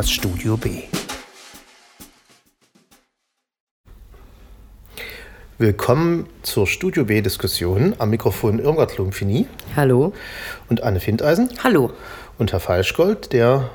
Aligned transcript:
das 0.00 0.10
Studio 0.10 0.56
B. 0.56 0.84
Willkommen 5.58 6.26
zur 6.40 6.66
Studio 6.66 7.04
B-Diskussion. 7.04 7.94
Am 7.98 8.08
Mikrofon 8.08 8.60
Irmgard 8.60 8.96
Lumpfini. 8.96 9.46
Hallo. 9.76 10.14
Und 10.70 10.82
Anne 10.82 11.00
Findeisen. 11.00 11.50
Hallo. 11.62 11.92
Und 12.38 12.52
Herr 12.52 12.60
Falschgold, 12.60 13.34
der, 13.34 13.68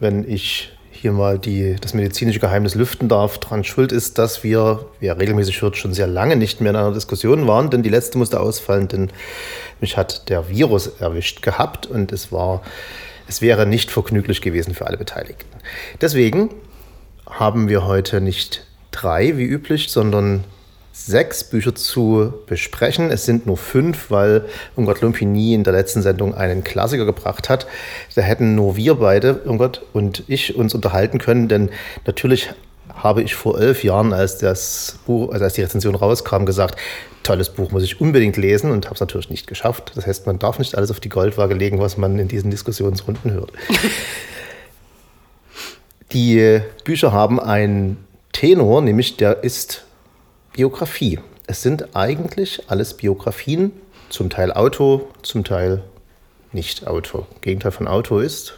wenn 0.00 0.26
ich 0.26 0.72
hier 0.90 1.12
mal 1.12 1.38
die, 1.38 1.76
das 1.78 1.92
medizinische 1.92 2.40
Geheimnis 2.40 2.74
lüften 2.74 3.10
darf, 3.10 3.36
daran 3.36 3.62
schuld 3.62 3.92
ist, 3.92 4.16
dass 4.16 4.42
wir, 4.42 4.86
wer 5.00 5.20
regelmäßig 5.20 5.60
hört, 5.60 5.76
schon 5.76 5.92
sehr 5.92 6.06
lange 6.06 6.36
nicht 6.36 6.62
mehr 6.62 6.70
in 6.70 6.76
einer 6.76 6.94
Diskussion 6.94 7.46
waren, 7.46 7.68
denn 7.68 7.82
die 7.82 7.90
letzte 7.90 8.16
musste 8.16 8.40
ausfallen, 8.40 8.88
denn 8.88 9.10
mich 9.82 9.98
hat 9.98 10.30
der 10.30 10.48
Virus 10.48 10.86
erwischt 10.86 11.42
gehabt 11.42 11.84
und 11.84 12.10
es 12.10 12.32
war, 12.32 12.62
es 13.28 13.40
wäre 13.40 13.66
nicht 13.66 13.90
vergnüglich 13.90 14.40
gewesen 14.40 14.74
für 14.74 14.86
alle 14.86 14.96
Beteiligten. 14.96 15.46
Deswegen 16.00 16.50
haben 17.28 17.68
wir 17.68 17.84
heute 17.84 18.20
nicht 18.20 18.66
drei 18.90 19.36
wie 19.36 19.44
üblich, 19.44 19.90
sondern 19.90 20.44
sechs 20.92 21.44
Bücher 21.44 21.74
zu 21.74 22.32
besprechen. 22.46 23.10
Es 23.10 23.26
sind 23.26 23.46
nur 23.46 23.58
fünf, 23.58 24.10
weil 24.10 24.46
Irmgard 24.76 25.02
Lumpini 25.02 25.52
in 25.52 25.62
der 25.62 25.74
letzten 25.74 26.00
Sendung 26.00 26.34
einen 26.34 26.64
Klassiker 26.64 27.04
gebracht 27.04 27.50
hat. 27.50 27.66
Da 28.14 28.22
hätten 28.22 28.54
nur 28.54 28.76
wir 28.76 28.94
beide, 28.94 29.42
Irmgard 29.44 29.82
und 29.92 30.24
ich, 30.26 30.56
uns 30.56 30.74
unterhalten 30.74 31.18
können, 31.18 31.48
denn 31.48 31.70
natürlich 32.06 32.50
habe 32.94 33.22
ich 33.22 33.34
vor 33.34 33.60
elf 33.60 33.84
Jahren, 33.84 34.12
als 34.12 34.38
das 34.38 34.98
Buch, 35.06 35.32
also 35.32 35.44
als 35.44 35.54
die 35.54 35.62
Rezension 35.62 35.94
rauskam, 35.94 36.44
gesagt, 36.44 36.78
tolles 37.22 37.50
Buch 37.50 37.70
muss 37.70 37.82
ich 37.82 38.00
unbedingt 38.00 38.36
lesen 38.36 38.70
und 38.70 38.86
habe 38.86 38.94
es 38.94 39.00
natürlich 39.00 39.30
nicht 39.30 39.46
geschafft. 39.46 39.92
Das 39.94 40.06
heißt, 40.06 40.26
man 40.26 40.38
darf 40.38 40.58
nicht 40.58 40.76
alles 40.76 40.90
auf 40.90 41.00
die 41.00 41.08
Goldwaage 41.08 41.54
legen, 41.54 41.80
was 41.80 41.96
man 41.96 42.18
in 42.18 42.28
diesen 42.28 42.50
Diskussionsrunden 42.50 43.32
hört. 43.32 43.52
die 46.12 46.60
Bücher 46.84 47.12
haben 47.12 47.40
einen 47.40 48.04
Tenor, 48.32 48.82
nämlich 48.82 49.16
der 49.16 49.42
ist 49.42 49.84
Biografie. 50.52 51.18
Es 51.46 51.62
sind 51.62 51.94
eigentlich 51.94 52.62
alles 52.68 52.94
Biografien, 52.94 53.72
zum 54.08 54.30
Teil 54.30 54.52
Auto, 54.52 55.08
zum 55.22 55.42
Teil 55.42 55.82
nicht 56.52 56.86
Auto. 56.86 57.26
Gegenteil 57.40 57.72
von 57.72 57.88
Auto 57.88 58.20
ist 58.20 58.56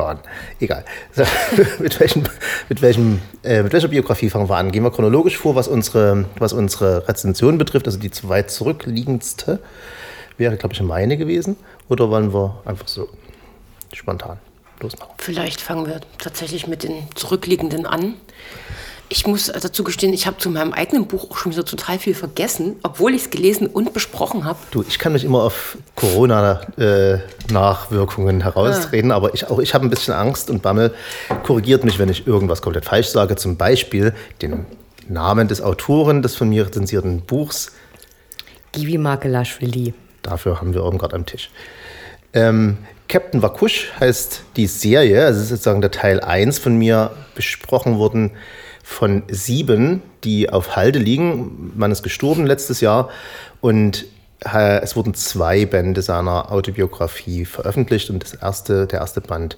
Bahn. 0.00 0.18
Egal. 0.60 0.84
mit, 1.78 2.00
welchem, 2.00 2.24
mit, 2.70 2.80
welchem, 2.80 3.20
äh, 3.44 3.62
mit 3.62 3.72
welcher 3.74 3.88
Biografie 3.88 4.30
fangen 4.30 4.48
wir 4.48 4.56
an? 4.56 4.72
Gehen 4.72 4.82
wir 4.82 4.90
chronologisch 4.90 5.36
vor, 5.36 5.54
was 5.54 5.68
unsere, 5.68 6.24
was 6.38 6.54
unsere 6.54 7.06
Rezension 7.06 7.58
betrifft. 7.58 7.86
Also 7.86 7.98
die 7.98 8.10
zweit 8.10 8.50
zurückliegendste 8.50 9.60
wäre, 10.38 10.56
glaube 10.56 10.74
ich, 10.74 10.80
meine 10.80 11.18
gewesen. 11.18 11.56
Oder 11.90 12.08
wollen 12.08 12.32
wir 12.32 12.62
einfach 12.64 12.88
so 12.88 13.08
spontan 13.92 14.38
losmachen? 14.80 15.12
Vielleicht 15.18 15.60
fangen 15.60 15.86
wir 15.86 16.00
tatsächlich 16.16 16.66
mit 16.66 16.82
den 16.82 17.06
zurückliegenden 17.14 17.84
an. 17.84 18.14
Ich 19.12 19.26
muss 19.26 19.46
dazu 19.46 19.82
gestehen, 19.82 20.12
ich 20.12 20.28
habe 20.28 20.38
zu 20.38 20.50
meinem 20.50 20.72
eigenen 20.72 21.08
Buch 21.08 21.32
auch 21.32 21.36
schon 21.36 21.50
wieder 21.50 21.64
total 21.64 21.98
viel 21.98 22.14
vergessen, 22.14 22.76
obwohl 22.84 23.12
ich 23.12 23.22
es 23.22 23.30
gelesen 23.30 23.66
und 23.66 23.92
besprochen 23.92 24.44
habe. 24.44 24.60
Du, 24.70 24.84
ich 24.86 25.00
kann 25.00 25.14
mich 25.14 25.24
immer 25.24 25.42
auf 25.42 25.78
Corona-Nachwirkungen 25.96 28.40
äh, 28.40 28.44
herausreden, 28.44 29.10
ah. 29.10 29.16
aber 29.16 29.34
ich, 29.34 29.50
auch 29.50 29.58
ich 29.58 29.74
habe 29.74 29.84
ein 29.84 29.90
bisschen 29.90 30.14
Angst 30.14 30.48
und 30.48 30.62
Bammel. 30.62 30.94
Korrigiert 31.42 31.82
mich, 31.82 31.98
wenn 31.98 32.08
ich 32.08 32.28
irgendwas 32.28 32.62
komplett 32.62 32.84
falsch 32.84 33.08
sage. 33.08 33.34
Zum 33.34 33.56
Beispiel 33.56 34.14
den 34.42 34.64
Namen 35.08 35.48
des 35.48 35.60
Autoren 35.60 36.22
des 36.22 36.36
von 36.36 36.48
mir 36.48 36.66
rezensierten 36.66 37.22
Buchs. 37.22 37.72
Givi 38.70 38.96
Makelashvili. 38.96 39.92
Dafür 40.22 40.60
haben 40.60 40.72
wir 40.72 40.84
oben 40.84 40.98
gerade 40.98 41.16
am 41.16 41.26
Tisch. 41.26 41.50
Ähm, 42.32 42.78
Captain 43.08 43.42
Wakush 43.42 43.90
heißt 43.98 44.44
die 44.54 44.68
Serie, 44.68 45.26
also 45.26 45.42
sozusagen 45.42 45.80
der 45.80 45.90
Teil 45.90 46.20
1 46.20 46.60
von 46.60 46.76
mir 46.76 47.10
besprochen 47.34 47.98
worden 47.98 48.30
von 48.82 49.22
sieben, 49.28 50.02
die 50.24 50.50
auf 50.50 50.76
Halde 50.76 50.98
liegen. 50.98 51.72
Man 51.76 51.92
ist 51.92 52.02
gestorben 52.02 52.46
letztes 52.46 52.80
Jahr 52.80 53.10
und 53.60 54.06
äh, 54.44 54.80
es 54.80 54.96
wurden 54.96 55.14
zwei 55.14 55.66
Bände 55.66 56.02
seiner 56.02 56.50
Autobiografie 56.52 57.44
veröffentlicht 57.44 58.10
und 58.10 58.22
das 58.22 58.34
erste, 58.34 58.86
der 58.86 59.00
erste 59.00 59.20
Band 59.20 59.56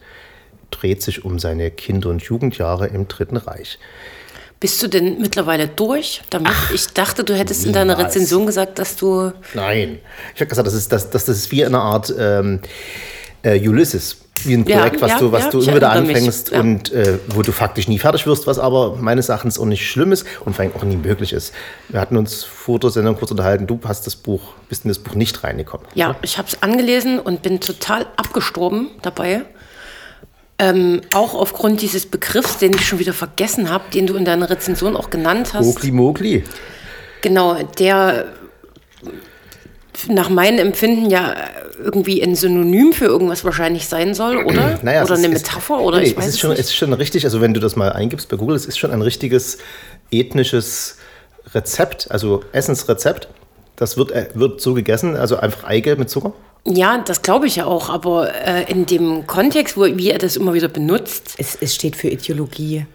dreht 0.70 1.02
sich 1.02 1.24
um 1.24 1.38
seine 1.38 1.70
Kinder- 1.70 2.10
und 2.10 2.22
Jugendjahre 2.22 2.88
im 2.88 3.06
Dritten 3.06 3.36
Reich. 3.36 3.78
Bist 4.58 4.80
du 4.82 4.86
denn 4.88 5.20
mittlerweile 5.20 5.66
durch? 5.66 6.22
Damit 6.30 6.52
Ach, 6.54 6.70
ich 6.70 6.86
dachte, 6.88 7.24
du 7.24 7.34
hättest 7.34 7.66
niemals. 7.66 7.82
in 7.82 7.88
deiner 7.88 7.98
Rezension 7.98 8.46
gesagt, 8.46 8.78
dass 8.78 8.96
du. 8.96 9.32
Nein, 9.54 9.98
ich 10.34 10.40
habe 10.40 10.48
gesagt, 10.48 10.66
das 10.66 10.74
ist, 10.74 10.92
das, 10.92 11.10
das 11.10 11.28
ist 11.28 11.50
wie 11.50 11.64
eine 11.64 11.80
Art 11.80 12.14
ähm, 12.16 12.60
äh, 13.42 13.58
Ulysses 13.68 14.21
wie 14.46 14.54
ein 14.54 14.64
Projekt, 14.64 14.96
ja, 14.96 15.02
was 15.02 15.10
ja, 15.10 15.18
du, 15.18 15.32
was 15.32 15.44
ja, 15.44 15.50
du 15.50 15.60
immer 15.62 15.76
wieder 15.76 15.90
anfängst 15.90 16.52
und 16.52 16.92
äh, 16.92 17.18
wo 17.28 17.42
du 17.42 17.52
faktisch 17.52 17.88
nie 17.88 17.98
fertig 17.98 18.26
wirst, 18.26 18.46
was 18.46 18.58
aber 18.58 18.96
meines 18.96 19.28
Erachtens 19.28 19.58
auch 19.58 19.64
nicht 19.64 19.88
schlimm 19.88 20.12
ist 20.12 20.26
und 20.44 20.54
vor 20.54 20.64
allem 20.64 20.74
auch 20.74 20.82
nie 20.82 20.96
möglich 20.96 21.32
ist. 21.32 21.52
Wir 21.88 22.00
hatten 22.00 22.16
uns 22.16 22.44
vor 22.44 22.78
der 22.78 22.90
Sendung 22.90 23.16
kurz 23.16 23.30
unterhalten, 23.30 23.66
du 23.66 23.78
hast 23.84 24.06
das 24.06 24.16
Buch, 24.16 24.54
bist 24.68 24.84
in 24.84 24.88
das 24.88 24.98
Buch 24.98 25.14
nicht 25.14 25.42
reingekommen. 25.44 25.86
Ja, 25.94 26.10
oder? 26.10 26.18
ich 26.22 26.38
habe 26.38 26.48
es 26.48 26.62
angelesen 26.62 27.18
und 27.18 27.42
bin 27.42 27.60
total 27.60 28.06
abgestorben 28.16 28.88
dabei. 29.02 29.42
Ähm, 30.58 31.00
auch 31.12 31.34
aufgrund 31.34 31.82
dieses 31.82 32.06
Begriffs, 32.06 32.58
den 32.58 32.72
ich 32.74 32.86
schon 32.86 32.98
wieder 32.98 33.12
vergessen 33.12 33.70
habe, 33.70 33.84
den 33.92 34.06
du 34.06 34.14
in 34.14 34.24
deiner 34.24 34.48
Rezension 34.48 34.96
auch 34.96 35.10
genannt 35.10 35.54
hast. 35.54 35.66
Mogli 35.66 35.90
Mogli. 35.90 36.44
Genau, 37.22 37.54
der 37.78 38.26
nach 40.08 40.28
meinem 40.28 40.58
Empfinden 40.58 41.10
ja 41.10 41.34
irgendwie 41.82 42.22
ein 42.22 42.34
Synonym 42.34 42.92
für 42.92 43.06
irgendwas 43.06 43.44
wahrscheinlich 43.44 43.88
sein 43.88 44.14
soll, 44.14 44.44
oder? 44.44 44.78
Naja, 44.82 45.04
oder 45.04 45.14
eine 45.14 45.26
ist, 45.28 45.32
Metapher, 45.32 45.80
oder 45.80 45.98
nee, 45.98 46.06
ich 46.06 46.16
weiß 46.16 46.26
es 46.26 46.34
ist 46.34 46.40
schon, 46.40 46.50
nicht. 46.50 46.60
Es 46.60 46.66
ist 46.66 46.76
schon 46.76 46.92
richtig, 46.92 47.24
also 47.24 47.40
wenn 47.40 47.54
du 47.54 47.60
das 47.60 47.76
mal 47.76 47.92
eingibst 47.92 48.28
bei 48.28 48.36
Google, 48.36 48.56
es 48.56 48.66
ist 48.66 48.78
schon 48.78 48.90
ein 48.90 49.02
richtiges 49.02 49.58
ethnisches 50.10 50.98
Rezept, 51.54 52.10
also 52.10 52.42
Essensrezept. 52.52 53.28
Das 53.76 53.96
wird, 53.96 54.12
äh, 54.12 54.28
wird 54.34 54.60
so 54.60 54.74
gegessen, 54.74 55.16
also 55.16 55.36
einfach 55.36 55.64
Eigelb 55.64 55.98
mit 55.98 56.10
Zucker. 56.10 56.32
Ja, 56.64 56.98
das 56.98 57.22
glaube 57.22 57.46
ich 57.46 57.56
ja 57.56 57.66
auch, 57.66 57.90
aber 57.90 58.32
äh, 58.34 58.70
in 58.70 58.86
dem 58.86 59.26
Kontext, 59.26 59.76
wo, 59.76 59.84
wie 59.84 60.10
er 60.10 60.18
das 60.18 60.36
immer 60.36 60.54
wieder 60.54 60.68
benutzt. 60.68 61.34
Es, 61.38 61.56
es 61.60 61.74
steht 61.74 61.96
für 61.96 62.08
Ideologie. 62.08 62.86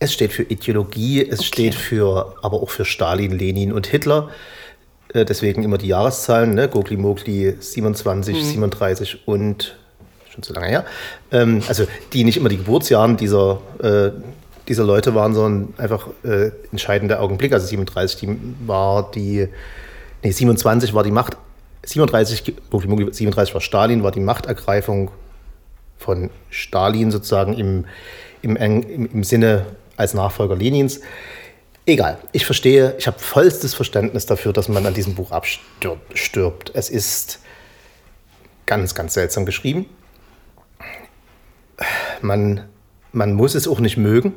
Es 0.00 0.12
steht 0.12 0.32
für 0.32 0.42
Ideologie, 0.42 1.22
es 1.22 1.40
okay. 1.40 1.48
steht 1.48 1.74
für, 1.74 2.34
aber 2.42 2.62
auch 2.62 2.70
für 2.70 2.84
Stalin, 2.84 3.36
Lenin 3.36 3.72
und 3.72 3.86
Hitler. 3.86 4.30
Äh, 5.14 5.24
deswegen 5.24 5.62
immer 5.62 5.78
die 5.78 5.88
Jahreszahlen, 5.88 6.54
ne? 6.54 6.68
Gogli 6.68 6.96
Mogli 6.96 7.54
27, 7.58 8.36
mhm. 8.36 8.40
37 8.40 9.20
und 9.26 9.76
schon 10.30 10.42
zu 10.42 10.52
lange 10.52 10.68
her. 10.68 10.84
Ähm, 11.32 11.62
also 11.68 11.86
die 12.12 12.24
nicht 12.24 12.36
immer 12.36 12.48
die 12.48 12.58
Geburtsjahren 12.58 13.16
dieser, 13.16 13.60
äh, 13.82 14.10
dieser 14.68 14.84
Leute 14.84 15.14
waren, 15.14 15.34
sondern 15.34 15.74
einfach 15.78 16.08
äh, 16.24 16.50
entscheidende 16.70 17.20
Augenblicke. 17.20 17.54
Also 17.54 17.66
37 17.66 18.20
die 18.20 18.38
war 18.66 19.10
die, 19.10 19.48
nee, 20.22 20.30
27 20.30 20.94
war 20.94 21.02
die 21.02 21.10
Macht, 21.10 21.36
37, 21.84 22.54
Gogli 22.70 22.88
Mogli 22.88 23.12
37 23.12 23.54
war 23.54 23.60
Stalin, 23.62 24.02
war 24.02 24.10
die 24.10 24.20
Machtergreifung 24.20 25.10
von 25.96 26.30
Stalin 26.50 27.10
sozusagen 27.10 27.54
im, 27.54 27.86
im, 28.42 28.56
im, 28.56 29.10
im 29.12 29.24
Sinne 29.24 29.64
als 29.96 30.12
Nachfolger 30.14 30.54
Lenins. 30.54 31.00
Egal, 31.88 32.18
ich 32.32 32.44
verstehe, 32.44 32.94
ich 32.98 33.06
habe 33.06 33.18
vollstes 33.18 33.72
Verständnis 33.72 34.26
dafür, 34.26 34.52
dass 34.52 34.68
man 34.68 34.84
an 34.84 34.92
diesem 34.92 35.14
Buch 35.14 35.30
abstirbt. 35.30 36.70
Es 36.74 36.90
ist 36.90 37.40
ganz, 38.66 38.94
ganz 38.94 39.14
seltsam 39.14 39.46
geschrieben. 39.46 39.86
Man, 42.20 42.68
man 43.12 43.32
muss 43.32 43.54
es 43.54 43.66
auch 43.66 43.80
nicht 43.80 43.96
mögen. 43.96 44.34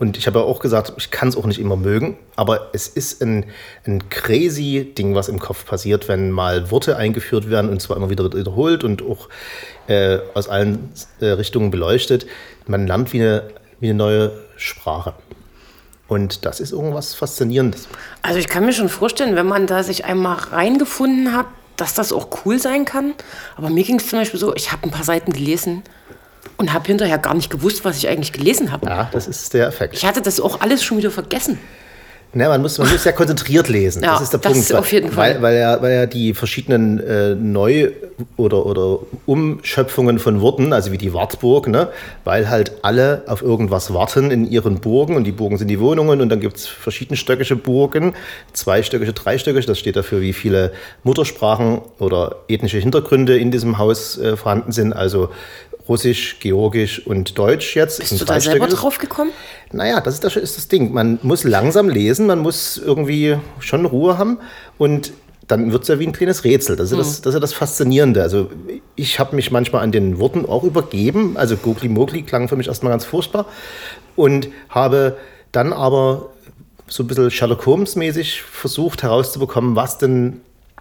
Und 0.00 0.18
ich 0.18 0.26
habe 0.26 0.40
ja 0.40 0.44
auch 0.44 0.58
gesagt, 0.58 0.94
ich 0.96 1.12
kann 1.12 1.28
es 1.28 1.36
auch 1.36 1.46
nicht 1.46 1.60
immer 1.60 1.76
mögen, 1.76 2.18
aber 2.34 2.70
es 2.72 2.88
ist 2.88 3.22
ein, 3.22 3.44
ein 3.86 4.08
crazy 4.08 4.92
Ding, 4.92 5.14
was 5.14 5.28
im 5.28 5.38
Kopf 5.38 5.66
passiert, 5.66 6.08
wenn 6.08 6.32
mal 6.32 6.72
Worte 6.72 6.96
eingeführt 6.96 7.48
werden 7.50 7.70
und 7.70 7.80
zwar 7.80 7.98
immer 7.98 8.10
wieder 8.10 8.24
wiederholt 8.32 8.82
und 8.82 9.00
auch 9.02 9.28
äh, 9.86 10.18
aus 10.34 10.48
allen 10.48 10.92
äh, 11.20 11.26
Richtungen 11.26 11.70
beleuchtet. 11.70 12.26
Man 12.66 12.88
lernt 12.88 13.12
wie 13.12 13.20
eine, 13.20 13.50
wie 13.78 13.90
eine 13.90 13.94
neue 13.94 14.32
Sprache. 14.56 15.14
Und 16.10 16.44
das 16.44 16.58
ist 16.58 16.72
irgendwas 16.72 17.14
Faszinierendes. 17.14 17.86
Also 18.22 18.40
ich 18.40 18.48
kann 18.48 18.66
mir 18.66 18.72
schon 18.72 18.88
vorstellen, 18.88 19.36
wenn 19.36 19.46
man 19.46 19.68
da 19.68 19.84
sich 19.84 20.04
einmal 20.04 20.36
reingefunden 20.38 21.32
hat, 21.36 21.46
dass 21.76 21.94
das 21.94 22.12
auch 22.12 22.44
cool 22.44 22.58
sein 22.58 22.84
kann. 22.84 23.14
Aber 23.56 23.70
mir 23.70 23.84
ging 23.84 24.00
es 24.00 24.08
zum 24.08 24.18
Beispiel 24.18 24.40
so, 24.40 24.52
ich 24.56 24.72
habe 24.72 24.82
ein 24.82 24.90
paar 24.90 25.04
Seiten 25.04 25.32
gelesen 25.32 25.84
und 26.56 26.72
habe 26.72 26.84
hinterher 26.88 27.18
gar 27.18 27.34
nicht 27.34 27.48
gewusst, 27.48 27.84
was 27.84 27.96
ich 27.96 28.08
eigentlich 28.08 28.32
gelesen 28.32 28.72
habe. 28.72 28.86
Ja, 28.86 29.08
das 29.12 29.28
ist 29.28 29.54
der 29.54 29.68
Effekt. 29.68 29.94
Ich 29.94 30.04
hatte 30.04 30.20
das 30.20 30.40
auch 30.40 30.60
alles 30.60 30.82
schon 30.82 30.98
wieder 30.98 31.12
vergessen. 31.12 31.60
Ne, 32.32 32.48
man 32.48 32.62
muss, 32.62 32.78
man 32.78 32.88
muss 32.90 33.04
ja 33.04 33.10
konzentriert 33.10 33.68
lesen. 33.68 34.04
Ja, 34.04 34.12
das 34.12 34.22
ist 34.22 34.32
der 34.32 34.38
das 34.38 34.52
Punkt. 34.52 34.74
auf 34.74 34.92
jeden 34.92 35.10
Fall. 35.10 35.34
Weil, 35.34 35.42
weil, 35.42 35.58
ja, 35.58 35.82
weil 35.82 35.94
ja 35.94 36.06
die 36.06 36.32
verschiedenen 36.32 37.00
äh, 37.00 37.34
Neu- 37.34 37.90
oder, 38.36 38.66
oder 38.66 39.00
Umschöpfungen 39.26 40.20
von 40.20 40.40
Worten, 40.40 40.72
also 40.72 40.92
wie 40.92 40.98
die 40.98 41.12
Wartburg, 41.12 41.66
ne, 41.66 41.88
weil 42.24 42.48
halt 42.48 42.72
alle 42.82 43.24
auf 43.26 43.42
irgendwas 43.42 43.92
warten 43.92 44.30
in 44.30 44.48
ihren 44.48 44.78
Burgen 44.78 45.16
und 45.16 45.24
die 45.24 45.32
Burgen 45.32 45.58
sind 45.58 45.68
die 45.68 45.80
Wohnungen 45.80 46.20
und 46.20 46.28
dann 46.28 46.38
gibt 46.38 46.56
es 46.56 46.66
verschiedenstöckige 46.68 47.56
Burgen, 47.56 48.14
zweistöckige, 48.52 49.12
dreistöckige, 49.12 49.66
das 49.66 49.78
steht 49.80 49.96
dafür, 49.96 50.20
wie 50.20 50.32
viele 50.32 50.72
Muttersprachen 51.02 51.80
oder 51.98 52.36
ethnische 52.46 52.78
Hintergründe 52.78 53.38
in 53.38 53.50
diesem 53.50 53.78
Haus 53.78 54.18
äh, 54.18 54.36
vorhanden 54.36 54.70
sind. 54.70 54.92
Also 54.92 55.30
Russisch, 55.90 56.36
Georgisch 56.38 57.04
und 57.04 57.36
Deutsch 57.36 57.74
jetzt. 57.74 57.98
Bist 57.98 58.20
du 58.20 58.24
da 58.24 58.40
selber 58.40 58.68
drauf 58.68 58.98
gekommen? 58.98 59.32
Naja, 59.72 60.00
das 60.00 60.14
ist 60.14 60.24
das, 60.24 60.36
ist 60.36 60.56
das 60.56 60.68
Ding. 60.68 60.92
Man 60.92 61.18
muss 61.22 61.42
langsam 61.42 61.88
lesen, 61.88 62.26
man 62.26 62.38
muss 62.38 62.78
irgendwie 62.78 63.36
schon 63.58 63.84
Ruhe 63.84 64.16
haben 64.16 64.38
und 64.78 65.12
dann 65.48 65.72
wird 65.72 65.82
es 65.82 65.88
ja 65.88 65.98
wie 65.98 66.06
ein 66.06 66.12
kleines 66.12 66.44
Rätsel. 66.44 66.76
Das 66.76 66.92
ist, 66.92 66.98
das, 66.98 67.06
mhm. 67.06 67.22
das, 67.22 67.26
ist 67.26 67.34
ja 67.34 67.40
das 67.40 67.52
Faszinierende. 67.52 68.22
Also 68.22 68.50
ich 68.94 69.18
habe 69.18 69.34
mich 69.34 69.50
manchmal 69.50 69.82
an 69.82 69.90
den 69.90 70.20
Worten 70.20 70.46
auch 70.46 70.62
übergeben. 70.62 71.36
Also 71.36 71.56
Gogli 71.56 71.88
Mogli 71.88 72.22
klang 72.22 72.46
für 72.46 72.54
mich 72.54 72.68
erstmal 72.68 72.92
ganz 72.92 73.04
furchtbar 73.04 73.46
und 74.14 74.48
habe 74.68 75.16
dann 75.50 75.72
aber 75.72 76.30
so 76.86 77.02
ein 77.02 77.08
bisschen 77.08 77.32
Sherlock 77.32 77.66
Holmes-mäßig 77.66 78.42
versucht 78.42 79.02
herauszubekommen, 79.02 79.74
was 79.74 79.98
denn 79.98 80.40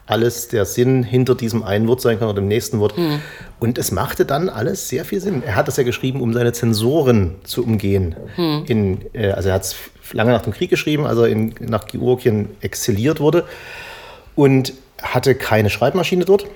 alles 0.09 0.47
der 0.47 0.65
Sinn 0.65 1.03
hinter 1.03 1.35
diesem 1.35 1.63
einen 1.63 1.87
Wort 1.87 2.01
sein 2.01 2.17
kann 2.17 2.27
oder 2.27 2.41
dem 2.41 2.47
nächsten 2.47 2.79
Wort. 2.79 2.97
Mhm. 2.97 3.21
Und 3.59 3.77
es 3.77 3.91
machte 3.91 4.25
dann 4.25 4.49
alles 4.49 4.89
sehr 4.89 5.05
viel 5.05 5.21
Sinn. 5.21 5.43
Er 5.45 5.55
hat 5.55 5.67
das 5.67 5.77
ja 5.77 5.83
geschrieben, 5.83 6.21
um 6.21 6.33
seine 6.33 6.51
Zensoren 6.51 7.35
zu 7.43 7.63
umgehen. 7.63 8.15
Mhm. 8.35 8.63
In, 8.67 8.97
äh, 9.13 9.31
also 9.31 9.49
er 9.49 9.55
hat 9.55 9.63
es 9.63 9.75
lange 10.11 10.31
nach 10.31 10.41
dem 10.41 10.53
Krieg 10.53 10.69
geschrieben, 10.69 11.05
als 11.05 11.17
er 11.19 11.27
in, 11.27 11.53
nach 11.59 11.85
Georgien 11.85 12.49
exiliert 12.61 13.19
wurde 13.19 13.45
und 14.35 14.73
hatte 15.01 15.35
keine 15.35 15.69
Schreibmaschine 15.69 16.25
dort 16.25 16.47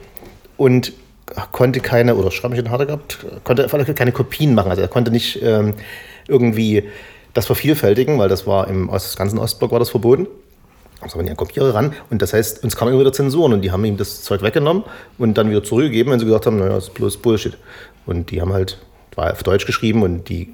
und 0.57 0.93
konnte 1.51 1.79
keine, 1.79 2.15
oder 2.15 2.31
Schreibmaschine 2.31 2.71
hat 2.71 2.79
er 2.79 2.85
gehabt, 2.87 3.25
konnte 3.43 3.93
keine 3.93 4.11
Kopien 4.11 4.55
machen. 4.55 4.71
Also 4.71 4.81
er 4.81 4.87
konnte 4.87 5.11
nicht 5.11 5.41
ähm, 5.43 5.75
irgendwie 6.27 6.83
das 7.33 7.45
vervielfältigen, 7.45 8.17
weil 8.17 8.29
das 8.29 8.47
war 8.47 8.67
im 8.67 8.89
ganzen 8.89 9.37
Ostblock 9.37 9.71
war 9.71 9.79
das 9.79 9.89
verboten. 9.89 10.27
Also 11.03 11.19
an 11.19 11.35
Kopierer 11.35 11.73
ran 11.73 11.93
und 12.09 12.21
das 12.21 12.33
heißt, 12.33 12.63
uns 12.63 12.75
kamen 12.75 12.91
immer 12.91 13.01
wieder 13.01 13.13
Zensuren 13.13 13.53
und 13.53 13.61
die 13.61 13.71
haben 13.71 13.83
ihm 13.85 13.97
das 13.97 14.23
Zeug 14.23 14.41
weggenommen 14.41 14.83
und 15.17 15.37
dann 15.37 15.49
wieder 15.49 15.63
zurückgegeben, 15.63 16.11
wenn 16.11 16.19
sie 16.19 16.25
gesagt 16.25 16.45
haben, 16.45 16.57
naja, 16.57 16.73
das 16.73 16.85
ist 16.85 16.93
bloß 16.93 17.17
Bullshit. 17.17 17.57
Und 18.05 18.31
die 18.31 18.41
haben 18.41 18.53
halt, 18.53 18.77
war 19.15 19.31
auf 19.31 19.43
Deutsch 19.43 19.65
geschrieben 19.65 20.03
und 20.03 20.29
die 20.29 20.53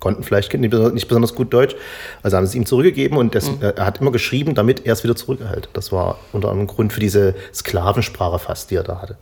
konnten 0.00 0.22
vielleicht 0.22 0.52
nicht 0.54 1.08
besonders 1.08 1.34
gut 1.34 1.52
Deutsch. 1.52 1.74
Also 2.22 2.36
haben 2.36 2.46
sie 2.46 2.50
es 2.50 2.54
ihm 2.54 2.66
zurückgegeben 2.66 3.18
und 3.18 3.34
das, 3.34 3.50
mhm. 3.50 3.58
er 3.60 3.86
hat 3.86 4.00
immer 4.00 4.12
geschrieben, 4.12 4.54
damit 4.54 4.86
er 4.86 4.92
es 4.92 5.04
wieder 5.04 5.16
zurückerhält. 5.16 5.68
Das 5.72 5.92
war 5.92 6.18
unter 6.32 6.48
anderem 6.50 6.66
Grund 6.66 6.92
für 6.92 7.00
diese 7.00 7.34
Sklavensprache 7.54 8.38
fast, 8.38 8.70
die 8.70 8.76
er 8.76 8.84
da 8.84 9.00
hatte. 9.00 9.16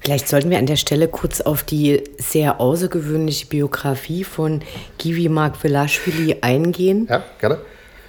Vielleicht 0.00 0.28
sollten 0.28 0.50
wir 0.50 0.58
an 0.58 0.66
der 0.66 0.76
Stelle 0.76 1.08
kurz 1.08 1.40
auf 1.40 1.62
die 1.62 2.04
sehr 2.18 2.60
außergewöhnliche 2.60 3.46
Biografie 3.46 4.24
von 4.24 4.62
Givi 4.98 5.28
Mark 5.28 5.62
Velashvili 5.62 6.36
eingehen. 6.42 7.06
Ja, 7.10 7.24
gerne. 7.40 7.58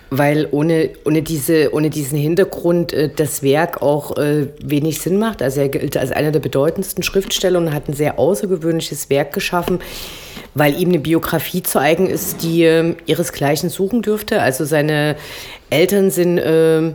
Weil 0.09 0.47
ohne, 0.51 0.91
ohne, 1.05 1.21
diese, 1.21 1.73
ohne 1.73 1.89
diesen 1.89 2.17
Hintergrund 2.17 2.93
äh, 2.93 3.09
das 3.13 3.43
Werk 3.43 3.81
auch 3.81 4.17
äh, 4.17 4.47
wenig 4.63 5.01
Sinn 5.01 5.19
macht. 5.19 5.41
Also 5.41 5.61
er 5.61 5.69
gilt 5.69 5.97
als 5.97 6.11
einer 6.11 6.31
der 6.31 6.39
bedeutendsten 6.39 7.03
Schriftsteller 7.03 7.59
und 7.59 7.73
hat 7.73 7.89
ein 7.89 7.93
sehr 7.93 8.17
außergewöhnliches 8.17 9.09
Werk 9.09 9.33
geschaffen, 9.33 9.79
weil 10.53 10.79
ihm 10.79 10.89
eine 10.89 10.99
Biografie 10.99 11.61
zu 11.61 11.79
eigen 11.79 12.09
ist, 12.09 12.41
die 12.43 12.63
äh, 12.63 12.95
ihresgleichen 13.05 13.69
suchen 13.69 14.01
dürfte. 14.01 14.41
Also 14.41 14.63
seine 14.63 15.17
Eltern 15.69 16.09
sind 16.09 16.37
äh, 16.37 16.93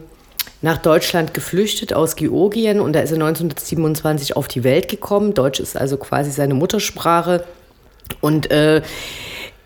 nach 0.63 0.79
Deutschland 0.79 1.35
geflüchtet 1.35 1.93
aus 1.93 2.17
Georgien 2.17 2.81
und 2.81 2.95
da 2.95 3.01
ist 3.01 3.11
er 3.11 3.17
1927 3.17 4.37
auf 4.37 4.49
die 4.49 4.65
Welt 4.65 4.89
gekommen. 4.89 5.35
Deutsch 5.35 5.61
ist 5.61 5.77
also 5.77 5.97
quasi 5.97 6.31
seine 6.31 6.55
Muttersprache. 6.55 7.45
Und 8.21 8.51
äh, 8.51 8.83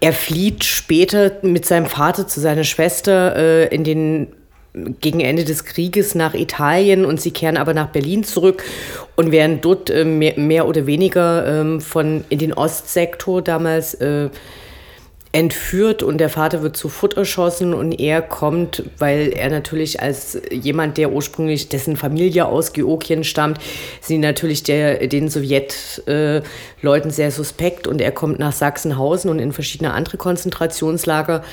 er 0.01 0.13
flieht 0.13 0.65
später 0.65 1.33
mit 1.43 1.65
seinem 1.65 1.87
Vater 1.87 2.27
zu 2.29 2.41
seiner 2.41 2.65
Schwester 2.65 3.37
äh, 3.37 3.75
in 3.75 3.85
den 3.85 4.29
gegen 5.01 5.21
Ende 5.21 5.45
des 5.45 5.65
Krieges 5.65 6.15
nach 6.15 6.35
Italien 6.35 7.07
und 7.07 7.19
sie 7.21 7.31
kehren 7.31 7.57
aber 7.57 7.73
nach 7.73 7.89
Berlin 7.89 8.25
zurück 8.25 8.63
und 9.17 9.33
werden 9.33 9.61
dort 9.63 9.89
äh, 9.89 10.05
mehr, 10.05 10.39
mehr, 10.39 10.69
oder 10.69 10.87
weniger 10.87 11.47
ähm, 11.47 11.81
von 11.81 12.25
in 12.29 12.39
den 12.39 12.53
Ostsektor 12.53 13.41
damals 13.41 13.95
äh, 13.95 14.29
entführt 15.37 16.03
und 16.03 16.17
der 16.17 16.31
Vater 16.31 16.63
wird 16.63 16.79
zu 16.79 16.89
Futter 16.89 17.19
erschossen 17.19 17.75
und 17.75 17.93
er 17.93 18.23
kommt, 18.23 18.85
weil 18.97 19.35
er 19.37 19.51
natürlich 19.51 20.01
als 20.01 20.41
jemand, 20.51 20.97
der 20.97 21.13
ursprünglich 21.13 21.69
dessen 21.69 21.99
Familie 21.99 22.47
aus 22.47 22.73
Georgien 22.73 23.23
stammt, 23.23 23.59
sind 24.01 24.23
natürlich 24.23 24.63
der, 24.63 25.07
den 25.09 25.29
Sowjetleuten 25.29 27.11
äh, 27.11 27.13
sehr 27.13 27.31
suspekt 27.31 27.87
und 27.87 28.01
er 28.01 28.13
kommt 28.13 28.39
nach 28.39 28.53
Sachsenhausen 28.53 29.31
und 29.31 29.39
in 29.39 29.53
verschiedene 29.53 29.93
andere 29.93 30.17
Konzentrationslager 30.17 31.45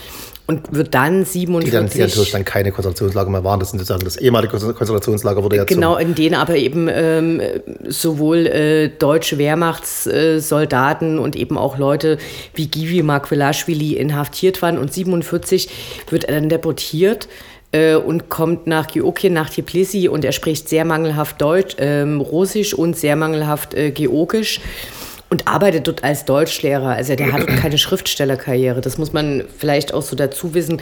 und 0.46 0.76
wird 0.76 0.94
dann 0.94 1.24
47. 1.24 1.66
Die 1.66 1.72
dann, 1.72 1.90
die 1.90 2.00
natürlich 2.00 2.32
dann 2.32 2.44
keine 2.44 2.72
Konzentrationslager 2.72 3.30
mehr 3.30 3.44
waren. 3.44 3.60
Das 3.60 3.70
sind 3.70 3.80
sozusagen 3.80 4.04
das 4.04 4.18
ehemalige 4.18 4.52
Konzentrationslager 4.58 5.42
wurde 5.42 5.56
ja 5.56 5.64
Genau, 5.64 5.96
in 5.96 6.16
denen 6.16 6.36
aber 6.36 6.58
eben 6.58 6.90
ähm, 6.92 7.42
sowohl 7.88 8.48
äh, 8.48 8.90
deutsche 8.90 9.38
Wehrmachtssoldaten 9.38 11.18
und 11.18 11.38
eben 11.38 11.58
auch 11.58 11.78
Leute 11.78 12.18
wie 12.56 12.68
Givi 12.68 13.04
Markvelashvili 13.04 13.94
inhaftiert 13.94 14.62
waren. 14.62 14.78
Und 14.78 14.94
47 14.94 15.70
wird 16.10 16.26
er 16.26 16.36
dann 16.36 16.50
deportiert 16.50 17.30
äh, 17.72 17.96
und 17.96 18.28
kommt 18.28 18.68
nach 18.68 18.88
Georgien, 18.88 19.32
nach 19.32 19.50
Tbilisi 19.50 20.10
und 20.10 20.26
er 20.26 20.34
spricht 20.34 20.68
sehr 20.68 20.84
mangelhaft 20.84 21.42
Deutsch, 21.42 21.76
ähm, 21.80 22.20
Russisch 22.20 22.74
und 22.74 22.98
sehr 22.98 23.16
mangelhaft 23.16 23.76
äh, 23.76 23.92
Georgisch 23.92 24.60
und 25.34 25.48
arbeitet 25.48 25.88
dort 25.88 26.04
als 26.04 26.26
Deutschlehrer. 26.26 26.90
Also 26.90 27.16
der 27.16 27.32
hat 27.32 27.48
keine 27.48 27.80
Schriftstellerkarriere. 27.80 28.82
Das 28.82 29.00
muss 29.00 29.14
man 29.14 29.44
vielleicht 29.58 29.92
auch 29.92 30.04
so 30.04 30.16
dazu 30.16 30.54
wissen. 30.54 30.80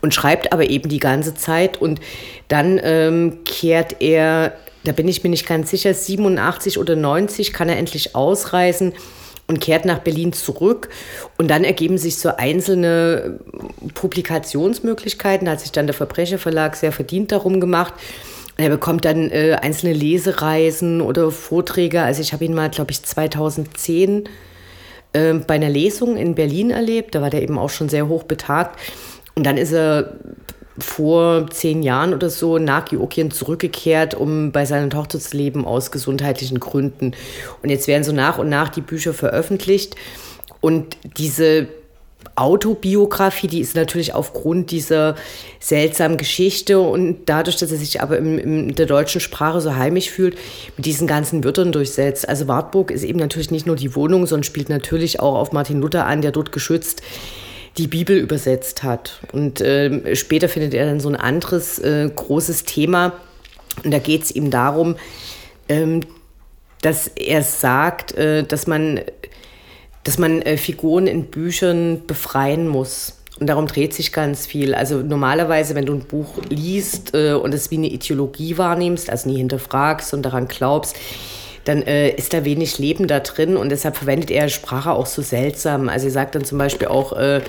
Und 0.00 0.14
schreibt 0.14 0.54
aber 0.54 0.70
eben 0.70 0.88
die 0.88 1.00
ganze 1.00 1.34
Zeit. 1.34 1.82
Und 1.82 2.00
dann 2.48 2.80
ähm, 2.82 3.44
kehrt 3.44 4.00
er, 4.00 4.54
da 4.84 4.92
bin 4.92 5.06
ich 5.06 5.22
mir 5.22 5.28
nicht 5.28 5.46
ganz 5.46 5.68
sicher, 5.68 5.92
87 5.92 6.78
oder 6.78 6.96
90 6.96 7.52
kann 7.52 7.68
er 7.68 7.76
endlich 7.76 8.16
ausreisen 8.16 8.94
und 9.48 9.60
kehrt 9.60 9.84
nach 9.84 9.98
Berlin 9.98 10.32
zurück. 10.32 10.88
Und 11.36 11.48
dann 11.48 11.62
ergeben 11.62 11.98
sich 11.98 12.16
so 12.16 12.30
einzelne 12.34 13.38
Publikationsmöglichkeiten. 13.92 15.44
Da 15.44 15.52
hat 15.52 15.60
sich 15.60 15.72
dann 15.72 15.86
der 15.86 15.94
Verbrecherverlag 15.94 16.74
sehr 16.74 16.92
verdient 16.92 17.32
darum 17.32 17.60
gemacht. 17.60 17.92
Er 18.60 18.70
bekommt 18.70 19.04
dann 19.04 19.30
äh, 19.30 19.56
einzelne 19.60 19.92
Lesereisen 19.92 21.00
oder 21.00 21.30
Vorträge. 21.30 22.02
Also 22.02 22.20
ich 22.20 22.32
habe 22.32 22.44
ihn 22.44 22.54
mal, 22.54 22.70
glaube 22.70 22.90
ich, 22.90 23.02
2010 23.02 24.28
äh, 25.12 25.34
bei 25.34 25.54
einer 25.54 25.68
Lesung 25.68 26.16
in 26.16 26.34
Berlin 26.34 26.70
erlebt. 26.70 27.14
Da 27.14 27.22
war 27.22 27.30
der 27.30 27.42
eben 27.42 27.58
auch 27.58 27.70
schon 27.70 27.88
sehr 27.88 28.08
hoch 28.08 28.24
betagt. 28.24 28.78
Und 29.34 29.46
dann 29.46 29.56
ist 29.56 29.72
er 29.72 30.14
vor 30.78 31.48
zehn 31.50 31.82
Jahren 31.82 32.14
oder 32.14 32.30
so 32.30 32.58
nach 32.58 32.86
Georgien 32.86 33.30
zurückgekehrt, 33.30 34.14
um 34.14 34.52
bei 34.52 34.64
seiner 34.64 34.88
Tochter 34.88 35.18
zu 35.20 35.36
leben 35.36 35.64
aus 35.64 35.90
gesundheitlichen 35.90 36.60
Gründen. 36.60 37.12
Und 37.62 37.70
jetzt 37.70 37.86
werden 37.86 38.04
so 38.04 38.12
nach 38.12 38.38
und 38.38 38.48
nach 38.48 38.68
die 38.68 38.80
Bücher 38.80 39.12
veröffentlicht. 39.12 39.96
Und 40.60 40.96
diese 41.16 41.68
Autobiografie, 42.40 43.46
die 43.46 43.60
ist 43.60 43.76
natürlich 43.76 44.14
aufgrund 44.14 44.70
dieser 44.70 45.14
seltsamen 45.58 46.16
Geschichte 46.16 46.80
und 46.80 47.26
dadurch, 47.26 47.56
dass 47.58 47.70
er 47.70 47.78
sich 47.78 48.00
aber 48.00 48.18
in, 48.18 48.38
in, 48.38 48.74
der 48.74 48.86
deutschen 48.86 49.20
Sprache 49.20 49.60
so 49.60 49.74
heimisch 49.74 50.10
fühlt, 50.10 50.38
mit 50.76 50.86
diesen 50.86 51.06
ganzen 51.06 51.44
Wörtern 51.44 51.70
durchsetzt. 51.70 52.28
Also 52.28 52.48
Wartburg 52.48 52.90
ist 52.90 53.04
eben 53.04 53.18
natürlich 53.18 53.50
nicht 53.50 53.66
nur 53.66 53.76
die 53.76 53.94
Wohnung, 53.94 54.26
sondern 54.26 54.44
spielt 54.44 54.70
natürlich 54.70 55.20
auch 55.20 55.34
auf 55.34 55.52
Martin 55.52 55.80
Luther 55.80 56.06
an, 56.06 56.22
der 56.22 56.32
dort 56.32 56.52
geschützt 56.52 57.02
die 57.78 57.86
Bibel 57.86 58.16
übersetzt 58.16 58.82
hat. 58.82 59.20
Und 59.32 59.60
äh, 59.60 60.16
später 60.16 60.48
findet 60.48 60.74
er 60.74 60.86
dann 60.86 61.00
so 61.00 61.08
ein 61.08 61.16
anderes 61.16 61.78
äh, 61.78 62.10
großes 62.14 62.64
Thema. 62.64 63.12
Und 63.84 63.92
da 63.92 63.98
geht 63.98 64.24
es 64.24 64.34
ihm 64.34 64.50
darum, 64.50 64.96
ähm, 65.68 66.00
dass 66.82 67.08
er 67.08 67.42
sagt, 67.42 68.12
äh, 68.12 68.42
dass 68.44 68.66
man 68.66 69.00
dass 70.04 70.18
man 70.18 70.42
äh, 70.42 70.56
Figuren 70.56 71.06
in 71.06 71.24
Büchern 71.24 72.02
befreien 72.06 72.68
muss. 72.68 73.16
Und 73.38 73.46
darum 73.46 73.66
dreht 73.66 73.94
sich 73.94 74.12
ganz 74.12 74.46
viel. 74.46 74.74
Also 74.74 74.98
normalerweise, 74.98 75.74
wenn 75.74 75.86
du 75.86 75.94
ein 75.94 76.04
Buch 76.04 76.34
liest 76.48 77.14
äh, 77.14 77.32
und 77.32 77.54
es 77.54 77.70
wie 77.70 77.76
eine 77.76 77.88
Ideologie 77.88 78.58
wahrnimmst, 78.58 79.08
also 79.08 79.30
nie 79.30 79.38
hinterfragst 79.38 80.12
und 80.12 80.22
daran 80.22 80.46
glaubst, 80.48 80.96
dann 81.64 81.82
äh, 81.82 82.10
ist 82.10 82.32
da 82.32 82.44
wenig 82.44 82.78
Leben 82.78 83.06
da 83.06 83.20
drin 83.20 83.56
und 83.56 83.70
deshalb 83.70 83.96
verwendet 83.96 84.30
er 84.30 84.48
Sprache 84.48 84.92
auch 84.92 85.06
so 85.06 85.22
seltsam. 85.22 85.88
Also 85.88 86.06
er 86.06 86.12
sagt 86.12 86.34
dann 86.34 86.44
zum 86.44 86.58
Beispiel 86.58 86.88
auch, 86.88 87.12
äh, 87.12 87.40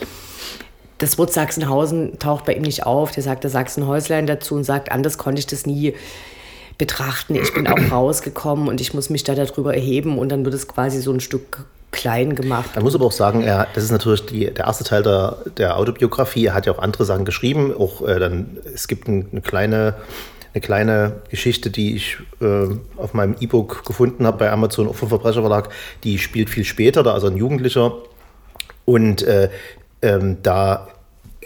das 0.98 1.18
Wort 1.18 1.34
Sachsenhausen 1.34 2.20
taucht 2.20 2.46
bei 2.46 2.54
ihm 2.54 2.62
nicht 2.62 2.86
auf. 2.86 3.12
Der 3.12 3.24
sagt 3.24 3.44
da 3.44 3.50
Sachsenhäuslein 3.50 4.28
dazu 4.28 4.56
und 4.56 4.64
sagt, 4.64 4.92
anders 4.92 5.18
konnte 5.18 5.40
ich 5.40 5.48
das 5.48 5.66
nie 5.66 5.94
betrachten. 6.82 7.36
Ich 7.36 7.54
bin 7.54 7.68
auch 7.68 7.92
rausgekommen 7.92 8.68
und 8.68 8.82
ich 8.82 8.96
muss 8.96 9.12
mich 9.12 9.24
da 9.24 9.36
darüber 9.36 9.76
erheben 9.76 10.18
und 10.18 10.30
dann 10.30 10.44
wird 10.44 10.56
es 10.56 10.68
quasi 10.68 11.00
so 11.00 11.12
ein 11.12 11.20
Stück 11.20 11.66
klein 11.92 12.36
gemacht. 12.36 12.72
Man 12.74 12.84
muss 12.84 12.96
aber 12.96 13.06
auch 13.06 13.12
sagen, 13.12 13.44
er, 13.44 13.68
das 13.76 13.84
ist 13.84 13.92
natürlich 13.92 14.26
die, 14.26 14.52
der 14.52 14.66
erste 14.66 14.84
Teil 14.84 15.04
der, 15.04 15.38
der 15.58 15.78
Autobiografie. 15.78 16.48
Er 16.48 16.56
hat 16.56 16.66
ja 16.66 16.74
auch 16.74 16.80
andere 16.80 17.06
Sachen 17.06 17.24
geschrieben. 17.24 17.72
Auch 17.72 18.02
äh, 18.08 18.18
dann, 18.18 18.58
es 18.74 18.88
gibt 18.88 19.08
ein, 19.08 19.28
eine 19.32 19.42
kleine 19.42 19.96
eine 20.54 20.62
kleine 20.62 21.22
Geschichte, 21.30 21.70
die 21.70 21.96
ich 21.96 22.18
äh, 22.42 22.68
auf 22.98 23.14
meinem 23.14 23.36
E-Book 23.40 23.86
gefunden 23.86 24.26
habe 24.26 24.40
bei 24.40 24.52
Amazon, 24.52 24.94
vom 24.94 25.08
Verbrecherverlag, 25.08 25.70
die 26.04 26.18
spielt 26.18 26.50
viel 26.50 26.66
später, 26.66 27.04
da 27.04 27.14
also 27.14 27.28
ein 27.28 27.38
Jugendlicher. 27.38 27.94
Und 28.84 29.22
äh, 29.22 29.50
ähm, 30.02 30.40
da 30.44 30.90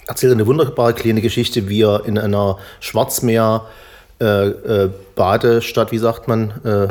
erzählt 0.08 0.32
er 0.32 0.38
eine 0.38 0.48
wunderbare 0.48 0.96
kleine 0.96 1.22
Geschichte, 1.22 1.70
wie 1.70 1.84
er 1.84 2.06
in 2.06 2.18
einer 2.18 2.58
Schwarzmeer 2.80 3.68
äh, 4.20 4.48
äh 4.48 4.90
Badestadt, 5.16 5.92
wie 5.92 5.98
sagt 5.98 6.28
man, 6.28 6.52
äh, 6.64 6.88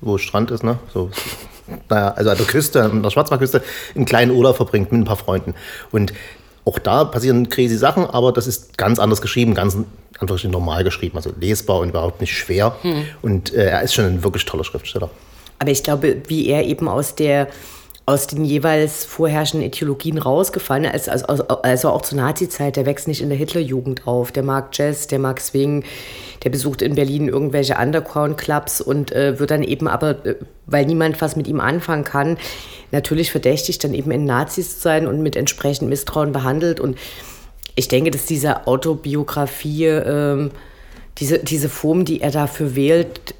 wo 0.00 0.16
Strand 0.16 0.50
ist, 0.50 0.62
ne? 0.62 0.78
So 0.92 1.10
naja, 1.88 2.12
also 2.16 2.30
an 2.30 2.36
der 2.36 2.46
Küste, 2.46 2.82
an 2.82 3.02
der 3.02 3.10
Schwarzwaldküste, 3.10 3.62
einen 3.94 4.04
kleinen 4.04 4.32
Urlaub 4.32 4.56
verbringt 4.56 4.92
mit 4.92 5.00
ein 5.00 5.04
paar 5.04 5.16
Freunden. 5.16 5.54
Und 5.90 6.12
auch 6.64 6.78
da 6.78 7.04
passieren 7.04 7.48
crazy 7.48 7.76
Sachen, 7.76 8.04
aber 8.04 8.32
das 8.32 8.46
ist 8.46 8.76
ganz 8.76 8.98
anders 8.98 9.22
geschrieben, 9.22 9.54
ganz 9.54 9.76
einfach 10.18 10.42
normal 10.44 10.84
geschrieben, 10.84 11.16
also 11.16 11.32
lesbar 11.38 11.78
und 11.80 11.90
überhaupt 11.90 12.20
nicht 12.20 12.36
schwer. 12.36 12.76
Hm. 12.82 13.04
Und 13.22 13.54
äh, 13.54 13.66
er 13.66 13.82
ist 13.82 13.94
schon 13.94 14.04
ein 14.04 14.22
wirklich 14.22 14.44
toller 14.44 14.64
Schriftsteller. 14.64 15.10
Aber 15.58 15.70
ich 15.70 15.82
glaube, 15.82 16.22
wie 16.28 16.48
er 16.48 16.64
eben 16.64 16.88
aus 16.88 17.14
der 17.14 17.48
aus 18.10 18.26
den 18.26 18.44
jeweils 18.44 19.04
vorherrschenden 19.04 19.68
Ideologien 19.68 20.18
rausgefallen 20.18 20.84
ist, 20.84 21.08
also, 21.08 21.46
also 21.46 21.90
auch 21.90 22.02
zur 22.02 22.18
Nazi-Zeit, 22.18 22.74
der 22.74 22.84
wächst 22.84 23.06
nicht 23.06 23.20
in 23.20 23.28
der 23.28 23.38
Hitlerjugend 23.38 24.06
auf. 24.08 24.32
Der 24.32 24.42
mag 24.42 24.70
Jazz, 24.72 25.06
der 25.06 25.20
mag 25.20 25.40
Swing, 25.40 25.84
der 26.42 26.50
besucht 26.50 26.82
in 26.82 26.96
Berlin 26.96 27.28
irgendwelche 27.28 27.76
Underground-Clubs 27.76 28.80
und 28.80 29.12
äh, 29.12 29.38
wird 29.38 29.52
dann 29.52 29.62
eben 29.62 29.86
aber, 29.86 30.26
äh, 30.26 30.34
weil 30.66 30.86
niemand 30.86 31.20
was 31.20 31.36
mit 31.36 31.46
ihm 31.46 31.60
anfangen 31.60 32.02
kann, 32.02 32.36
natürlich 32.90 33.30
verdächtigt, 33.30 33.84
dann 33.84 33.94
eben 33.94 34.10
in 34.10 34.24
Nazis 34.24 34.74
zu 34.74 34.80
sein 34.80 35.06
und 35.06 35.22
mit 35.22 35.36
entsprechendem 35.36 35.90
Misstrauen 35.90 36.32
behandelt. 36.32 36.80
Und 36.80 36.98
ich 37.76 37.86
denke, 37.86 38.10
dass 38.10 38.26
diese 38.26 38.66
Autobiografie, 38.66 39.86
ähm, 39.86 40.50
diese, 41.18 41.38
diese 41.38 41.68
Form, 41.68 42.04
die 42.04 42.22
er 42.22 42.32
dafür 42.32 42.74
wählt, 42.74 43.34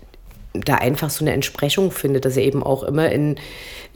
da 0.52 0.76
einfach 0.76 1.10
so 1.10 1.24
eine 1.24 1.32
Entsprechung 1.32 1.90
findet, 1.90 2.24
dass 2.24 2.36
er 2.36 2.44
eben 2.44 2.62
auch 2.62 2.82
immer 2.82 3.10
in 3.10 3.36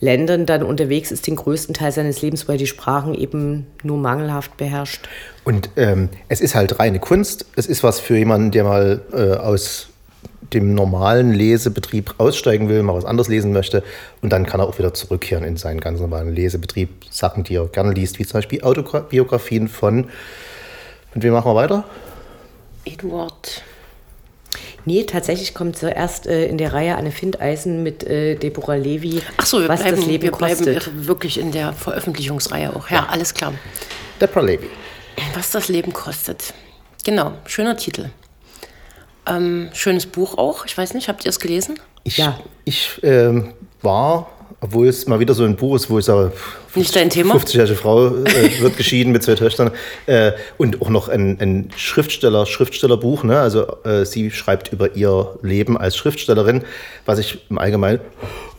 Ländern 0.05 0.45
dann 0.45 0.63
unterwegs 0.63 1.11
ist, 1.11 1.27
den 1.27 1.37
größten 1.37 1.75
Teil 1.75 1.91
seines 1.91 2.21
Lebens, 2.21 2.47
weil 2.47 2.59
die 2.59 2.67
Sprachen 2.67 3.15
eben 3.15 3.67
nur 3.83 3.97
mangelhaft 3.97 4.57
beherrscht. 4.57 5.09
Und 5.45 5.71
ähm, 5.77 6.11
es 6.29 6.41
ist 6.41 6.55
halt 6.55 6.79
reine 6.79 7.01
Kunst. 7.01 7.47
Es 7.57 7.67
ist 7.67 7.83
was 7.83 8.01
für 8.01 8.17
jemanden, 8.17 8.51
der 8.51 8.65
mal 8.65 9.01
äh, 9.13 9.33
aus 9.37 9.89
dem 10.53 10.75
normalen 10.75 11.33
Lesebetrieb 11.33 12.15
aussteigen 12.19 12.69
will, 12.69 12.83
mal 12.83 12.95
was 12.95 13.07
anderes 13.07 13.29
lesen 13.29 13.53
möchte. 13.53 13.83
Und 14.21 14.31
dann 14.31 14.45
kann 14.45 14.61
er 14.61 14.69
auch 14.69 14.79
wieder 14.79 14.93
zurückkehren 14.93 15.43
in 15.43 15.57
seinen 15.57 15.81
ganz 15.81 16.01
normalen 16.01 16.35
Lesebetrieb. 16.35 16.91
Sachen, 17.11 17.43
die 17.43 17.57
er 17.57 17.67
gerne 17.67 17.93
liest, 17.93 18.19
wie 18.19 18.27
zum 18.27 18.39
Beispiel 18.39 18.63
Autobiografien 18.63 19.69
von. 19.69 20.09
Mit 21.15 21.25
wem 21.25 21.33
machen 21.33 21.51
wir 21.51 21.55
weiter? 21.55 21.85
Eduard 22.85 23.65
Nee, 24.87 25.05
tatsächlich 25.05 25.55
kommt 25.55 25.77
zuerst 25.79 26.27
äh, 26.27 26.47
in 26.47 26.59
der 26.59 26.73
Reihe 26.73 26.97
Anne 26.97 27.11
Findeisen 27.11 27.83
mit 27.83 28.05
äh, 28.05 28.35
Deborah 28.35 28.75
Levy. 28.75 29.23
Ach 29.37 29.47
so, 29.47 29.61
wir 29.61 29.69
was 29.69 29.81
bleiben, 29.81 29.97
das 29.97 30.07
Leben 30.07 30.23
wir 30.25 30.33
bleiben 30.33 31.07
wirklich 31.07 31.39
in 31.39 31.53
der 31.53 31.73
Veröffentlichungsreihe 31.73 32.75
auch. 32.75 32.91
Ja, 32.91 32.97
ja. 32.97 33.07
alles 33.07 33.33
klar. 33.33 33.55
Deborah 34.21 34.43
Levy. 34.43 34.69
Was 35.35 35.51
das 35.51 35.69
Leben 35.69 35.93
kostet. 35.93 36.53
Genau, 37.05 37.33
schöner 37.47 37.77
Titel. 37.77 38.11
Ähm, 39.27 39.71
schönes 39.73 40.07
Buch 40.07 40.37
auch. 40.37 40.67
Ich 40.67 40.77
weiß 40.77 40.95
nicht, 40.95 41.09
habt 41.09 41.25
ihr 41.25 41.31
es 41.31 41.41
gelesen? 41.41 41.79
Ich, 42.03 42.19
ja. 42.19 42.39
Ich 42.65 43.01
ähm, 43.03 43.55
war 43.81 44.31
obwohl 44.65 44.89
es 44.89 45.07
mal 45.07 45.21
wieder 45.21 45.35
so 45.35 45.45
ein 45.45 45.57
Buch 45.57 45.77
ist, 45.77 45.91
wo 45.91 45.99
ich 45.99 46.07
sage, 46.07 46.33
nicht 46.75 46.97
dein 46.97 47.11
Thema. 47.11 47.35
50-jährige 47.35 47.75
Frau 47.75 48.07
äh, 48.07 48.61
wird 48.61 48.79
geschieden 48.79 49.13
mit 49.13 49.23
zwei 49.23 49.35
Töchtern 49.35 49.71
äh, 50.07 50.33
und 50.57 50.81
auch 50.81 50.89
noch 50.89 51.09
ein, 51.09 51.39
ein 51.39 51.71
Schriftsteller, 51.77 52.47
Schriftstellerbuch. 52.47 53.25
Ne? 53.25 53.39
Also 53.39 53.67
äh, 53.85 54.07
sie 54.07 54.31
schreibt 54.31 54.73
über 54.73 54.97
ihr 54.97 55.39
Leben 55.43 55.77
als 55.77 55.99
Schriftstellerin, 55.99 56.65
was 57.05 57.19
ich 57.19 57.45
im 57.51 57.59
Allgemeinen 57.59 58.01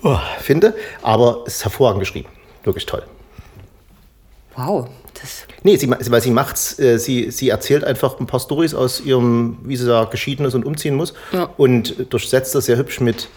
oh, 0.03 0.19
finde, 0.39 0.75
aber 1.01 1.43
es 1.47 1.55
ist 1.55 1.63
hervorragend 1.63 2.01
geschrieben, 2.01 2.29
wirklich 2.63 2.85
toll. 2.85 3.01
Wow. 4.55 4.87
Das 5.19 5.47
nee, 5.63 5.77
sie, 5.77 5.89
weil 5.89 6.21
sie 6.21 6.29
macht's, 6.29 6.77
äh, 6.77 6.99
sie, 6.99 7.31
sie 7.31 7.49
erzählt 7.49 7.83
einfach 7.83 8.19
ein 8.19 8.27
paar 8.27 8.39
Stories 8.39 8.75
aus 8.75 9.01
ihrem, 9.01 9.57
wie 9.63 9.75
sie 9.75 9.87
da 9.87 10.03
geschieden 10.03 10.45
ist 10.45 10.53
und 10.53 10.65
umziehen 10.65 10.93
muss 10.93 11.15
ja. 11.31 11.49
und 11.57 12.13
durchsetzt 12.13 12.53
das 12.53 12.65
sehr 12.65 12.77
hübsch 12.77 12.99
mit 12.99 13.27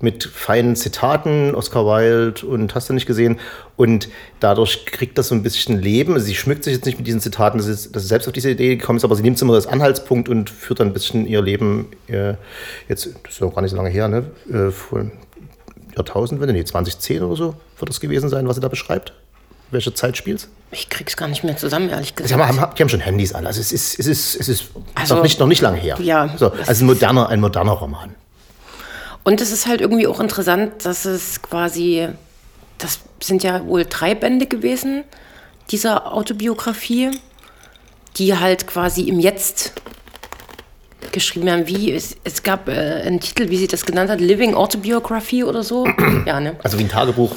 mit 0.00 0.24
feinen 0.24 0.76
Zitaten, 0.76 1.54
Oscar 1.54 1.86
Wilde 1.86 2.46
und 2.46 2.74
hast 2.74 2.88
du 2.88 2.92
nicht 2.92 3.06
gesehen. 3.06 3.38
Und 3.76 4.08
dadurch 4.40 4.86
kriegt 4.86 5.18
das 5.18 5.28
so 5.28 5.34
ein 5.34 5.42
bisschen 5.42 5.80
Leben. 5.80 6.14
Also 6.14 6.26
sie 6.26 6.34
schmückt 6.34 6.64
sich 6.64 6.74
jetzt 6.74 6.86
nicht 6.86 6.98
mit 6.98 7.06
diesen 7.06 7.20
Zitaten, 7.20 7.58
dass 7.58 7.66
sie, 7.66 7.92
dass 7.92 8.02
sie 8.02 8.08
selbst 8.08 8.26
auf 8.26 8.32
diese 8.32 8.50
Idee 8.50 8.76
gekommen 8.76 8.98
ist, 8.98 9.04
aber 9.04 9.16
sie 9.16 9.22
nimmt 9.22 9.36
es 9.36 9.42
immer 9.42 9.54
als 9.54 9.66
Anhaltspunkt 9.66 10.28
und 10.28 10.50
führt 10.50 10.80
dann 10.80 10.88
ein 10.88 10.92
bisschen 10.92 11.26
ihr 11.26 11.42
Leben, 11.42 11.88
äh, 12.08 12.34
jetzt, 12.88 13.08
das 13.22 13.34
ist 13.34 13.40
ja 13.40 13.48
gar 13.48 13.62
nicht 13.62 13.70
so 13.70 13.76
lange 13.76 13.90
her, 13.90 14.08
ne? 14.08 14.24
Äh, 14.50 14.70
vor 14.70 15.10
Jahrtausendwende, 15.94 16.52
nee, 16.52 16.64
2010 16.64 17.22
oder 17.22 17.36
so 17.36 17.54
wird 17.78 17.88
das 17.88 18.00
gewesen 18.00 18.28
sein, 18.28 18.46
was 18.46 18.56
sie 18.56 18.60
da 18.60 18.68
beschreibt. 18.68 19.12
Welche 19.70 19.92
Zeit 19.92 20.16
spielst 20.16 20.48
Ich 20.70 20.88
krieg's 20.90 21.16
gar 21.16 21.26
nicht 21.26 21.42
mehr 21.42 21.56
zusammen, 21.56 21.88
ehrlich 21.88 22.14
gesagt. 22.14 22.28
Sie 22.28 22.60
haben, 22.60 22.74
die 22.76 22.82
haben 22.82 22.88
schon 22.88 23.00
Handys 23.00 23.34
an. 23.34 23.46
Also 23.46 23.60
es 23.60 23.72
ist, 23.72 23.98
es 23.98 24.06
ist, 24.06 24.36
es 24.36 24.48
ist 24.48 24.64
also, 24.94 25.16
noch, 25.16 25.22
nicht, 25.24 25.40
noch 25.40 25.48
nicht 25.48 25.60
lange 25.60 25.78
her. 25.78 25.96
Ja. 26.00 26.32
So, 26.36 26.52
also 26.66 26.84
ein 26.84 26.86
moderner, 26.86 27.28
ein 27.30 27.40
moderner 27.40 27.72
Roman. 27.72 28.14
Und 29.26 29.40
es 29.40 29.50
ist 29.50 29.66
halt 29.66 29.80
irgendwie 29.80 30.06
auch 30.06 30.20
interessant, 30.20 30.84
dass 30.84 31.04
es 31.04 31.42
quasi, 31.42 32.06
das 32.78 33.00
sind 33.20 33.42
ja 33.42 33.66
wohl 33.66 33.84
drei 33.84 34.14
Bände 34.14 34.46
gewesen, 34.46 35.02
dieser 35.72 36.14
Autobiografie, 36.14 37.10
die 38.18 38.36
halt 38.38 38.68
quasi 38.68 39.08
im 39.08 39.18
Jetzt 39.18 39.72
geschrieben 41.10 41.50
haben, 41.50 41.66
wie 41.66 41.90
es, 41.90 42.16
es 42.22 42.44
gab 42.44 42.68
äh, 42.68 43.02
einen 43.04 43.18
Titel, 43.18 43.50
wie 43.50 43.56
sie 43.56 43.66
das 43.66 43.84
genannt 43.84 44.10
hat, 44.10 44.20
Living 44.20 44.54
Autobiography 44.54 45.42
oder 45.42 45.64
so. 45.64 45.88
ja, 46.24 46.38
ne? 46.38 46.54
Also 46.62 46.78
wie 46.78 46.84
ein 46.84 46.88
Tagebuch 46.88 47.34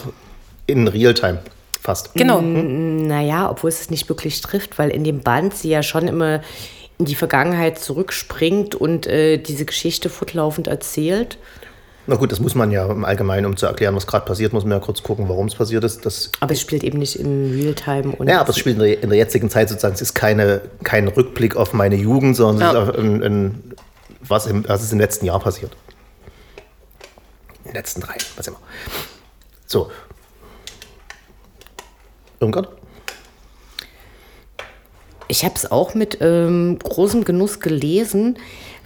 in 0.68 0.88
Realtime. 0.88 1.40
Fast. 1.82 2.14
Genau. 2.14 2.40
Naja, 2.40 3.50
obwohl 3.50 3.70
es 3.70 3.82
es 3.82 3.90
nicht 3.90 4.08
wirklich 4.10 4.42
trifft, 4.42 4.78
weil 4.78 4.92
in 4.92 5.04
dem 5.04 5.22
Band 5.22 5.56
sie 5.56 5.70
ja 5.70 5.82
schon 5.82 6.08
immer 6.08 6.42
in 7.00 7.06
die 7.06 7.16
Vergangenheit 7.16 7.80
zurückspringt 7.80 8.76
und 8.76 9.08
äh, 9.08 9.38
diese 9.38 9.66
Geschichte 9.66 10.10
fortlaufend 10.10 10.68
erzählt. 10.68 11.40
Na 12.10 12.16
gut, 12.16 12.32
das 12.32 12.40
muss 12.40 12.56
man 12.56 12.72
ja 12.72 12.90
im 12.90 13.06
Allgemeinen, 13.06 13.46
um 13.46 13.56
zu 13.56 13.68
erklären, 13.68 13.96
was 13.96 14.08
gerade 14.08 14.26
passiert, 14.26 14.52
muss 14.52 14.64
man 14.64 14.72
ja 14.72 14.80
kurz 14.80 15.04
gucken, 15.04 15.30
warum 15.30 15.46
es 15.46 15.54
passiert 15.54 15.84
ist. 15.84 16.08
Das 16.08 16.32
aber 16.40 16.54
es 16.54 16.60
spielt 16.60 16.84
eben 16.84 16.98
nicht 16.98 17.20
in 17.20 17.52
Realtime. 17.54 18.18
ja, 18.26 18.42
aber 18.42 18.50
es 18.50 18.58
spielt 18.58 18.78
in 18.78 18.82
der, 18.82 19.04
in 19.04 19.10
der, 19.10 19.18
jetzigen 19.20 19.48
Zeit 19.52 19.70
sozusagen. 19.70 19.94
Es 19.94 20.02
ist 20.02 20.16
keine, 20.16 20.62
kein 20.84 21.08
Rückblick 21.08 21.56
auf 21.56 21.72
meine 21.74 21.96
Jugend, 21.96 22.36
sondern 22.36 22.76
ja. 22.76 22.94
ein, 22.96 23.24
ein, 23.24 23.74
was, 24.22 24.48
im, 24.48 24.68
was 24.68 24.82
ist 24.82 24.92
im 24.92 24.98
letzten 24.98 25.28
Jahr 25.28 25.40
passiert. 25.40 25.72
In 27.66 27.66
den 27.66 27.76
letzten 27.76 28.02
drei, 28.02 28.16
was 28.36 28.48
immer. 28.48 28.60
So. 29.68 29.92
Irmgard? 32.40 32.70
Ich 35.28 35.46
habe 35.46 35.54
es 35.54 35.72
auch 35.72 35.94
mit 35.94 36.18
ähm, 36.22 36.80
großem 36.80 37.24
Genuss 37.24 37.60
gelesen. 37.60 38.40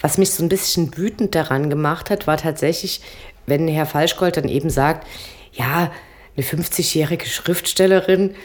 Was 0.03 0.17
mich 0.17 0.31
so 0.31 0.43
ein 0.43 0.49
bisschen 0.49 0.97
wütend 0.97 1.33
daran 1.33 1.69
gemacht 1.69 2.09
hat, 2.09 2.27
war 2.27 2.35
tatsächlich, 2.35 2.99
wenn 3.47 3.69
Herr 3.69 3.85
Falschgold 3.85 4.35
dann 4.35 4.49
eben 4.49 4.69
sagt, 4.69 5.07
ja, 5.53 5.91
eine 6.35 6.45
50-jährige 6.45 7.25
Schriftstellerin, 7.25 8.35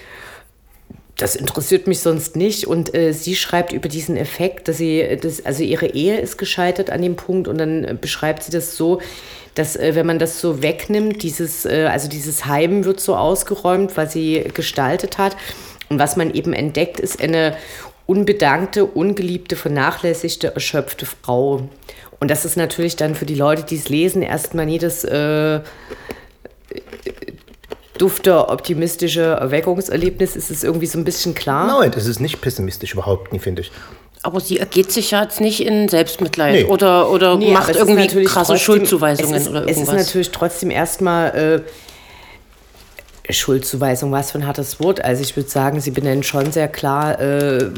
das 1.17 1.35
interessiert 1.35 1.89
mich 1.89 1.99
sonst 1.99 2.37
nicht. 2.37 2.67
Und 2.69 2.95
äh, 2.95 3.13
sie 3.13 3.35
schreibt 3.35 3.73
über 3.73 3.89
diesen 3.89 4.17
Effekt, 4.17 4.69
dass 4.69 4.79
sie, 4.79 5.19
das, 5.21 5.45
also 5.45 5.65
ihre 5.65 5.89
Ehe 5.89 6.21
ist 6.21 6.39
gescheitert 6.39 6.91
an 6.91 7.03
dem 7.03 7.17
Punkt 7.17 7.49
und 7.49 7.59
dann 7.59 7.85
äh, 7.85 7.97
beschreibt 8.01 8.45
sie 8.45 8.53
das 8.53 8.77
so, 8.77 9.01
dass 9.57 9.75
äh, 9.75 9.97
wenn 9.97 10.07
man 10.07 10.21
das 10.21 10.41
so 10.41 10.63
wegnimmt, 10.63 11.25
dieses, 11.25 11.65
äh, 11.65 11.89
also 11.91 12.09
dieses 12.09 12.47
Heim 12.47 12.85
wird 12.85 13.01
so 13.01 13.17
ausgeräumt, 13.17 13.97
was 13.97 14.13
sie 14.13 14.45
gestaltet 14.55 15.19
hat. 15.19 15.37
Und 15.89 15.99
was 15.99 16.17
man 16.17 16.33
eben 16.33 16.53
entdeckt, 16.53 17.01
ist 17.01 17.21
eine 17.21 17.57
unbedankte, 18.09 18.87
ungeliebte, 18.87 19.55
vernachlässigte, 19.55 20.55
erschöpfte 20.55 21.05
Frau. 21.05 21.69
Und 22.21 22.31
das 22.31 22.47
ist 22.47 22.57
natürlich 22.57 22.97
dann 22.97 23.15
für 23.15 23.27
die 23.27 23.35
Leute, 23.35 23.65
die 23.65 23.77
es 23.77 23.91
lesen, 23.91 24.23
erstmal 24.23 24.67
jedes 24.67 25.05
äh, 25.05 25.61
dufte, 27.99 28.49
optimistische 28.49 29.21
Erweckungserlebnis. 29.21 30.37
Ist 30.37 30.51
es 30.51 30.65
irgendwie 30.65 30.87
so 30.87 30.99
ein 30.99 31.05
bisschen 31.05 31.35
klar? 31.35 31.81
Nein, 31.81 31.91
das 31.91 32.07
ist 32.07 32.19
nicht 32.19 32.41
pessimistisch 32.41 32.95
überhaupt 32.95 33.31
nie, 33.33 33.39
finde 33.39 33.61
ich. 33.61 33.71
Aber 34.23 34.41
sie 34.41 34.59
ergeht 34.59 34.91
sich 34.91 35.11
ja 35.11 35.23
jetzt 35.23 35.43
nicht 35.43 35.61
in 35.61 35.89
Selbstmitleid 35.89 36.55
nee. 36.55 36.65
oder, 36.65 37.11
oder 37.11 37.37
nee, 37.37 37.53
macht 37.53 37.77
irgendwie 37.77 38.25
krasse 38.25 38.53
trotzdem, 38.53 38.59
Schuldzuweisungen 38.59 39.35
ist, 39.35 39.49
oder 39.49 39.61
irgendwas. 39.61 39.77
Es 39.77 39.89
ist 39.89 40.07
natürlich 40.07 40.31
trotzdem 40.31 40.71
erstmal 40.71 41.29
äh, 41.37 41.61
Schuldzuweisung, 43.31 44.11
was 44.11 44.31
für 44.31 44.39
ein 44.39 44.47
hartes 44.47 44.81
Wort. 44.81 45.05
Also 45.05 45.23
ich 45.23 45.37
würde 45.37 45.49
sagen, 45.49 45.81
Sie 45.81 45.91
benennen 45.91 46.23
schon 46.23 46.51
sehr 46.53 46.69
klar, 46.69 47.21
äh, 47.21 47.71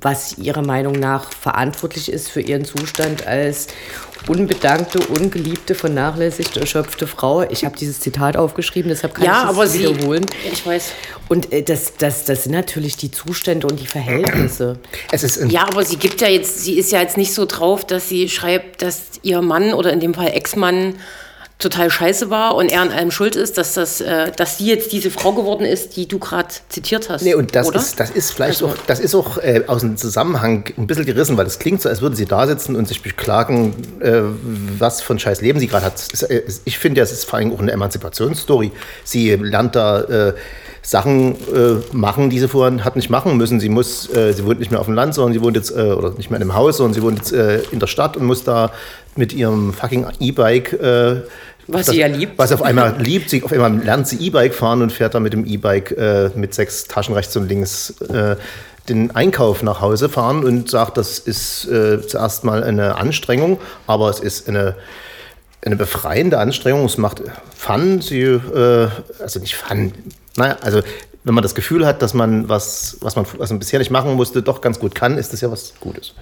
was 0.00 0.36
Ihrer 0.38 0.62
Meinung 0.62 0.94
nach 0.94 1.32
verantwortlich 1.32 2.12
ist 2.12 2.28
für 2.30 2.40
Ihren 2.40 2.64
Zustand 2.64 3.26
als 3.26 3.68
unbedankte, 4.26 4.98
ungeliebte, 4.98 5.74
vernachlässigte, 5.74 6.60
erschöpfte 6.60 7.06
Frau. 7.06 7.42
Ich 7.48 7.64
habe 7.64 7.76
dieses 7.76 8.00
Zitat 8.00 8.36
aufgeschrieben, 8.36 8.88
deshalb 8.90 9.14
kann 9.14 9.24
ja, 9.24 9.42
ich 9.42 9.48
aber 9.48 9.64
es 9.64 9.72
Sie, 9.72 9.80
wiederholen. 9.80 10.26
Ich 10.52 10.66
weiß. 10.66 10.92
Und 11.28 11.52
äh, 11.52 11.62
das, 11.62 11.94
das, 11.96 12.24
das 12.24 12.44
sind 12.44 12.52
natürlich 12.52 12.96
die 12.96 13.10
Zustände 13.10 13.66
und 13.66 13.80
die 13.80 13.86
Verhältnisse. 13.86 14.78
Es 15.12 15.22
ist 15.22 15.50
ja, 15.50 15.66
aber 15.66 15.84
sie 15.84 15.96
gibt 15.96 16.20
ja 16.20 16.28
jetzt, 16.28 16.62
sie 16.64 16.78
ist 16.78 16.92
ja 16.92 17.00
jetzt 17.00 17.16
nicht 17.16 17.32
so 17.32 17.46
drauf, 17.46 17.86
dass 17.86 18.08
sie 18.08 18.28
schreibt, 18.28 18.82
dass 18.82 19.02
ihr 19.22 19.40
Mann 19.40 19.72
oder 19.72 19.92
in 19.92 20.00
dem 20.00 20.14
Fall 20.14 20.28
Ex-Mann 20.28 20.94
total 21.58 21.90
scheiße 21.90 22.30
war 22.30 22.54
und 22.54 22.68
er 22.68 22.82
an 22.82 22.92
allem 22.92 23.10
schuld 23.10 23.34
ist, 23.34 23.58
dass, 23.58 23.74
das, 23.74 24.00
äh, 24.00 24.30
dass 24.30 24.58
sie 24.58 24.66
jetzt 24.66 24.92
diese 24.92 25.10
Frau 25.10 25.32
geworden 25.32 25.64
ist, 25.66 25.96
die 25.96 26.06
du 26.06 26.18
gerade 26.20 26.48
zitiert 26.68 27.08
hast. 27.10 27.22
Nee, 27.22 27.34
und 27.34 27.54
das, 27.56 27.66
oder? 27.66 27.78
ist, 27.80 27.98
das 27.98 28.10
ist 28.10 28.30
vielleicht 28.30 28.62
Also- 28.62 28.68
auch, 28.68 28.76
das 28.86 29.00
ist 29.00 29.14
auch 29.14 29.38
äh, 29.38 29.64
aus 29.66 29.80
dem 29.80 29.96
Zusammenhang 29.96 30.64
ein 30.76 30.86
bisschen 30.86 31.04
gerissen, 31.04 31.36
weil 31.36 31.46
es 31.46 31.58
klingt 31.58 31.82
so, 31.82 31.88
als 31.88 32.00
würden 32.00 32.14
sie 32.14 32.26
da 32.26 32.46
sitzen 32.46 32.76
und 32.76 32.86
sich 32.86 33.02
beklagen, 33.02 33.74
äh, 34.00 34.20
was 34.78 35.00
für 35.02 35.14
ein 35.14 35.18
scheiß 35.18 35.40
Leben 35.40 35.58
sie 35.58 35.66
gerade 35.66 35.86
hat. 35.86 36.00
Äh, 36.30 36.42
Ich 36.64 36.78
finde, 36.78 37.00
es 37.00 37.10
ist 37.10 37.24
vor 37.24 37.38
allem 37.40 37.52
auch 37.52 37.58
eine 37.60 37.72
Emanzipationsstory. 37.72 38.70
Sie 39.02 39.34
lernt 39.34 39.74
da 39.74 40.00
äh, 40.02 40.34
Sachen 40.88 41.34
äh, 41.54 41.76
machen, 41.92 42.30
die 42.30 42.38
sie 42.38 42.48
vorher 42.48 42.82
hat 42.82 42.96
nicht 42.96 43.10
machen 43.10 43.36
müssen. 43.36 43.60
Sie 43.60 43.68
muss, 43.68 44.08
äh, 44.14 44.32
sie 44.32 44.44
wohnt 44.46 44.58
nicht 44.58 44.70
mehr 44.70 44.80
auf 44.80 44.86
dem 44.86 44.94
Land, 44.94 45.12
sondern 45.14 45.34
sie 45.34 45.42
wohnt 45.42 45.54
jetzt, 45.54 45.70
äh, 45.70 45.92
oder 45.92 46.12
nicht 46.12 46.30
mehr 46.30 46.38
in 46.40 46.42
einem 46.44 46.54
Haus, 46.54 46.78
sondern 46.78 46.94
sie 46.94 47.02
wohnt 47.02 47.18
jetzt 47.18 47.32
äh, 47.32 47.60
in 47.70 47.78
der 47.78 47.86
Stadt 47.88 48.16
und 48.16 48.24
muss 48.24 48.42
da 48.42 48.70
mit 49.14 49.34
ihrem 49.34 49.74
fucking 49.74 50.06
E-Bike 50.18 50.72
äh, 50.72 51.16
Was 51.66 51.86
das- 51.86 51.94
sie 51.94 52.00
ja 52.00 52.06
liebt. 52.06 52.38
Was 52.38 52.52
auf 52.52 52.62
einmal 52.62 52.96
liebt. 53.00 53.28
Sie, 53.28 53.42
auf 53.42 53.52
einmal 53.52 53.76
lernt 53.84 54.08
sie 54.08 54.16
E-Bike 54.16 54.54
fahren 54.54 54.80
und 54.80 54.90
fährt 54.90 55.14
dann 55.14 55.22
mit 55.24 55.34
dem 55.34 55.44
E-Bike 55.44 55.90
äh, 55.92 56.30
mit 56.34 56.54
sechs 56.54 56.84
Taschen 56.84 57.14
rechts 57.14 57.36
und 57.36 57.48
links 57.48 57.90
äh, 58.08 58.36
den 58.88 59.14
Einkauf 59.14 59.62
nach 59.62 59.82
Hause 59.82 60.08
fahren 60.08 60.42
und 60.44 60.70
sagt, 60.70 60.96
das 60.96 61.18
ist 61.18 61.66
äh, 61.68 62.00
zuerst 62.00 62.44
mal 62.44 62.64
eine 62.64 62.96
Anstrengung, 62.96 63.58
aber 63.86 64.08
es 64.08 64.20
ist 64.20 64.48
eine, 64.48 64.74
eine 65.64 65.76
befreiende 65.76 66.38
Anstrengung. 66.38 66.84
Es 66.84 66.98
macht 66.98 67.22
Fun. 67.54 68.00
Sie, 68.00 68.20
äh, 68.20 68.88
also 69.20 69.40
nicht 69.40 69.56
Fun. 69.56 69.92
Naja, 70.36 70.56
also 70.60 70.82
wenn 71.24 71.34
man 71.34 71.42
das 71.42 71.54
Gefühl 71.54 71.84
hat, 71.84 72.00
dass 72.00 72.14
man 72.14 72.48
was, 72.48 72.96
was 73.00 73.16
man, 73.16 73.26
was 73.36 73.50
man 73.50 73.58
bisher 73.58 73.78
nicht 73.78 73.90
machen 73.90 74.14
musste, 74.14 74.42
doch 74.42 74.60
ganz 74.60 74.78
gut 74.78 74.94
kann, 74.94 75.18
ist 75.18 75.32
das 75.32 75.40
ja 75.40 75.50
was 75.50 75.74
Gutes. 75.80 76.14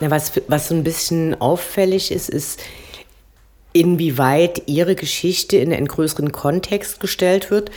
Na, 0.00 0.10
was, 0.10 0.32
was 0.46 0.68
so 0.68 0.74
ein 0.74 0.84
bisschen 0.84 1.38
auffällig 1.40 2.10
ist, 2.10 2.30
ist, 2.30 2.60
inwieweit 3.78 4.62
ihre 4.66 4.94
Geschichte 4.94 5.56
in 5.56 5.72
einen 5.72 5.86
größeren 5.86 6.32
Kontext 6.32 7.00
gestellt 7.00 7.50
wird. 7.50 7.70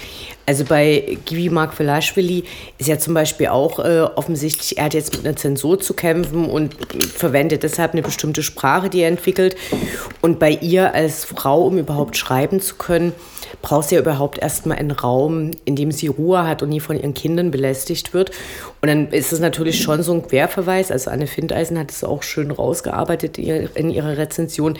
Also 0.46 0.66
bei 0.66 1.18
Gibi 1.26 1.50
Markvelashvili 1.50 2.44
ist 2.78 2.88
ja 2.88 2.98
zum 2.98 3.14
Beispiel 3.14 3.48
auch 3.48 3.80
äh, 3.80 4.02
offensichtlich, 4.02 4.78
er 4.78 4.86
hat 4.86 4.94
jetzt 4.94 5.16
mit 5.16 5.26
einer 5.26 5.36
Zensur 5.36 5.80
zu 5.80 5.94
kämpfen 5.94 6.50
und 6.50 6.76
verwendet 7.14 7.64
deshalb 7.64 7.94
eine 7.94 8.02
bestimmte 8.02 8.42
Sprache, 8.42 8.90
die 8.90 9.02
er 9.02 9.10
entwickelt. 9.10 9.56
Und 10.22 10.40
bei 10.40 10.52
ihr 10.52 10.94
als 10.94 11.26
Frau, 11.26 11.62
um 11.62 11.78
überhaupt 11.78 12.18
schreiben 12.18 12.60
zu 12.60 12.76
können, 12.76 13.14
braucht 13.62 13.90
sie 13.90 13.96
ja 13.96 14.02
überhaupt 14.02 14.40
erstmal 14.40 14.78
einen 14.78 14.92
Raum, 14.92 15.52
in 15.66 15.76
dem 15.76 15.92
sie 15.92 16.08
Ruhe 16.08 16.48
hat 16.48 16.64
und 16.64 16.70
nie 16.70 16.80
von 16.80 16.98
ihren 16.98 17.14
Kindern 17.14 17.52
belästigt 17.52 18.14
wird. 18.14 18.32
Und 18.82 18.88
dann 18.88 19.10
ist 19.10 19.32
es 19.32 19.40
natürlich 19.40 19.82
schon 19.82 20.04
so 20.04 20.14
ein 20.14 20.26
Querverweis. 20.28 20.92
Also 20.92 21.12
Anne 21.12 21.28
Findeisen 21.28 21.78
hat 21.78 21.92
es 21.92 22.04
auch 22.04 22.24
schön 22.24 22.52
rausgearbeitet 22.52 23.38
in 23.38 23.92
ihrer 23.92 24.18
Rezension. 24.18 24.78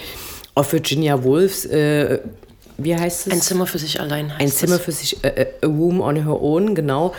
Auf 0.54 0.74
Virginia 0.74 1.24
Woolfs, 1.24 1.66
äh, 1.66 2.20
wie 2.78 2.96
heißt 2.96 3.28
es? 3.28 3.34
Ein 3.34 3.42
Zimmer 3.42 3.68
für 3.68 3.78
sich 3.78 4.00
allein 4.00 4.32
heißt 4.32 4.42
Ein 4.42 4.50
Zimmer 4.50 4.76
es. 4.76 4.82
für 4.82 4.92
sich, 4.92 5.24
äh, 5.24 5.28
äh, 5.28 5.48
a 5.62 5.68
room 5.68 6.02
on 6.02 6.16
her 6.16 6.42
own, 6.42 6.76
genau. 6.76 7.14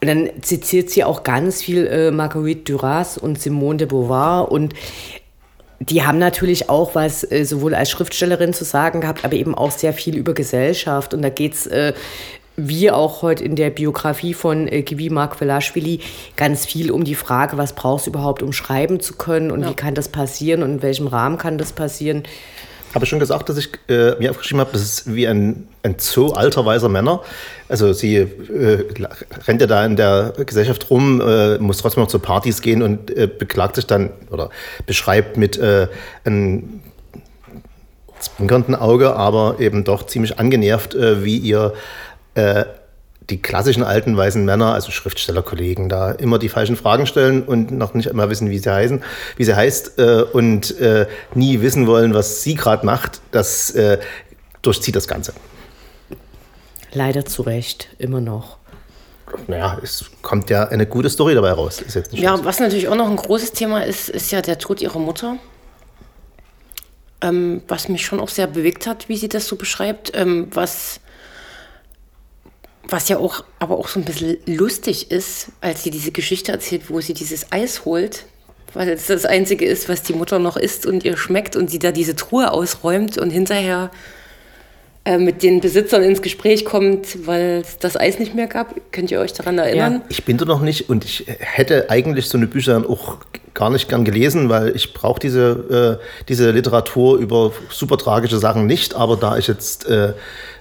Und 0.00 0.08
dann 0.08 0.30
zitiert 0.40 0.90
sie 0.90 1.04
auch 1.04 1.22
ganz 1.22 1.62
viel 1.62 1.86
äh, 1.86 2.10
Marguerite 2.10 2.72
Duras 2.72 3.18
und 3.18 3.40
Simone 3.40 3.78
de 3.78 3.86
Beauvoir 3.86 4.50
und 4.50 4.74
die 5.88 6.04
haben 6.04 6.18
natürlich 6.18 6.70
auch 6.70 6.94
was 6.94 7.28
äh, 7.30 7.44
sowohl 7.44 7.74
als 7.74 7.90
Schriftstellerin 7.90 8.52
zu 8.52 8.64
sagen 8.64 9.00
gehabt, 9.00 9.24
aber 9.24 9.34
eben 9.34 9.54
auch 9.54 9.72
sehr 9.72 9.92
viel 9.92 10.16
über 10.16 10.32
Gesellschaft. 10.32 11.12
Und 11.12 11.22
da 11.22 11.28
geht's 11.28 11.66
äh, 11.66 11.92
wie 12.56 12.90
auch 12.90 13.22
heute 13.22 13.42
in 13.44 13.56
der 13.56 13.70
Biografie 13.70 14.34
von 14.34 14.68
äh, 14.68 14.82
Gibi 14.82 15.10
Markvelashvili 15.10 16.00
ganz 16.36 16.66
viel 16.66 16.90
um 16.90 17.02
die 17.02 17.14
Frage, 17.14 17.56
was 17.58 17.72
brauchst 17.72 18.06
du 18.06 18.10
überhaupt, 18.10 18.42
um 18.42 18.52
schreiben 18.52 19.00
zu 19.00 19.14
können 19.14 19.50
und 19.50 19.66
wie 19.68 19.74
kann 19.74 19.94
das 19.94 20.08
passieren 20.08 20.62
und 20.62 20.70
in 20.70 20.82
welchem 20.82 21.06
Rahmen 21.06 21.38
kann 21.38 21.58
das 21.58 21.72
passieren. 21.72 22.22
Habe 22.94 23.04
ich 23.04 23.08
schon 23.08 23.18
gesagt, 23.18 23.48
dass 23.48 23.56
ich 23.56 23.70
äh, 23.88 24.16
mir 24.18 24.30
aufgeschrieben 24.30 24.60
habe, 24.60 24.72
das 24.72 24.82
ist 24.82 25.14
wie 25.14 25.26
ein, 25.26 25.66
ein 25.82 25.94
Zoo 25.98 26.32
alter 26.32 26.66
weißer 26.66 26.90
Männer. 26.90 27.22
Also 27.68 27.92
sie 27.94 28.16
äh, 28.16 28.84
rennt 29.46 29.60
ja 29.62 29.66
da 29.66 29.84
in 29.86 29.96
der 29.96 30.34
Gesellschaft 30.44 30.90
rum, 30.90 31.20
äh, 31.20 31.56
muss 31.58 31.78
trotzdem 31.78 32.02
noch 32.02 32.10
zu 32.10 32.18
Partys 32.18 32.60
gehen 32.60 32.82
und 32.82 33.10
äh, 33.16 33.26
beklagt 33.26 33.76
sich 33.76 33.86
dann 33.86 34.10
oder 34.30 34.50
beschreibt 34.84 35.38
mit 35.38 35.58
äh, 35.58 35.88
einem 36.24 36.82
zwinkernden 38.18 38.74
Auge, 38.74 39.16
aber 39.16 39.56
eben 39.58 39.84
doch 39.84 40.06
ziemlich 40.06 40.38
angenervt, 40.38 40.94
äh, 40.94 41.24
wie 41.24 41.38
ihr 41.38 41.72
äh, 42.34 42.64
die 43.30 43.40
klassischen 43.40 43.82
alten 43.82 44.16
weißen 44.16 44.44
Männer, 44.44 44.74
also 44.74 44.90
Schriftstellerkollegen, 44.90 45.88
da 45.88 46.12
immer 46.12 46.38
die 46.38 46.48
falschen 46.48 46.76
Fragen 46.76 47.06
stellen 47.06 47.42
und 47.42 47.70
noch 47.70 47.94
nicht 47.94 48.10
einmal 48.10 48.30
wissen, 48.30 48.50
wie 48.50 48.58
sie 48.58 48.72
heißen, 48.72 49.02
wie 49.36 49.44
sie 49.44 49.54
heißt 49.54 49.98
äh, 49.98 50.22
und 50.32 50.78
äh, 50.80 51.06
nie 51.34 51.60
wissen 51.60 51.86
wollen, 51.86 52.14
was 52.14 52.42
sie 52.42 52.54
gerade 52.54 52.84
macht. 52.84 53.20
Das 53.30 53.70
äh, 53.72 53.98
durchzieht 54.62 54.96
das 54.96 55.08
Ganze. 55.08 55.32
Leider 56.92 57.24
zu 57.24 57.42
Recht, 57.42 57.88
immer 57.98 58.20
noch. 58.20 58.58
Naja, 59.46 59.78
es 59.82 60.10
kommt 60.20 60.50
ja 60.50 60.68
eine 60.68 60.86
gute 60.86 61.08
Story 61.08 61.34
dabei 61.34 61.52
raus. 61.52 61.80
Ist 61.80 61.94
jetzt 61.94 62.12
nicht 62.12 62.22
Ja, 62.22 62.44
was 62.44 62.60
natürlich 62.60 62.88
auch 62.88 62.94
noch 62.94 63.08
ein 63.08 63.16
großes 63.16 63.52
Thema 63.52 63.84
ist, 63.84 64.08
ist 64.08 64.30
ja 64.30 64.42
der 64.42 64.58
Tod 64.58 64.82
ihrer 64.82 64.98
Mutter. 64.98 65.36
Ähm, 67.22 67.62
was 67.68 67.88
mich 67.88 68.04
schon 68.04 68.20
auch 68.20 68.28
sehr 68.28 68.46
bewegt 68.46 68.86
hat, 68.86 69.08
wie 69.08 69.16
sie 69.16 69.28
das 69.28 69.46
so 69.46 69.56
beschreibt. 69.56 70.12
Ähm, 70.14 70.48
was, 70.50 71.00
was 72.92 73.08
ja 73.08 73.18
auch, 73.18 73.44
aber 73.58 73.78
auch 73.78 73.88
so 73.88 73.98
ein 73.98 74.04
bisschen 74.04 74.36
lustig 74.46 75.10
ist, 75.10 75.48
als 75.60 75.82
sie 75.82 75.90
diese 75.90 76.12
Geschichte 76.12 76.52
erzählt, 76.52 76.90
wo 76.90 77.00
sie 77.00 77.14
dieses 77.14 77.50
Eis 77.50 77.84
holt, 77.84 78.26
weil 78.74 78.88
es 78.90 79.06
das 79.06 79.24
Einzige 79.24 79.64
ist, 79.64 79.88
was 79.88 80.02
die 80.02 80.12
Mutter 80.12 80.38
noch 80.38 80.56
isst 80.56 80.86
und 80.86 81.04
ihr 81.04 81.16
schmeckt 81.16 81.56
und 81.56 81.70
sie 81.70 81.78
da 81.78 81.90
diese 81.90 82.14
Truhe 82.14 82.52
ausräumt 82.52 83.18
und 83.18 83.30
hinterher 83.30 83.90
äh, 85.04 85.18
mit 85.18 85.42
den 85.42 85.60
Besitzern 85.60 86.02
ins 86.02 86.22
Gespräch 86.22 86.64
kommt, 86.64 87.26
weil 87.26 87.62
es 87.62 87.78
das 87.78 87.96
Eis 87.96 88.18
nicht 88.18 88.34
mehr 88.34 88.46
gab. 88.46 88.74
Könnt 88.92 89.10
ihr 89.10 89.20
euch 89.20 89.32
daran 89.32 89.58
erinnern? 89.58 90.02
Ich 90.08 90.24
bin 90.24 90.36
da 90.36 90.44
noch 90.44 90.60
nicht 90.60 90.88
und 90.88 91.04
ich 91.04 91.26
hätte 91.26 91.90
eigentlich 91.90 92.28
so 92.28 92.38
eine 92.38 92.46
Bücher 92.46 92.74
dann 92.74 92.86
auch 92.86 93.18
gar 93.54 93.70
nicht 93.70 93.88
gern 93.88 94.04
gelesen, 94.04 94.48
weil 94.48 94.76
ich 94.76 94.94
brauche 94.94 95.18
diese, 95.18 95.98
äh, 96.00 96.24
diese 96.28 96.50
Literatur 96.50 97.18
über 97.18 97.52
super 97.70 97.98
tragische 97.98 98.38
Sachen 98.38 98.66
nicht. 98.66 98.94
Aber 98.94 99.16
da 99.16 99.36
ich 99.38 99.48
jetzt 99.48 99.86
äh, 99.86 100.12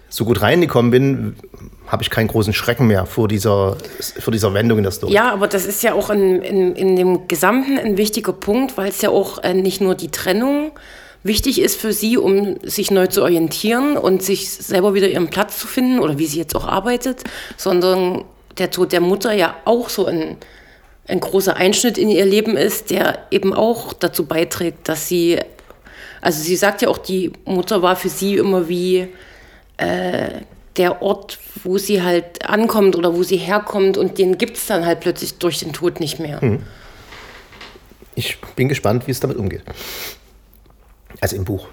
so 0.10 0.26
gut 0.26 0.42
reingekommen 0.42 0.92
bin, 0.92 1.36
habe 1.92 2.04
ich 2.04 2.10
keinen 2.10 2.30
großen 2.30 2.54
Schrecken 2.54 2.88
mehr 2.88 3.06
vor 3.06 3.28
dieser, 3.28 3.76
vor 4.20 4.32
dieser 4.32 4.54
Wendung 4.54 4.78
in 4.78 4.86
der 4.86 4.94
Story. 4.94 5.12
Ja, 5.12 5.34
aber 5.34 5.48
das 5.48 5.66
ist 5.66 5.84
ja 5.84 5.94
auch 5.94 6.10
in, 6.10 6.42
in, 6.42 6.74
in 6.74 6.96
dem 6.96 7.28
Gesamten 7.28 7.78
ein 7.78 7.98
wichtiger 7.98 8.32
Punkt, 8.32 8.78
weil 8.78 8.88
es 8.88 9.02
ja 9.02 9.10
auch 9.10 9.44
äh, 9.44 9.54
nicht 9.54 9.82
nur 9.82 9.94
die 9.94 10.10
Trennung 10.10 10.72
wichtig 11.24 11.60
ist 11.60 11.80
für 11.80 11.92
sie, 11.92 12.18
um 12.18 12.56
sich 12.64 12.92
neu 12.92 13.08
zu 13.08 13.22
orientieren 13.22 13.98
und 13.98 14.24
sich 14.24 14.50
selber 14.50 14.94
wieder 14.94 15.10
ihren 15.10 15.30
Platz 15.30 15.60
zu 15.60 15.68
finden 15.68 16.00
oder 16.00 16.18
wie 16.18 16.28
sie 16.28 16.38
jetzt 16.38 16.56
auch 16.56 16.66
arbeitet, 16.66 17.26
sondern 17.58 18.24
der 18.58 18.72
Tod 18.72 18.94
der 18.94 19.02
Mutter 19.02 19.34
ja 19.34 19.56
auch 19.66 19.90
so 19.90 20.06
ein, 20.06 20.38
ein 21.10 21.20
großer 21.20 21.58
Einschnitt 21.58 21.98
in 21.98 22.10
ihr 22.10 22.26
Leben 22.26 22.56
ist, 22.56 22.90
der 22.90 23.20
eben 23.32 23.54
auch 23.54 23.92
dazu 23.92 24.26
beiträgt, 24.26 24.88
dass 24.88 25.10
sie, 25.10 25.40
also 26.22 26.42
sie 26.42 26.56
sagt 26.56 26.84
ja 26.84 26.88
auch, 26.88 26.98
die 26.98 27.34
Mutter 27.44 27.82
war 27.82 27.98
für 27.98 28.10
sie 28.10 28.38
immer 28.38 28.70
wie 28.70 29.10
äh, 29.76 30.30
der 30.78 31.02
Ort, 31.02 31.40
wo 31.64 31.78
sie 31.78 32.02
halt 32.02 32.48
ankommt 32.48 32.96
oder 32.96 33.14
wo 33.16 33.24
sie 33.24 33.38
herkommt 33.38 33.98
und 33.98 34.18
den 34.18 34.38
gibt 34.38 34.58
es 34.58 34.68
dann 34.68 34.86
halt 34.86 35.02
plötzlich 35.02 35.38
durch 35.38 35.60
den 35.60 35.74
Tod 35.74 36.00
nicht 36.00 36.20
mehr. 36.20 36.40
Ich 38.16 38.38
bin 38.56 38.70
gespannt, 38.70 39.08
wie 39.08 39.12
es 39.12 39.20
damit 39.20 39.38
umgeht. 39.38 39.64
Also 41.20 41.36
im 41.36 41.44
Buch. 41.46 41.68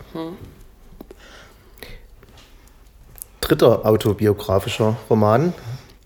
Dritter 3.41 3.87
autobiografischer 3.87 4.97
Roman 5.09 5.53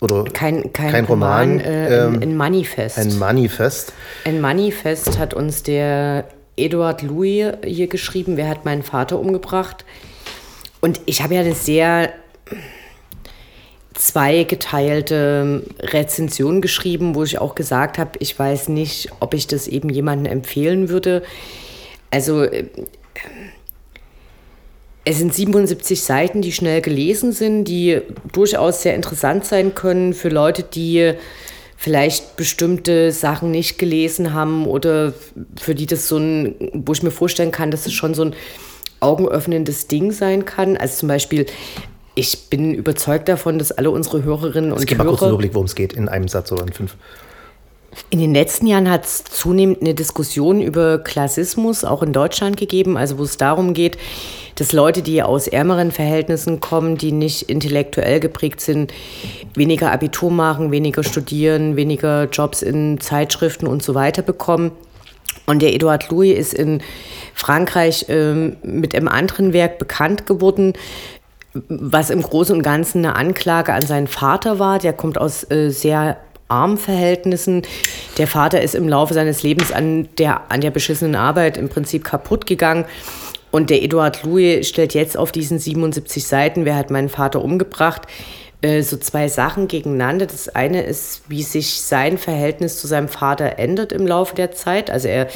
oder 0.00 0.24
Kein, 0.24 0.72
kein, 0.72 0.90
Kein 0.90 1.04
Roman, 1.06 1.58
Roman, 1.58 1.60
äh, 1.60 2.04
ähm, 2.04 2.14
ein, 2.14 2.22
ein 2.22 2.36
Manifest. 2.36 2.98
ein 2.98 3.18
Manifest. 3.18 3.92
Ein 4.24 4.40
Manifest 4.40 5.18
hat 5.18 5.32
uns 5.32 5.62
der 5.62 6.26
Eduard 6.56 7.02
Louis 7.02 7.52
hier 7.64 7.86
geschrieben. 7.86 8.36
Wer 8.36 8.48
hat 8.48 8.64
meinen 8.64 8.82
Vater 8.82 9.18
umgebracht? 9.18 9.84
Und 10.80 11.00
ich 11.06 11.22
habe 11.22 11.34
ja 11.34 11.40
eine 11.40 11.54
sehr 11.54 12.12
zweigeteilte 13.94 15.62
Rezension 15.80 16.60
geschrieben, 16.60 17.14
wo 17.14 17.24
ich 17.24 17.38
auch 17.38 17.54
gesagt 17.54 17.98
habe, 17.98 18.12
ich 18.18 18.38
weiß 18.38 18.68
nicht, 18.68 19.10
ob 19.20 19.34
ich 19.34 19.46
das 19.46 19.68
eben 19.68 19.88
jemandem 19.88 20.32
empfehlen 20.32 20.88
würde. 20.88 21.22
Also 22.10 22.42
äh, 22.42 22.66
es 25.04 25.18
sind 25.18 25.34
77 25.34 26.00
Seiten, 26.00 26.42
die 26.42 26.52
schnell 26.52 26.80
gelesen 26.80 27.32
sind, 27.32 27.64
die 27.64 28.00
durchaus 28.32 28.82
sehr 28.82 28.94
interessant 28.94 29.44
sein 29.44 29.74
können 29.74 30.14
für 30.14 30.28
Leute, 30.28 30.62
die 30.62 31.14
vielleicht 31.76 32.36
bestimmte 32.36 33.10
Sachen 33.10 33.50
nicht 33.50 33.78
gelesen 33.78 34.32
haben 34.32 34.66
oder 34.66 35.12
für 35.60 35.74
die 35.74 35.86
das 35.86 36.06
so 36.06 36.18
ein, 36.18 36.54
wo 36.72 36.92
ich 36.92 37.02
mir 37.02 37.10
vorstellen 37.10 37.50
kann, 37.50 37.72
dass 37.72 37.86
es 37.86 37.92
schon 37.92 38.14
so 38.14 38.26
ein 38.26 38.36
augenöffnendes 39.00 39.88
Ding 39.88 40.12
sein 40.12 40.44
kann. 40.44 40.76
Also 40.76 41.00
zum 41.00 41.08
Beispiel, 41.08 41.46
ich 42.14 42.50
bin 42.50 42.74
überzeugt 42.74 43.28
davon, 43.28 43.58
dass 43.58 43.72
alle 43.72 43.90
unsere 43.90 44.22
Hörerinnen 44.22 44.72
und 44.72 44.78
Es 44.78 44.86
gibt 44.86 44.98
mal 44.98 45.04
kurz 45.04 45.22
einen 45.22 45.30
Hörer 45.30 45.34
Überblick, 45.34 45.54
worum 45.54 45.66
es 45.66 45.74
geht, 45.74 45.92
in 45.92 46.08
einem 46.08 46.28
Satz 46.28 46.52
oder 46.52 46.62
in 46.62 46.72
fünf. 46.72 46.96
In 48.08 48.20
den 48.20 48.32
letzten 48.32 48.66
Jahren 48.66 48.90
hat 48.90 49.04
es 49.04 49.24
zunehmend 49.24 49.82
eine 49.82 49.94
Diskussion 49.94 50.62
über 50.62 50.98
Klassismus 50.98 51.84
auch 51.84 52.02
in 52.02 52.12
Deutschland 52.12 52.56
gegeben, 52.56 52.96
also 52.96 53.18
wo 53.18 53.22
es 53.22 53.36
darum 53.36 53.74
geht, 53.74 53.98
dass 54.54 54.72
Leute, 54.72 55.02
die 55.02 55.22
aus 55.22 55.46
ärmeren 55.46 55.90
Verhältnissen 55.90 56.60
kommen, 56.60 56.96
die 56.96 57.12
nicht 57.12 57.50
intellektuell 57.50 58.20
geprägt 58.20 58.60
sind, 58.62 58.92
weniger 59.54 59.92
Abitur 59.92 60.30
machen, 60.30 60.70
weniger 60.70 61.04
studieren, 61.04 61.76
weniger 61.76 62.28
Jobs 62.30 62.62
in 62.62 62.98
Zeitschriften 63.00 63.66
und 63.66 63.82
so 63.82 63.94
weiter 63.94 64.22
bekommen. 64.22 64.72
Und 65.46 65.60
der 65.60 65.74
Edouard 65.74 66.10
Louis 66.10 66.36
ist 66.36 66.54
in 66.54 66.82
Frankreich 67.34 68.06
ähm, 68.08 68.56
mit 68.62 68.94
einem 68.94 69.08
anderen 69.08 69.52
Werk 69.52 69.78
bekannt 69.78 70.26
geworden, 70.26 70.74
was 71.54 72.10
im 72.10 72.22
Großen 72.22 72.56
und 72.56 72.62
Ganzen 72.62 73.04
eine 73.04 73.16
Anklage 73.16 73.72
an 73.72 73.82
seinen 73.82 74.06
Vater 74.06 74.58
war. 74.58 74.78
Der 74.78 74.92
kommt 74.92 75.18
aus 75.18 75.48
äh, 75.50 75.70
sehr 75.70 76.18
armen 76.48 76.78
Verhältnissen. 76.78 77.62
Der 78.18 78.26
Vater 78.26 78.60
ist 78.60 78.74
im 78.74 78.88
Laufe 78.88 79.14
seines 79.14 79.42
Lebens 79.42 79.72
an 79.72 80.08
der, 80.18 80.50
an 80.50 80.60
der 80.60 80.70
beschissenen 80.70 81.16
Arbeit 81.16 81.56
im 81.56 81.68
Prinzip 81.68 82.04
kaputt 82.04 82.46
gegangen. 82.46 82.84
Und 83.50 83.68
der 83.68 83.82
Eduard 83.82 84.22
Louis 84.22 84.66
stellt 84.66 84.94
jetzt 84.94 85.16
auf 85.16 85.32
diesen 85.32 85.58
77 85.58 86.26
Seiten, 86.26 86.64
wer 86.64 86.76
hat 86.76 86.90
meinen 86.90 87.10
Vater 87.10 87.42
umgebracht, 87.44 88.02
äh, 88.62 88.82
so 88.82 88.96
zwei 88.96 89.28
Sachen 89.28 89.68
gegeneinander. 89.68 90.26
Das 90.26 90.48
eine 90.48 90.82
ist, 90.82 91.22
wie 91.28 91.42
sich 91.42 91.82
sein 91.82 92.16
Verhältnis 92.16 92.80
zu 92.80 92.86
seinem 92.86 93.08
Vater 93.08 93.58
ändert 93.58 93.92
im 93.92 94.06
Laufe 94.06 94.34
der 94.34 94.52
Zeit. 94.52 94.90
Also 94.90 95.08
er 95.08 95.28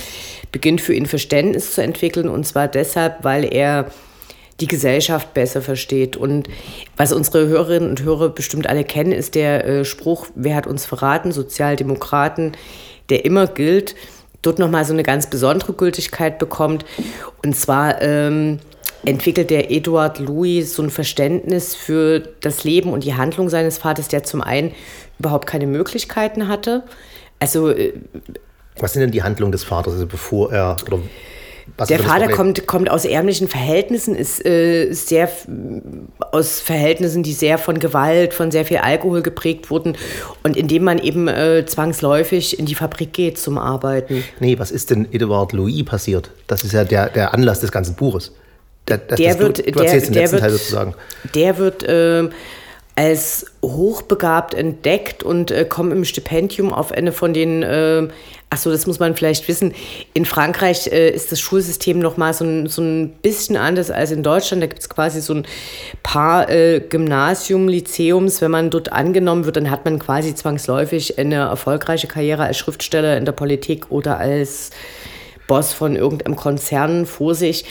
beginnt 0.51 0.81
für 0.81 0.95
ihn 0.95 1.07
Verständnis 1.07 1.75
zu 1.75 1.83
entwickeln 1.83 2.29
und 2.29 2.47
zwar 2.47 2.69
deshalb, 2.69 3.23
weil 3.23 3.53
er 3.53 3.91
die 4.61 4.67
Gesellschaft 4.67 5.35
besser 5.35 5.63
versteht. 5.63 6.17
Und 6.17 6.49
was 6.97 7.13
unsere 7.13 7.47
Hörerinnen 7.47 7.91
und 7.91 8.03
Hörer 8.03 8.31
bestimmt 8.31 8.69
alle 8.69 8.85
kennen, 8.85 9.13
ist 9.13 9.35
der 9.35 9.67
äh, 9.67 9.85
Spruch, 9.85 10.27
wer 10.35 10.57
hat 10.57 10.67
uns 10.67 10.87
verraten, 10.87 11.33
Sozialdemokraten, 11.33 12.53
der 13.09 13.25
immer 13.25 13.47
gilt 13.47 13.95
dort 14.47 14.59
nochmal 14.59 14.85
so 14.85 14.93
eine 14.93 15.03
ganz 15.03 15.29
besondere 15.29 15.73
Gültigkeit 15.73 16.39
bekommt. 16.39 16.85
Und 17.45 17.57
zwar 17.57 18.01
ähm, 18.01 18.61
entwickelt 19.05 19.51
der 19.51 19.71
Eduard 19.71 20.19
Louis 20.19 20.75
so 20.75 20.83
ein 20.83 20.91
Verständnis 20.91 21.75
für 21.75 22.21
das 22.41 22.65
Leben 22.65 22.93
und 22.93 23.05
die 23.05 23.15
Handlung 23.15 23.49
seines 23.49 23.79
Vaters, 23.79 24.09
der 24.09 24.23
zum 24.23 24.41
einen 24.41 24.73
überhaupt 25.19 25.47
keine 25.47 25.67
Möglichkeiten 25.67 26.49
hatte. 26.49 26.85
Also 27.41 27.71
äh, 27.71 27.95
was 28.79 28.93
sind 28.93 29.01
denn 29.01 29.11
die 29.11 29.23
Handlungen 29.23 29.53
des 29.53 29.65
Vaters, 29.65 29.95
also 29.95 30.07
bevor 30.07 30.53
er 30.53 30.77
oder 30.87 30.99
was 31.79 31.89
der 31.89 31.99
Vater 31.99 32.29
kommt, 32.29 32.67
kommt 32.67 32.91
aus 32.91 33.05
ärmlichen 33.05 33.49
Verhältnissen, 33.49 34.17
ist 34.17 34.45
äh, 34.47 34.93
sehr 34.93 35.29
aus 36.33 36.61
Verhältnissen, 36.61 37.23
die 37.23 37.35
sehr 37.35 37.59
von 37.59 37.79
Gewalt, 37.79 38.33
von 38.33 38.51
sehr 38.51 38.65
viel 38.65 38.79
Alkohol 38.79 39.23
geprägt 39.23 39.71
wurden 39.71 39.97
und 40.43 40.57
indem 40.57 40.85
man 40.85 40.99
eben 40.99 41.29
äh, 41.29 41.67
zwangsläufig 41.67 42.59
in 42.59 42.65
die 42.65 42.75
Fabrik 42.75 43.13
geht 43.13 43.39
zum 43.39 43.59
Arbeiten. 43.59 44.25
Nee, 44.41 44.59
was 44.59 44.71
ist 44.71 44.91
denn 44.91 45.07
Edouard 45.13 45.53
Louis 45.53 45.85
passiert? 45.85 46.31
Das 46.47 46.65
ist 46.65 46.73
ja 46.73 46.85
der, 46.85 47.11
der 47.11 47.35
Anlass 47.35 47.61
des 47.61 47.73
ganzen 47.73 47.95
Buches. 47.95 48.33
Der, 48.89 48.99
das, 48.99 49.19
der 49.19 49.39
wird, 49.39 49.59
du, 49.59 49.63
du 49.65 49.83
der, 49.83 50.01
der 50.01 50.33
wird, 50.33 50.41
Teil 50.41 50.51
sozusagen. 50.51 50.95
Der 51.35 51.59
wird 51.59 51.83
äh, 51.83 52.29
als 52.97 53.47
hochbegabt 53.63 54.55
entdeckt 54.55 55.23
und 55.23 55.51
äh, 55.51 55.65
kommt 55.65 55.93
im 55.93 56.05
Stipendium 56.05 56.73
auf 56.73 56.93
eine 56.93 57.13
von 57.13 57.35
den 57.35 57.63
äh, 57.63 58.09
Achso, 58.49 58.71
das 58.71 58.87
muss 58.87 59.01
man 59.01 59.17
vielleicht 59.17 59.49
wissen. 59.49 59.75
In 60.15 60.25
Frankreich 60.25 60.87
äh, 60.87 61.11
ist 61.11 61.33
das 61.33 61.41
Schulsystem 61.41 61.99
noch 61.99 62.17
mal 62.17 62.33
so 62.33 62.45
ein, 62.45 62.69
so 62.69 62.81
ein 62.81 63.11
bisschen 63.21 63.57
anders 63.57 63.91
als 63.91 64.13
in 64.13 64.23
Deutschland. 64.23 64.63
Da 64.63 64.69
gibt 64.69 64.81
es 64.81 64.89
quasi 64.89 65.21
so 65.21 65.35
ein 65.35 65.47
paar 66.05 66.49
äh, 66.49 66.79
Gymnasium, 66.79 67.67
Lyzeums. 67.67 68.41
Wenn 68.41 68.53
man 68.53 68.71
dort 68.71 68.93
angenommen 68.93 69.47
wird, 69.47 69.57
dann 69.57 69.69
hat 69.69 69.85
man 69.85 69.99
quasi 69.99 70.33
zwangsläufig 70.33 71.19
eine 71.19 71.35
erfolgreiche 71.35 72.07
Karriere 72.07 72.45
als 72.45 72.57
Schriftsteller 72.57 73.17
in 73.17 73.25
der 73.25 73.33
Politik 73.33 73.91
oder 73.91 74.19
als 74.19 74.71
Boss 75.49 75.73
von 75.73 75.97
irgendeinem 75.97 76.37
Konzern 76.37 77.05
vor 77.05 77.35
sich. 77.35 77.65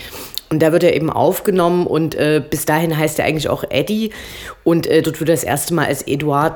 Und 0.50 0.62
da 0.62 0.72
wird 0.72 0.84
er 0.84 0.96
eben 0.96 1.10
aufgenommen 1.10 1.88
und 1.88 2.16
äh, 2.16 2.42
bis 2.48 2.66
dahin 2.66 2.96
heißt 2.98 3.20
er 3.20 3.26
eigentlich 3.26 3.50
auch 3.50 3.64
Eddie. 3.70 4.12
Und 4.64 4.86
äh, 4.86 5.02
dort 5.02 5.20
wird 5.20 5.30
er 5.30 5.36
das 5.36 5.44
erste 5.44 5.74
Mal 5.74 5.88
als 5.88 6.04
Eduard 6.04 6.56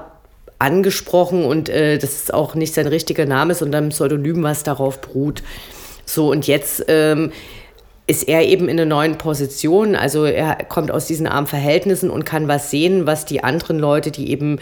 angesprochen 0.60 1.46
und 1.46 1.70
äh, 1.70 1.98
das 1.98 2.14
ist 2.14 2.34
auch 2.34 2.54
nicht 2.54 2.74
sein 2.74 2.86
richtiger 2.88 3.26
Name, 3.26 3.56
sondern 3.56 3.86
ein 3.86 3.90
Pseudonym, 3.90 4.44
was 4.44 4.64
darauf 4.64 5.00
beruht. 5.00 5.42
So, 6.06 6.30
und 6.30 6.48
jetzt 6.48 6.86
ähm, 6.88 7.32
ist 8.10 8.28
er 8.28 8.46
eben 8.46 8.68
in 8.68 8.80
einer 8.80 8.86
neuen 8.90 9.18
Position. 9.18 9.96
Also 9.96 10.26
er 10.26 10.56
kommt 10.56 10.92
aus 10.92 11.06
diesen 11.06 11.28
armen 11.28 11.48
Verhältnissen 11.48 12.10
und 12.10 12.26
kann 12.26 12.48
was 12.48 12.72
sehen, 12.72 13.06
was 13.06 13.26
die 13.26 13.44
anderen 13.44 13.80
Leute, 13.80 14.12
die 14.12 14.32
eben 14.32 14.60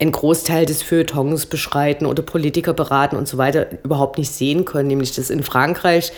einen 0.00 0.10
Großteil 0.12 0.66
des 0.66 0.82
Feuilletons 0.82 1.46
beschreiten 1.46 2.06
oder 2.06 2.24
Politiker 2.24 2.74
beraten 2.74 3.16
und 3.16 3.28
so 3.28 3.38
weiter, 3.38 3.66
überhaupt 3.84 4.18
nicht 4.18 4.32
sehen 4.32 4.64
können. 4.64 4.88
Nämlich, 4.88 5.14
dass 5.14 5.30
in 5.30 5.44
Frankreich 5.44 6.12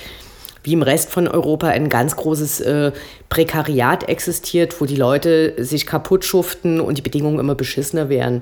wie 0.65 0.73
im 0.73 0.83
Rest 0.83 1.11
von 1.11 1.29
Europa 1.29 1.69
ein 1.69 1.89
ganz 1.89 2.17
großes 2.17 2.61
äh, 2.61 2.93
Prekariat 3.29 4.09
existiert, 4.09 4.81
wo 4.81 4.87
die 4.87 4.97
Leute 4.97 5.55
sich 5.63 5.87
kaputt 5.87 6.25
schuften 6.25 6.81
und 6.81 6.99
die 6.99 7.03
Bedingungen 7.03 7.39
immer 7.39 7.55
beschissener 7.55 8.09
werden. 8.09 8.41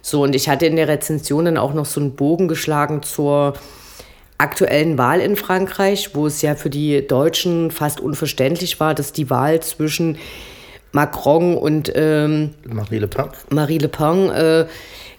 So, 0.00 0.22
und 0.22 0.36
ich 0.36 0.48
hatte 0.48 0.66
in 0.66 0.76
der 0.76 0.86
Rezension 0.86 1.44
dann 1.44 1.58
auch 1.58 1.74
noch 1.74 1.84
so 1.84 2.00
einen 2.00 2.14
Bogen 2.14 2.46
geschlagen 2.46 3.02
zur 3.02 3.54
aktuellen 4.38 4.96
Wahl 4.96 5.20
in 5.20 5.34
Frankreich, 5.34 6.14
wo 6.14 6.26
es 6.26 6.40
ja 6.42 6.54
für 6.54 6.70
die 6.70 7.04
Deutschen 7.06 7.72
fast 7.72 7.98
unverständlich 7.98 8.78
war, 8.78 8.94
dass 8.94 9.12
die 9.12 9.28
Wahl 9.30 9.60
zwischen 9.60 10.18
Macron 10.92 11.56
und 11.56 11.92
ähm, 11.96 12.50
Marie 12.64 12.98
Le 12.98 13.08
Pen, 13.08 13.26
Marie 13.50 13.78
Le 13.78 13.88
Pen 13.88 14.30
äh, 14.30 14.66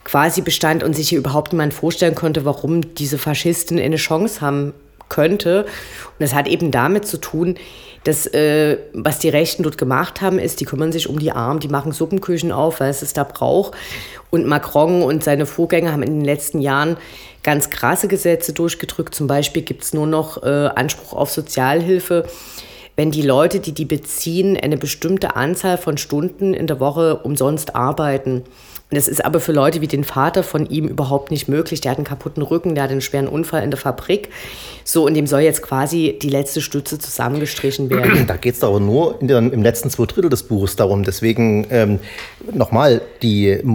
quasi 0.04 0.40
bestand 0.40 0.82
und 0.82 0.96
sich 0.96 1.10
hier 1.10 1.18
überhaupt 1.18 1.52
niemand 1.52 1.74
vorstellen 1.74 2.14
konnte, 2.14 2.46
warum 2.46 2.94
diese 2.94 3.18
Faschisten 3.18 3.78
eine 3.78 3.96
Chance 3.96 4.40
haben 4.40 4.72
könnte. 5.08 5.64
Und 5.64 6.20
das 6.20 6.34
hat 6.34 6.48
eben 6.48 6.70
damit 6.70 7.06
zu 7.06 7.18
tun, 7.18 7.56
das, 8.04 8.26
äh, 8.26 8.78
was 8.92 9.18
die 9.18 9.28
Rechten 9.28 9.62
dort 9.62 9.76
gemacht 9.76 10.20
haben, 10.20 10.38
ist, 10.38 10.60
die 10.60 10.64
kümmern 10.64 10.92
sich 10.92 11.08
um 11.08 11.18
die 11.18 11.32
Armen, 11.32 11.60
die 11.60 11.68
machen 11.68 11.92
Suppenküchen 11.92 12.52
auf, 12.52 12.80
weil 12.80 12.90
es 12.90 13.02
es 13.02 13.12
da 13.12 13.24
braucht. 13.24 13.74
Und 14.30 14.46
Macron 14.46 15.02
und 15.02 15.24
seine 15.24 15.46
Vorgänger 15.46 15.92
haben 15.92 16.02
in 16.02 16.14
den 16.14 16.24
letzten 16.24 16.60
Jahren 16.60 16.96
ganz 17.42 17.70
krasse 17.70 18.08
Gesetze 18.08 18.52
durchgedrückt. 18.52 19.14
Zum 19.14 19.26
Beispiel 19.26 19.62
gibt 19.62 19.82
es 19.82 19.94
nur 19.94 20.06
noch 20.06 20.42
äh, 20.42 20.70
Anspruch 20.74 21.12
auf 21.12 21.30
Sozialhilfe, 21.30 22.26
wenn 22.96 23.10
die 23.10 23.22
Leute, 23.22 23.60
die 23.60 23.72
die 23.72 23.84
beziehen, 23.84 24.56
eine 24.56 24.76
bestimmte 24.76 25.36
Anzahl 25.36 25.78
von 25.78 25.98
Stunden 25.98 26.52
in 26.52 26.66
der 26.66 26.80
Woche 26.80 27.16
umsonst 27.16 27.76
arbeiten. 27.76 28.42
Das 28.90 29.06
ist 29.06 29.22
aber 29.22 29.38
für 29.38 29.52
Leute 29.52 29.82
wie 29.82 29.86
den 29.86 30.02
Vater 30.02 30.42
von 30.42 30.64
ihm 30.66 30.88
überhaupt 30.88 31.30
nicht 31.30 31.46
möglich. 31.46 31.82
Der 31.82 31.90
hat 31.90 31.98
einen 31.98 32.06
kaputten 32.06 32.42
Rücken, 32.42 32.74
der 32.74 32.84
hat 32.84 32.90
einen 32.90 33.02
schweren 33.02 33.28
Unfall 33.28 33.62
in 33.62 33.70
der 33.70 33.78
Fabrik. 33.78 34.30
So, 34.82 35.04
und 35.04 35.12
dem 35.12 35.26
soll 35.26 35.40
jetzt 35.40 35.60
quasi 35.60 36.18
die 36.22 36.30
letzte 36.30 36.62
Stütze 36.62 36.98
zusammengestrichen 36.98 37.90
werden. 37.90 38.26
Da 38.28 38.36
geht 38.36 38.54
es 38.54 38.64
aber 38.64 38.80
nur 38.80 39.20
in 39.20 39.28
den, 39.28 39.52
im 39.52 39.62
letzten 39.62 39.90
zwei 39.90 40.06
Drittel 40.06 40.30
des 40.30 40.42
Buches 40.42 40.76
darum. 40.76 41.04
Deswegen 41.04 41.66
ähm, 41.70 41.98
nochmal, 42.52 43.02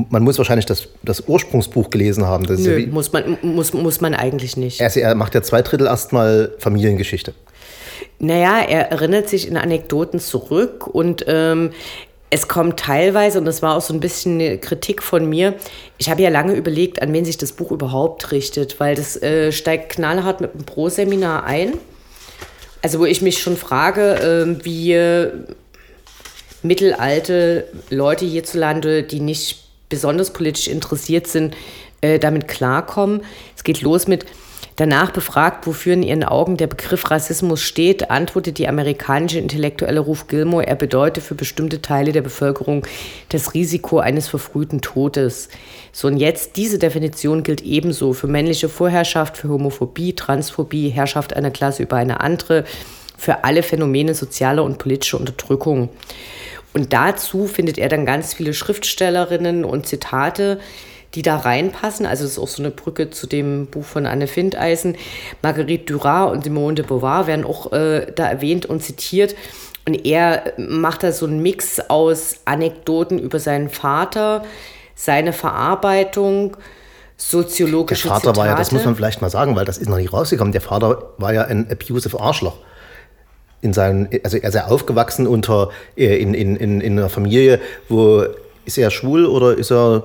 man 0.10 0.24
muss 0.24 0.38
wahrscheinlich 0.38 0.66
das, 0.66 0.90
das 1.04 1.28
Ursprungsbuch 1.28 1.90
gelesen 1.90 2.26
haben. 2.26 2.46
Das 2.46 2.60
Nö, 2.60 2.78
ja 2.78 2.88
muss, 2.88 3.12
man, 3.12 3.38
muss, 3.42 3.74
muss 3.74 4.02
man 4.02 4.16
eigentlich 4.16 4.58
nicht. 4.58 4.82
Also 4.82 5.00
er 5.00 5.14
macht 5.16 5.36
ja 5.36 5.44
zwei 5.44 5.62
Drittel 5.62 5.88
erstmal 5.88 6.54
Familiengeschichte. 6.58 7.34
Naja, 8.20 8.62
er 8.68 8.92
erinnert 8.92 9.30
sich 9.30 9.48
in 9.48 9.58
Anekdoten 9.58 10.20
zurück 10.20 10.88
und 10.88 11.26
ähm, 11.28 11.72
es 12.34 12.48
kommt 12.48 12.80
teilweise, 12.80 13.38
und 13.38 13.46
das 13.46 13.62
war 13.62 13.78
auch 13.78 13.82
so 13.82 13.94
ein 13.94 14.00
bisschen 14.00 14.42
eine 14.42 14.58
Kritik 14.58 15.04
von 15.04 15.30
mir, 15.30 15.54
ich 16.00 16.10
habe 16.10 16.24
ja 16.24 16.30
lange 16.30 16.56
überlegt, 16.56 17.00
an 17.00 17.14
wen 17.14 17.26
sich 17.26 17.38
das 17.38 17.52
Buch 17.52 17.70
überhaupt 17.70 18.32
richtet, 18.32 18.80
weil 18.80 18.96
das 18.96 19.22
äh, 19.22 19.52
steigt 19.52 19.92
knallhart 19.92 20.42
mit 20.42 20.52
dem 20.56 20.64
Pro-Seminar 20.64 21.44
ein. 21.44 21.74
Also 22.82 23.00
wo 23.00 23.06
ich 23.06 23.22
mich 23.22 23.38
schon 23.38 23.56
frage, 23.56 24.16
äh, 24.16 24.66
wie 24.66 24.98
mittelalte 26.64 27.68
Leute 27.92 28.26
hierzulande, 28.26 29.04
die 29.04 29.20
nicht 29.20 29.66
besonders 29.88 30.34
politisch 30.34 30.68
interessiert 30.68 31.28
sind, 31.28 31.56
äh, 32.02 32.18
damit 32.18 32.48
klarkommen. 32.48 33.22
Es 33.56 33.64
geht 33.64 33.82
los 33.82 34.08
mit, 34.08 34.26
Danach 34.76 35.12
befragt, 35.12 35.68
wofür 35.68 35.94
in 35.94 36.02
ihren 36.02 36.24
Augen 36.24 36.58
der 36.58 36.66
Begriff 36.66 37.12
Rassismus 37.12 37.62
steht, 37.62 38.10
antwortet 38.10 38.58
die 38.58 38.68
amerikanische 38.68 39.38
Intellektuelle 39.38 40.00
Ruf 40.00 40.28
Gilmore, 40.28 40.66
er 40.66 40.76
bedeute 40.76 41.22
für 41.22 41.36
bestimmte 41.36 41.82
Teile 41.82 42.12
der 42.12 42.24
Bevölkerung 42.24 42.86
das 43.30 43.54
Risiko 43.54 44.00
eines 44.00 44.28
verfrühten 44.28 44.82
Todes. 44.82 45.50
So 45.92 46.08
und 46.08 46.18
jetzt, 46.18 46.58
diese 46.58 46.80
Definition 46.80 47.44
gilt 47.44 47.62
ebenso 47.62 48.14
für 48.14 48.28
männliche 48.28 48.68
Vorherrschaft, 48.68 49.38
für 49.38 49.50
Homophobie, 49.50 50.14
Transphobie, 50.14 50.90
Herrschaft 50.90 51.36
einer 51.36 51.52
Klasse 51.52 51.84
über 51.84 51.98
eine 51.98 52.22
andere, 52.22 52.64
für 53.16 53.44
alle 53.44 53.62
Phänomene 53.62 54.16
sozialer 54.16 54.64
und 54.64 54.80
politischer 54.80 55.20
Unterdrückung. 55.20 55.90
Und 56.74 56.94
dazu 56.94 57.46
findet 57.46 57.78
er 57.78 57.90
dann 57.90 58.08
ganz 58.08 58.34
viele 58.34 58.56
Schriftstellerinnen 58.56 59.64
und 59.64 59.86
Zitate, 59.86 60.60
die 61.16 61.22
da 61.22 61.38
reinpassen. 61.38 62.06
Also 62.06 62.26
es 62.26 62.32
ist 62.32 62.40
auch 62.40 62.48
so 62.48 62.64
eine 62.64 62.72
Brücke 62.72 63.10
zu 63.10 63.28
dem 63.28 63.68
Buch 63.68 63.86
von 63.86 64.06
Anne 64.06 64.28
Findeisen. 64.28 64.96
Marguerite 65.42 65.86
Duras 65.86 66.32
und 66.32 66.44
Simone 66.44 66.76
de 66.76 66.86
Beauvoir 66.86 67.28
werden 67.28 67.46
auch 67.46 67.72
äh, 67.72 68.12
da 68.16 68.28
erwähnt 68.28 68.66
und 68.66 68.84
zitiert. 68.84 69.36
Und 69.86 70.06
er 70.06 70.54
macht 70.58 71.04
da 71.04 71.12
so 71.12 71.26
einen 71.26 71.42
Mix 71.42 71.80
aus 71.80 72.38
Anekdoten 72.46 73.20
über 73.20 73.40
seinen 73.40 73.70
Vater, 73.70 74.44
seine 74.96 75.34
Verarbeitung, 75.34 76.56
soziologische 77.18 78.04
Der 78.04 78.12
Vater 78.12 78.22
Zitate. 78.22 78.40
war 78.40 78.48
ja, 78.48 78.56
das 78.56 78.72
muss 78.72 78.86
man 78.86 78.96
vielleicht 78.96 79.22
mal 79.22 79.30
sagen, 79.30 79.56
weil 79.56 79.66
das 79.66 79.78
ist 79.78 79.90
noch 79.90 79.98
nicht 79.98 80.14
rausgekommen. 80.14 80.52
Der 80.52 80.62
Vater 80.62 81.12
war 81.18 81.34
ja 81.34 81.44
ein 81.44 81.70
abusive 81.70 82.20
Arschloch. 82.20 82.58
In 83.62 83.72
seinen, 83.72 84.10
also 84.24 84.38
er 84.38 84.50
ist 84.50 84.56
ja 84.56 84.66
aufgewachsen 84.68 85.26
unter, 85.28 85.70
äh, 85.96 86.18
in, 86.18 86.34
in, 86.34 86.56
in, 86.56 86.82
in 86.82 87.00
einer 87.00 87.10
Familie, 87.10 87.62
wo 87.88 88.26
ist 88.66 88.78
er 88.78 88.90
schwul 88.90 89.26
oder 89.26 89.58
ist 89.58 89.72
er 89.72 90.04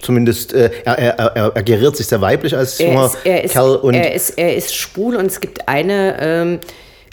zumindest, 0.00 0.52
äh, 0.52 0.70
er, 0.84 0.98
er, 0.98 1.18
er, 1.18 1.52
er 1.54 1.62
geriert 1.62 1.96
sich 1.96 2.06
sehr 2.06 2.20
weiblich 2.20 2.56
als 2.56 2.80
er 2.80 2.88
junger 2.88 3.06
ist, 3.06 3.18
er, 3.24 3.44
ist, 3.44 3.52
Kerl 3.52 3.76
und 3.76 3.94
er, 3.94 4.14
ist, 4.14 4.30
er 4.30 4.56
ist 4.56 4.74
schwul 4.74 5.16
und 5.16 5.26
es 5.26 5.40
gibt 5.40 5.68
eine 5.68 6.16
ähm, 6.20 6.60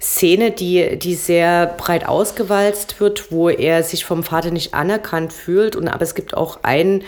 Szene, 0.02 0.52
die, 0.52 0.97
die 1.00 1.15
sehr 1.15 1.65
breit 1.65 2.08
ausgewalzt 2.08 3.00
wird, 3.00 3.32
wo 3.32 3.50
er 3.50 3.84
sich 3.84 4.06
vom 4.06 4.23
Vater 4.23 4.52
nicht 4.52 4.73
anerkannt 4.73 5.34
fühlt. 5.34 5.76
Und, 5.76 5.88
aber 5.88 6.04
es 6.04 6.13
gibt 6.13 6.36
auch 6.36 6.60
ein, 6.62 7.04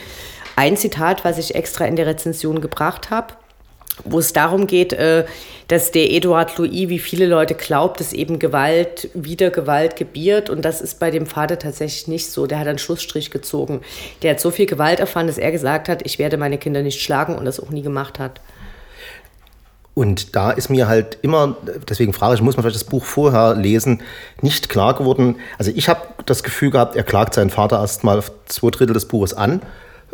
ein 0.56 0.76
Zitat, 0.76 1.24
was 1.24 1.38
ich 1.38 1.54
extra 1.54 1.86
in 1.86 1.96
der 1.96 2.08
Rezension 2.08 2.62
gebracht 2.62 3.12
habe, 3.12 3.36
wo 4.04 4.20
es 4.20 4.34
darum 4.34 4.68
geht, 4.68 4.94
äh, 4.94 5.26
dass 5.68 5.92
der 5.92 6.12
Eduard 6.12 6.58
Louis, 6.58 6.90
wie 6.90 7.00
viele 7.00 7.28
Leute 7.28 7.54
glaubt, 7.54 8.00
dass 8.00 8.12
eben 8.12 8.40
Gewalt 8.40 9.10
wieder 9.14 9.52
Gewalt 9.52 9.96
gebiert. 9.96 10.50
Und 10.50 10.64
das 10.64 10.82
ist 10.82 11.00
bei 11.00 11.12
dem 11.12 11.28
Vater 11.28 11.60
tatsächlich 11.60 12.08
nicht 12.08 12.32
so. 12.32 12.48
Der 12.48 12.60
hat 12.60 12.68
einen 12.68 12.80
Schlussstrich 12.80 13.30
gezogen. 13.30 13.82
Der 14.24 14.32
hat 14.32 14.40
so 14.40 14.50
viel 14.50 14.66
Gewalt 14.66 15.00
erfahren, 15.00 15.28
dass 15.28 15.38
er 15.38 15.52
gesagt 15.52 15.88
hat, 15.88 16.06
ich 16.06 16.18
werde 16.18 16.38
meine 16.38 16.58
Kinder 16.58 16.82
nicht 16.82 17.02
schlagen 17.02 17.36
und 17.36 17.46
das 17.46 17.60
auch 17.60 17.70
nie 17.70 17.84
gemacht 17.84 18.18
hat. 18.18 18.42
Und 19.94 20.36
da 20.36 20.52
ist 20.52 20.70
mir 20.70 20.88
halt 20.88 21.18
immer, 21.22 21.58
deswegen 21.88 22.14
frage 22.14 22.36
ich, 22.36 22.42
muss 22.42 22.56
man 22.56 22.64
vielleicht 22.64 22.78
das 22.78 22.86
Buch 22.86 23.04
vorher 23.04 23.54
lesen, 23.56 24.02
nicht 24.42 24.70
klar 24.70 24.96
geworden. 24.96 25.36
Also 25.58 25.72
ich 25.76 25.90
habe 25.90 26.02
das 26.26 26.42
Gefühl 26.42 26.72
gehabt, 26.72 26.96
er 26.96 27.04
klagt 27.04 27.34
seinen 27.34 27.50
Vater 27.50 27.80
erst 27.80 28.04
mal 28.04 28.18
auf 28.18 28.32
zwei 28.46 28.70
Drittel 28.70 28.94
des 28.94 29.06
Buches 29.06 29.34
an. 29.34 29.62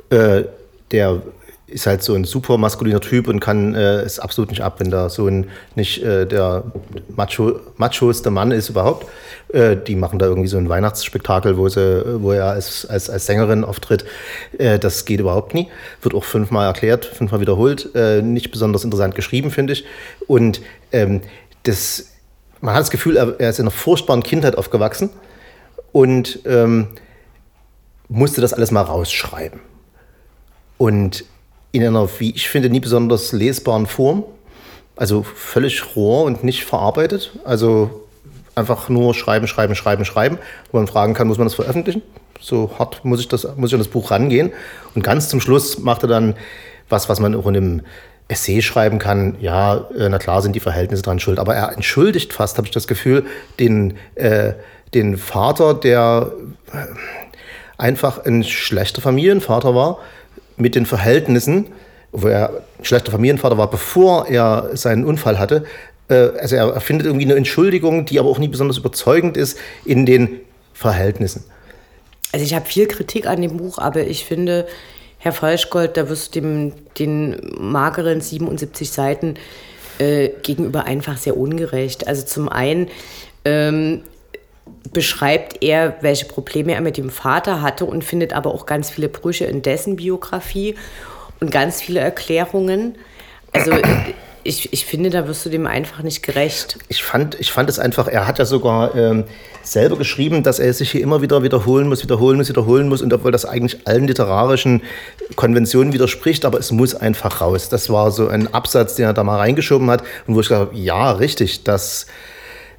Äh, 0.09 0.45
der 0.91 1.21
ist 1.67 1.87
halt 1.87 2.03
so 2.03 2.13
ein 2.13 2.25
super 2.25 2.57
maskuliner 2.57 3.01
Typ 3.01 3.27
und 3.27 3.39
kann 3.39 3.73
äh, 3.73 4.01
es 4.01 4.19
absolut 4.19 4.51
nicht 4.51 4.61
ab, 4.61 4.79
wenn 4.79 4.91
da 4.91 5.09
so 5.09 5.27
ein 5.27 5.47
nicht 5.75 6.03
äh, 6.03 6.27
der 6.27 6.63
Macho, 7.15 7.59
machoste 7.77 8.29
Mann 8.29 8.51
ist 8.51 8.69
überhaupt. 8.69 9.07
Äh, 9.51 9.75
die 9.75 9.95
machen 9.95 10.19
da 10.19 10.27
irgendwie 10.27 10.47
so 10.47 10.57
ein 10.57 10.69
Weihnachtsspektakel, 10.69 11.57
wo, 11.57 11.67
sie, 11.67 12.21
wo 12.21 12.33
er 12.33 12.45
als, 12.45 12.85
als, 12.85 13.09
als 13.09 13.25
Sängerin 13.25 13.63
auftritt. 13.63 14.05
Äh, 14.59 14.77
das 14.77 15.05
geht 15.05 15.19
überhaupt 15.19 15.55
nie. 15.55 15.67
Wird 16.01 16.13
auch 16.13 16.23
fünfmal 16.23 16.67
erklärt, 16.67 17.05
fünfmal 17.05 17.41
wiederholt. 17.41 17.89
Äh, 17.95 18.21
nicht 18.21 18.51
besonders 18.51 18.83
interessant 18.83 19.15
geschrieben, 19.15 19.49
finde 19.49 19.73
ich. 19.73 19.85
Und 20.27 20.61
ähm, 20.91 21.21
das, 21.63 22.11
man 22.61 22.75
hat 22.75 22.81
das 22.81 22.91
Gefühl, 22.91 23.17
er, 23.17 23.39
er 23.39 23.49
ist 23.49 23.57
in 23.59 23.63
einer 23.63 23.71
furchtbaren 23.71 24.21
Kindheit 24.21 24.55
aufgewachsen 24.55 25.09
und 25.91 26.41
ähm, 26.45 26.89
musste 28.07 28.41
das 28.41 28.53
alles 28.53 28.69
mal 28.69 28.81
rausschreiben. 28.81 29.61
Und 30.77 31.25
in 31.75 31.85
einer, 31.85 32.07
wie 32.19 32.31
ich 32.31 32.49
finde, 32.49 32.69
nie 32.69 32.79
besonders 32.79 33.31
lesbaren 33.31 33.85
Form. 33.85 34.23
Also 34.95 35.23
völlig 35.23 35.95
roh 35.95 36.23
und 36.23 36.43
nicht 36.43 36.63
verarbeitet. 36.63 37.31
Also 37.43 38.05
einfach 38.55 38.87
nur 38.87 39.13
schreiben, 39.13 39.47
schreiben, 39.47 39.75
schreiben, 39.75 40.05
schreiben. 40.05 40.37
Wo 40.71 40.77
man 40.77 40.87
fragen 40.87 41.13
kann, 41.13 41.27
muss 41.27 41.37
man 41.37 41.47
das 41.47 41.55
veröffentlichen? 41.55 42.01
So 42.39 42.71
hart 42.79 43.03
muss 43.03 43.19
ich, 43.19 43.27
das, 43.27 43.47
muss 43.57 43.71
ich 43.71 43.73
an 43.73 43.79
das 43.79 43.89
Buch 43.89 44.11
rangehen. 44.11 44.53
Und 44.93 45.03
ganz 45.03 45.29
zum 45.29 45.41
Schluss 45.41 45.79
macht 45.79 46.03
er 46.03 46.07
dann 46.07 46.35
was, 46.87 47.09
was 47.09 47.19
man 47.19 47.35
auch 47.35 47.47
in 47.47 47.55
einem 47.57 47.81
Essay 48.27 48.61
schreiben 48.61 48.97
kann. 48.97 49.35
Ja, 49.41 49.85
äh, 49.97 50.07
na 50.09 50.17
klar 50.17 50.41
sind 50.41 50.55
die 50.55 50.59
Verhältnisse 50.61 51.03
dran 51.03 51.19
schuld. 51.19 51.39
Aber 51.39 51.55
er 51.55 51.73
entschuldigt 51.73 52.31
fast, 52.31 52.57
habe 52.57 52.67
ich 52.67 52.73
das 52.73 52.87
Gefühl, 52.87 53.25
den, 53.59 53.97
äh, 54.15 54.53
den 54.93 55.17
Vater, 55.17 55.73
der 55.73 56.31
äh, 56.71 56.77
einfach 57.77 58.25
ein 58.25 58.43
schlechter 58.43 59.01
Familienvater 59.01 59.75
war, 59.75 59.99
mit 60.57 60.75
den 60.75 60.85
Verhältnissen, 60.85 61.67
wo 62.11 62.27
er 62.27 62.61
schlechter 62.81 63.11
Familienvater 63.11 63.57
war, 63.57 63.69
bevor 63.69 64.27
er 64.27 64.69
seinen 64.73 65.05
Unfall 65.05 65.39
hatte. 65.39 65.65
Äh, 66.09 66.29
also 66.39 66.55
er 66.55 66.81
findet 66.81 67.07
irgendwie 67.07 67.25
eine 67.25 67.35
Entschuldigung, 67.35 68.05
die 68.05 68.19
aber 68.19 68.29
auch 68.29 68.39
nie 68.39 68.47
besonders 68.47 68.77
überzeugend 68.77 69.37
ist 69.37 69.57
in 69.83 70.05
den 70.05 70.39
Verhältnissen. 70.73 71.43
Also 72.31 72.45
ich 72.45 72.53
habe 72.53 72.65
viel 72.65 72.87
Kritik 72.87 73.27
an 73.27 73.41
dem 73.41 73.57
Buch, 73.57 73.77
aber 73.77 74.05
ich 74.05 74.25
finde, 74.25 74.67
Herr 75.19 75.31
Falschgold, 75.31 75.97
da 75.97 76.09
wirst 76.09 76.35
du 76.35 76.41
dem, 76.41 76.73
den 76.99 77.55
mageren 77.57 78.21
77 78.21 78.91
Seiten 78.91 79.35
äh, 79.99 80.29
gegenüber 80.43 80.83
einfach 80.83 81.17
sehr 81.17 81.37
ungerecht. 81.37 82.07
Also 82.07 82.25
zum 82.25 82.49
einen 82.49 82.89
ähm, 83.45 84.01
beschreibt 84.91 85.61
er, 85.63 85.95
welche 86.01 86.25
Probleme 86.25 86.73
er 86.73 86.81
mit 86.81 86.97
dem 86.97 87.09
Vater 87.09 87.61
hatte 87.61 87.85
und 87.85 88.03
findet 88.03 88.33
aber 88.33 88.53
auch 88.53 88.65
ganz 88.65 88.89
viele 88.89 89.09
Brüche 89.09 89.45
in 89.45 89.61
dessen 89.61 89.95
Biografie 89.97 90.75
und 91.39 91.51
ganz 91.51 91.81
viele 91.81 91.99
Erklärungen. 91.99 92.97
Also 93.51 93.71
ich, 94.43 94.71
ich 94.71 94.85
finde, 94.85 95.09
da 95.09 95.27
wirst 95.27 95.45
du 95.45 95.49
dem 95.49 95.65
einfach 95.65 96.03
nicht 96.03 96.23
gerecht. 96.23 96.77
Ich 96.87 97.03
fand, 97.03 97.39
ich 97.39 97.51
fand 97.51 97.69
es 97.69 97.79
einfach, 97.79 98.07
er 98.07 98.27
hat 98.27 98.39
ja 98.39 98.45
sogar 98.45 98.95
ähm, 98.95 99.25
selber 99.63 99.97
geschrieben, 99.97 100.43
dass 100.43 100.59
er 100.59 100.71
sich 100.73 100.91
hier 100.91 101.01
immer 101.01 101.21
wieder 101.21 101.41
wiederholen 101.43 101.89
muss, 101.89 102.03
wiederholen 102.03 102.37
muss, 102.37 102.49
wiederholen 102.49 102.87
muss 102.87 103.01
und 103.01 103.11
obwohl 103.11 103.31
das 103.31 103.45
eigentlich 103.45 103.87
allen 103.87 104.07
literarischen 104.07 104.83
Konventionen 105.35 105.93
widerspricht, 105.93 106.45
aber 106.45 106.59
es 106.59 106.71
muss 106.71 106.93
einfach 106.93 107.41
raus. 107.41 107.69
Das 107.69 107.89
war 107.89 108.11
so 108.11 108.27
ein 108.27 108.53
Absatz, 108.53 108.95
den 108.95 109.05
er 109.05 109.13
da 109.13 109.23
mal 109.23 109.37
reingeschoben 109.37 109.89
hat 109.89 110.03
und 110.27 110.35
wo 110.35 110.41
ich 110.41 110.47
gesagt 110.47 110.69
habe, 110.69 110.77
ja, 110.77 111.11
richtig, 111.11 111.63
das 111.63 112.05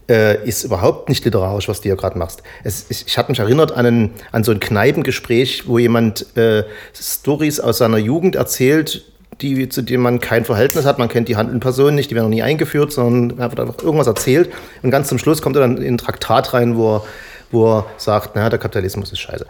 äh, 0.09 0.47
ist 0.47 0.65
überhaupt 0.65 1.09
nicht 1.09 1.25
literarisch, 1.25 1.69
was 1.69 1.81
du 1.81 1.89
hier 1.89 1.97
gerade 1.97 2.19
machst. 2.19 2.43
Es, 2.65 2.87
ich 2.89 3.05
ich 3.07 3.19
habe 3.19 3.33
mich 3.33 3.39
erinnert 3.39 3.73
an, 3.73 3.87
einen, 3.87 4.11
an 4.33 4.45
so 4.45 4.53
ein 4.53 4.61
Kneipengespräch, 4.61 5.67
wo 5.67 5.79
jemand 5.79 6.37
äh, 6.37 6.65
Stories 6.95 7.61
aus 7.61 7.79
seiner 7.79 7.99
Jugend 7.99 8.37
erzählt, 8.37 9.05
die, 9.41 9.69
zu 9.69 9.83
denen 9.83 10.03
man 10.03 10.21
kein 10.21 10.45
Verhältnis 10.45 10.85
hat. 10.85 10.99
Man 10.99 11.09
kennt 11.09 11.29
die 11.29 11.37
handelnden 11.37 11.61
Personen 11.61 11.97
nicht, 11.97 12.11
die 12.11 12.15
werden 12.15 12.27
noch 12.27 12.35
nie 12.35 12.43
eingeführt, 12.43 12.93
sondern 12.93 13.39
er 13.39 13.51
wird 13.51 13.61
einfach 13.61 13.83
irgendwas 13.83 14.07
erzählt. 14.07 14.51
Und 14.83 14.91
ganz 14.91 15.09
zum 15.09 15.19
Schluss 15.19 15.43
kommt 15.43 15.57
er 15.57 15.61
dann 15.61 15.77
in 15.79 15.95
ein 15.95 15.99
Traktat 15.99 16.55
rein, 16.55 16.77
wo 16.77 16.97
er, 16.97 17.05
wo 17.51 17.79
er 17.79 17.87
sagt, 17.97 18.35
naja, 18.35 18.49
der 18.49 18.59
Kapitalismus 18.59 19.13
ist 19.13 19.21
scheiße. 19.21 19.47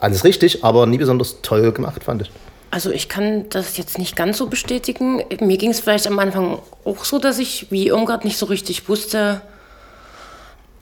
Alles 0.00 0.24
richtig, 0.24 0.64
aber 0.64 0.86
nie 0.86 0.98
besonders 0.98 1.40
toll 1.42 1.72
gemacht, 1.72 2.04
fand 2.04 2.22
ich. 2.22 2.30
Also 2.70 2.90
ich 2.90 3.08
kann 3.08 3.48
das 3.48 3.76
jetzt 3.78 3.98
nicht 3.98 4.16
ganz 4.16 4.36
so 4.36 4.48
bestätigen. 4.48 5.22
Mir 5.40 5.56
ging 5.56 5.70
es 5.70 5.80
vielleicht 5.80 6.06
am 6.06 6.18
Anfang 6.18 6.58
auch 6.84 7.04
so, 7.04 7.18
dass 7.18 7.38
ich 7.38 7.68
wie 7.70 7.88
Irmgard 7.88 8.24
nicht 8.24 8.36
so 8.36 8.46
richtig 8.46 8.88
wusste, 8.88 9.40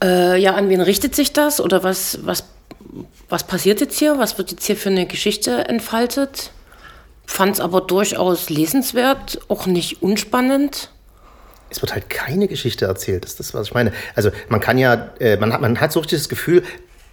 äh, 0.05 0.37
ja, 0.37 0.53
an 0.53 0.69
wen 0.69 0.81
richtet 0.81 1.15
sich 1.15 1.33
das 1.33 1.59
oder 1.59 1.83
was, 1.83 2.19
was, 2.23 2.45
was 3.27 3.43
passiert 3.43 3.81
jetzt 3.81 3.97
hier? 3.97 4.17
Was 4.19 4.37
wird 4.37 4.51
jetzt 4.51 4.65
hier 4.65 4.75
für 4.75 4.89
eine 4.89 5.05
Geschichte 5.05 5.67
entfaltet? 5.67 6.51
Fand 7.25 7.55
es 7.55 7.59
aber 7.59 7.81
durchaus 7.81 8.49
lesenswert, 8.49 9.39
auch 9.47 9.65
nicht 9.65 10.03
unspannend. 10.03 10.91
Es 11.69 11.81
wird 11.81 11.93
halt 11.93 12.09
keine 12.09 12.47
Geschichte 12.47 12.85
erzählt, 12.85 13.23
das 13.23 13.31
ist 13.31 13.39
das, 13.39 13.53
was 13.55 13.67
ich 13.67 13.73
meine. 13.73 13.91
Also 14.13 14.29
man 14.49 14.59
kann 14.59 14.77
ja, 14.77 15.09
äh, 15.19 15.37
man, 15.37 15.51
hat, 15.51 15.61
man 15.61 15.81
hat 15.81 15.91
so 15.91 15.99
richtig 15.99 16.19
das 16.19 16.29
Gefühl, 16.29 16.63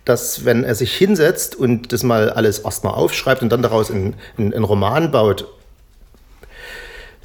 dass 0.04 0.44
wenn 0.44 0.64
er 0.64 0.74
sich 0.74 0.94
hinsetzt 0.94 1.56
und 1.56 1.92
das 1.92 2.02
mal 2.02 2.28
alles 2.30 2.58
erstmal 2.58 2.94
aufschreibt 2.94 3.42
und 3.42 3.50
dann 3.50 3.62
daraus 3.62 3.90
einen, 3.90 4.14
einen 4.36 4.64
Roman 4.64 5.10
baut, 5.10 5.46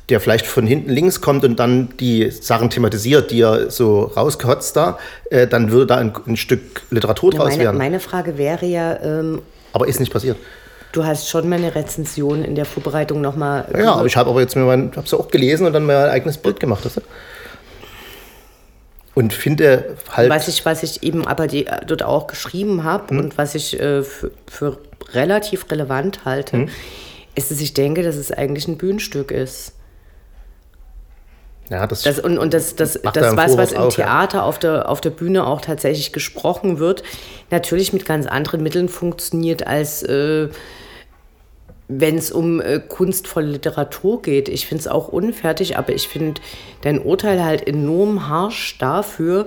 der 0.10 0.22
vielleicht 0.22 0.46
von 0.48 0.66
hinten 0.66 0.90
links 0.90 1.20
kommt 1.22 1.44
und 1.44 1.58
dann 1.60 1.90
die 2.00 2.32
Sachen 2.32 2.70
thematisiert, 2.70 3.30
die 3.32 3.42
er 3.42 3.70
so 3.70 4.04
rauskotzt 4.04 4.76
da, 4.76 4.98
äh, 5.30 5.48
dann 5.48 5.72
würde 5.72 5.88
da 5.88 5.96
ein, 5.98 6.14
ein 6.26 6.38
Stück 6.38 6.84
Literatur 6.92 7.34
Ja, 7.34 7.40
draus 7.40 7.50
meine, 7.52 7.64
werden. 7.64 7.78
meine 7.78 8.00
Frage 8.00 8.38
wäre 8.38 8.66
ja, 8.66 8.98
ähm, 9.04 9.42
Aber 9.74 9.88
ist 9.88 10.00
nicht 10.00 10.14
passiert. 10.14 10.38
du 10.94 11.04
hast 11.06 11.28
schon 11.30 11.50
meine 11.50 11.76
Rezension 11.76 12.44
in 12.46 12.56
der 12.56 12.64
Vorbereitung 12.66 13.20
nochmal. 13.20 13.68
Ja, 13.78 13.94
aber 13.96 14.06
ich 14.06 14.16
habe 14.16 14.30
aber 14.30 14.40
jetzt 14.40 14.56
mir 14.56 14.64
mein, 14.64 14.92
hab's 14.96 15.14
auch 15.14 15.28
gelesen 15.28 15.68
und 15.68 15.74
dann 15.74 15.86
mir 15.86 15.98
ein 16.06 16.10
eigenes 16.10 16.38
Bild 16.38 16.60
gemacht. 16.62 16.86
Weißt 16.86 16.98
du? 16.98 17.02
Und 19.14 19.34
finde 19.34 19.98
halt. 20.12 20.30
Was 20.30 20.48
ich, 20.48 20.64
was 20.66 20.84
ich 20.84 21.02
eben 21.04 21.28
aber 21.28 21.48
die, 21.48 21.66
dort 21.88 22.04
auch 22.04 22.28
geschrieben 22.28 22.84
habe 22.84 23.10
Hm. 23.10 23.20
und 23.20 23.38
was 23.38 23.56
ich 23.56 23.80
äh, 23.80 24.04
für, 24.04 24.32
für 24.50 24.78
relativ 25.14 25.70
relevant 25.72 26.24
halte, 26.24 26.54
Hm. 26.58 26.70
ist, 27.36 27.52
dass 27.52 27.60
ich 27.60 27.74
denke, 27.74 28.04
dass 28.04 28.16
es 28.16 28.32
eigentlich 28.32 28.68
ein 28.68 28.78
Bühnenstück 28.78 29.32
ist. 29.32 29.74
Ja, 31.70 31.86
das, 31.86 32.04
Das, 32.04 32.20
und 32.20 32.38
und 32.38 32.54
das, 32.54 32.76
das, 32.76 33.00
das 33.02 33.36
was, 33.36 33.58
was 33.58 33.72
im 33.74 33.82
ja. 33.82 33.90
Theater 33.90 34.44
auf, 34.44 34.58
der, 34.58 34.90
auf 34.90 35.02
der 35.02 35.10
Bühne 35.10 35.46
auch 35.46 35.62
tatsächlich 35.62 36.14
gesprochen 36.14 36.80
wird, 36.80 37.04
natürlich 37.52 37.92
mit 37.94 38.06
ganz 38.06 38.26
anderen 38.26 38.64
Mitteln 38.64 38.88
funktioniert, 38.88 39.68
als 39.68 40.02
äh, 40.04 40.48
wenn 41.90 42.18
es 42.18 42.32
um 42.32 42.62
äh, 42.62 42.80
kunstvolle 42.80 43.48
Literatur 43.48 44.22
geht. 44.22 44.50
Ich 44.50 44.68
finde 44.68 44.82
es 44.82 44.88
auch 44.88 45.08
unfertig, 45.10 45.78
aber 45.78 45.94
ich 45.94 46.08
finde 46.08 46.42
dein 46.82 47.00
Urteil 47.00 47.44
halt 47.44 47.68
enorm 47.68 48.28
harsch 48.28 48.78
dafür, 48.78 49.46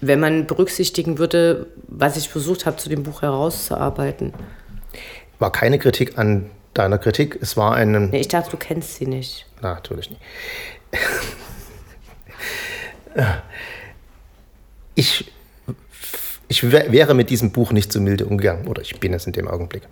wenn 0.00 0.20
man 0.20 0.46
berücksichtigen 0.46 1.18
würde, 1.18 1.66
was 1.88 2.16
ich 2.16 2.28
versucht 2.28 2.66
habe, 2.66 2.76
zu 2.76 2.88
dem 2.88 3.02
Buch 3.02 3.22
herauszuarbeiten. 3.22 4.34
war 5.38 5.50
keine 5.50 5.78
Kritik 5.78 6.18
an 6.18 6.50
deiner 6.74 6.98
Kritik. 6.98 7.38
Es 7.40 7.56
war 7.56 7.74
ein. 7.74 8.10
Nee, 8.10 8.20
ich 8.20 8.28
dachte, 8.28 8.50
du 8.50 8.56
kennst 8.56 8.96
sie 8.96 9.06
nicht. 9.06 9.46
Na, 9.62 9.74
natürlich 9.74 10.10
nicht. 10.10 10.20
Ich, 14.94 15.30
ich 16.48 16.70
wär- 16.70 16.90
wäre 16.92 17.14
mit 17.14 17.30
diesem 17.30 17.50
Buch 17.50 17.72
nicht 17.72 17.92
so 17.92 18.00
milde 18.00 18.26
umgegangen. 18.26 18.66
Oder 18.68 18.82
ich 18.82 18.98
bin 19.00 19.12
es 19.12 19.26
in 19.26 19.32
dem 19.32 19.48
Augenblick. 19.48 19.82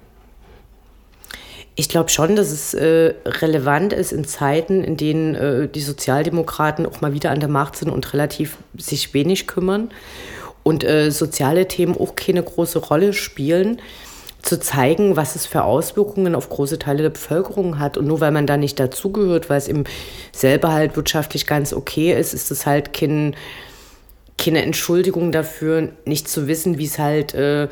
Ich 1.77 1.89
glaube 1.89 2.09
schon, 2.09 2.37
dass 2.37 2.53
es 2.53 2.73
äh, 2.75 3.15
relevant 3.27 3.93
ist 3.93 4.13
in 4.13 4.25
Zeiten, 4.25 4.85
in 4.85 4.97
denen 4.97 5.35
äh, 5.35 5.69
die 5.69 5.81
Sozialdemokraten 5.81 6.87
auch 6.87 7.01
mal 7.01 7.13
wieder 7.13 7.33
an 7.33 7.41
der 7.41 7.49
Macht 7.49 7.77
sind 7.77 7.91
und 7.91 8.13
relativ 8.13 8.59
sich 8.79 9.13
wenig 9.13 9.49
kümmern 9.49 9.91
und 10.63 10.85
äh, 10.85 11.11
soziale 11.11 11.67
Themen 11.67 11.97
auch 11.99 12.15
keine 12.15 12.45
große 12.45 12.79
Rolle 12.79 13.13
spielen, 13.13 13.81
zu 14.45 14.61
zeigen, 14.61 15.17
was 15.17 15.37
es 15.37 15.47
für 15.47 15.65
Auswirkungen 15.65 16.35
auf 16.35 16.51
große 16.51 16.79
Teile 16.79 17.03
der 17.03 17.11
Bevölkerung 17.11 17.79
hat. 17.79 17.97
Und 17.97 18.07
nur 18.07 18.21
weil 18.21 18.31
man 18.31 18.47
da 18.47 18.57
nicht 18.57 18.79
dazugehört, 18.79 19.49
weil 19.49 19.59
es 19.59 19.69
eben 19.69 19.85
selber 20.33 20.73
halt 20.73 20.97
wirtschaftlich 20.97 21.47
ganz 21.47 21.73
okay 21.73 22.13
ist, 22.13 22.35
ist 22.35 22.51
es 22.51 22.67
halt 22.67 22.93
kein, 22.93 23.35
keine 24.37 24.63
Entschuldigung 24.63 25.33
dafür, 25.33 25.89
nicht 26.05 26.29
zu 26.29 26.47
wissen, 26.47 26.77
wie 26.79 26.85
es 26.85 26.99
halt 26.99 27.33
äh, 27.33 27.69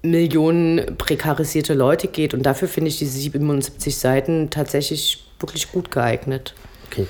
Millionen 0.00 0.96
prekarisierte 0.96 1.74
Leute 1.74 2.08
geht. 2.08 2.32
Und 2.32 2.44
dafür 2.44 2.68
finde 2.68 2.88
ich 2.88 2.98
diese 2.98 3.18
77 3.18 3.96
Seiten 3.96 4.48
tatsächlich 4.48 5.26
wirklich 5.38 5.70
gut 5.70 5.90
geeignet. 5.90 6.54
Okay. 6.86 7.06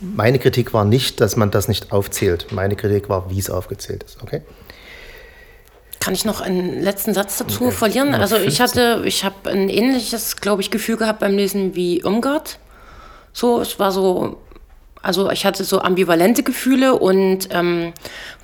Meine 0.00 0.38
Kritik 0.38 0.74
war 0.74 0.84
nicht, 0.84 1.20
dass 1.20 1.36
man 1.36 1.50
das 1.50 1.68
nicht 1.68 1.92
aufzählt. 1.92 2.48
Meine 2.50 2.76
Kritik 2.76 3.08
war, 3.08 3.30
wie 3.30 3.38
es 3.38 3.48
aufgezählt 3.48 4.02
ist. 4.02 4.22
Okay? 4.22 4.42
Kann 6.02 6.14
ich 6.14 6.24
noch 6.24 6.40
einen 6.40 6.82
letzten 6.82 7.14
Satz 7.14 7.38
dazu 7.38 7.66
okay. 7.66 7.74
verlieren? 7.76 8.12
Also 8.12 8.36
ich 8.36 8.60
hatte, 8.60 9.02
ich 9.04 9.24
habe 9.24 9.50
ein 9.50 9.68
ähnliches, 9.68 10.36
glaube 10.36 10.60
ich, 10.60 10.72
Gefühl 10.72 10.96
gehabt 10.96 11.20
beim 11.20 11.36
Lesen 11.36 11.76
wie 11.76 12.00
Irmgard. 12.00 12.58
So, 13.32 13.60
es 13.60 13.78
war 13.78 13.92
so 13.92 14.38
also 15.02 15.30
ich 15.30 15.44
hatte 15.44 15.64
so 15.64 15.80
ambivalente 15.80 16.42
Gefühle 16.42 16.96
und 16.96 17.48
ähm, 17.50 17.92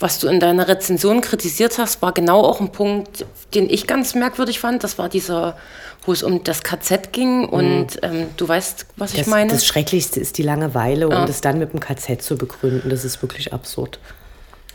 was 0.00 0.18
du 0.18 0.26
in 0.26 0.40
deiner 0.40 0.66
Rezension 0.66 1.20
kritisiert 1.20 1.78
hast, 1.78 2.02
war 2.02 2.12
genau 2.12 2.42
auch 2.42 2.60
ein 2.60 2.72
Punkt, 2.72 3.24
den 3.54 3.70
ich 3.70 3.86
ganz 3.86 4.14
merkwürdig 4.14 4.58
fand. 4.58 4.82
Das 4.82 4.98
war 4.98 5.08
dieser, 5.08 5.56
wo 6.04 6.12
es 6.12 6.24
um 6.24 6.42
das 6.42 6.64
KZ 6.64 7.12
ging 7.12 7.44
und 7.44 7.94
mhm. 7.94 8.00
ähm, 8.02 8.26
du 8.36 8.48
weißt, 8.48 8.86
was 8.96 9.12
das, 9.12 9.20
ich 9.20 9.26
meine. 9.28 9.50
Das 9.50 9.64
Schrecklichste 9.66 10.18
ist 10.18 10.36
die 10.36 10.42
Langeweile 10.42 11.08
und 11.08 11.28
es 11.28 11.40
dann 11.40 11.60
mit 11.60 11.72
dem 11.72 11.80
KZ 11.80 12.22
zu 12.22 12.36
begründen. 12.36 12.90
Das 12.90 13.04
ist 13.04 13.22
wirklich 13.22 13.52
absurd. 13.52 14.00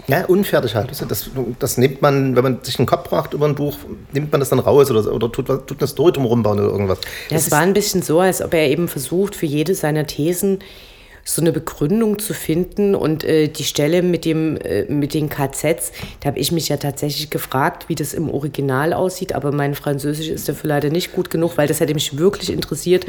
Ja, 0.08 0.26
unfertig 0.26 0.76
halt. 0.76 0.90
Das, 1.08 1.30
das 1.60 1.78
nimmt 1.78 2.02
man, 2.02 2.36
wenn 2.36 2.44
man 2.44 2.64
sich 2.64 2.78
einen 2.78 2.88
Kopf 2.88 3.12
macht 3.12 3.34
über 3.34 3.46
ein 3.46 3.56
Buch, 3.56 3.78
nimmt 4.12 4.32
man 4.32 4.40
das 4.40 4.50
dann 4.50 4.60
raus 4.60 4.90
oder, 4.92 5.12
oder 5.14 5.32
tut, 5.32 5.48
tut 5.48 5.80
eine 5.80 5.88
Story 5.88 6.12
drum 6.12 6.26
rumbauen 6.26 6.60
oder 6.60 6.70
irgendwas. 6.70 7.00
Ja, 7.30 7.38
es 7.38 7.52
war 7.52 7.60
ein 7.60 7.74
bisschen 7.74 8.02
so, 8.02 8.20
als 8.20 8.42
ob 8.42 8.54
er 8.54 8.68
eben 8.70 8.88
versucht, 8.88 9.36
für 9.36 9.46
jede 9.46 9.76
seiner 9.76 10.06
Thesen 10.06 10.60
so 11.24 11.42
eine 11.42 11.52
Begründung 11.52 12.20
zu 12.20 12.34
finden. 12.34 12.96
Und 12.96 13.24
äh, 13.24 13.48
die 13.48 13.64
Stelle 13.64 14.02
mit, 14.02 14.26
dem, 14.26 14.58
äh, 14.58 14.84
mit 14.86 15.14
den 15.14 15.30
KZs, 15.30 15.92
da 16.20 16.28
habe 16.28 16.40
ich 16.40 16.52
mich 16.52 16.70
ja 16.70 16.78
tatsächlich 16.78 17.30
gefragt, 17.30 17.88
wie 17.88 17.96
das 17.96 18.14
im 18.14 18.30
Original 18.30 18.94
aussieht. 18.94 19.34
Aber 19.34 19.52
mein 19.52 19.76
Französisch 19.76 20.28
ist 20.28 20.50
dafür 20.50 20.70
leider 20.70 20.90
nicht 20.90 21.14
gut 21.14 21.30
genug, 21.30 21.58
weil 21.58 21.68
das 21.68 21.80
hätte 21.80 21.94
mich 21.94 22.18
wirklich 22.18 22.52
interessiert, 22.52 23.06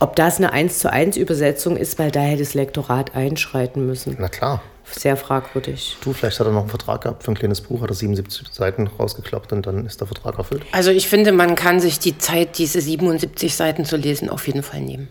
ob 0.00 0.16
das 0.16 0.38
eine 0.38 0.52
1 0.52 0.78
zu 0.78 0.92
1 0.92 1.16
Übersetzung 1.16 1.76
ist, 1.76 1.98
weil 1.98 2.10
da 2.10 2.20
hätte 2.20 2.42
das 2.42 2.54
Lektorat 2.54 3.14
einschreiten 3.14 3.86
müssen. 3.86 4.16
Na 4.18 4.28
klar. 4.28 4.62
Sehr 4.92 5.16
fragwürdig. 5.16 5.96
Du, 6.02 6.12
vielleicht 6.12 6.40
hat 6.40 6.46
er 6.46 6.52
noch 6.52 6.60
einen 6.60 6.68
Vertrag 6.68 7.02
gehabt 7.02 7.22
für 7.22 7.30
ein 7.30 7.36
kleines 7.36 7.60
Buch, 7.60 7.82
hat 7.82 7.90
er 7.90 7.94
77 7.94 8.48
Seiten 8.50 8.86
rausgeklappt 8.86 9.52
und 9.52 9.66
dann 9.66 9.86
ist 9.86 10.00
der 10.00 10.06
Vertrag 10.06 10.38
erfüllt. 10.38 10.62
Also 10.72 10.90
ich 10.90 11.08
finde, 11.08 11.32
man 11.32 11.54
kann 11.54 11.80
sich 11.80 11.98
die 11.98 12.18
Zeit, 12.18 12.58
diese 12.58 12.80
77 12.80 13.54
Seiten 13.54 13.84
zu 13.84 13.96
lesen, 13.96 14.28
auf 14.28 14.46
jeden 14.46 14.62
Fall 14.62 14.80
nehmen. 14.80 15.08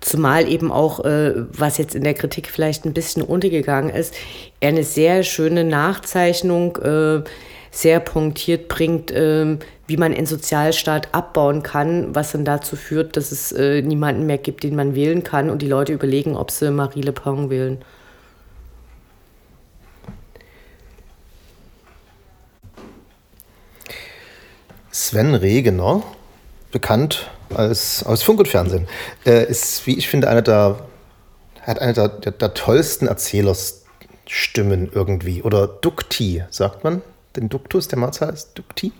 Zumal 0.00 0.48
eben 0.48 0.72
auch, 0.72 1.04
äh, 1.04 1.34
was 1.52 1.76
jetzt 1.76 1.94
in 1.94 2.04
der 2.04 2.14
Kritik 2.14 2.48
vielleicht 2.48 2.86
ein 2.86 2.94
bisschen 2.94 3.22
untergegangen 3.22 3.90
ist, 3.90 4.14
er 4.58 4.70
eine 4.70 4.82
sehr 4.82 5.22
schöne 5.22 5.62
Nachzeichnung 5.62 6.76
äh, 6.76 7.22
sehr 7.70 8.00
punktiert 8.00 8.68
bringt, 8.68 9.10
äh, 9.10 9.58
wie 9.86 9.96
man 9.96 10.14
einen 10.14 10.26
Sozialstaat 10.26 11.14
abbauen 11.14 11.62
kann, 11.62 12.14
was 12.14 12.32
dann 12.32 12.44
dazu 12.44 12.76
führt, 12.76 13.16
dass 13.16 13.30
es 13.30 13.52
äh, 13.52 13.82
niemanden 13.82 14.26
mehr 14.26 14.38
gibt, 14.38 14.64
den 14.64 14.74
man 14.74 14.94
wählen 14.94 15.22
kann 15.22 15.50
und 15.50 15.62
die 15.62 15.68
Leute 15.68 15.92
überlegen, 15.92 16.36
ob 16.36 16.50
sie 16.50 16.70
Marie 16.70 17.02
Le 17.02 17.12
Pen 17.12 17.50
wählen. 17.50 17.78
Sven 25.10 25.34
Regener, 25.34 26.04
bekannt 26.70 27.32
als, 27.52 28.04
aus 28.04 28.22
Funk 28.22 28.38
und 28.38 28.46
Fernsehen. 28.46 28.86
Äh, 29.26 29.44
ist, 29.50 29.84
wie 29.84 29.98
ich 29.98 30.08
finde, 30.08 30.28
einer 30.28 30.40
der, 30.40 30.86
hat 31.62 31.80
eine 31.80 31.94
der, 31.94 32.08
der, 32.08 32.30
der 32.30 32.54
tollsten 32.54 33.08
Erzählerstimmen 33.08 34.88
irgendwie. 34.94 35.42
Oder 35.42 35.66
Dukti, 35.66 36.44
sagt 36.50 36.84
man. 36.84 37.02
Den 37.34 37.48
Duktus, 37.48 37.88
der 37.88 37.98
Mehrzahl 37.98 38.30
heißt 38.30 38.50
Dukti. 38.56 38.92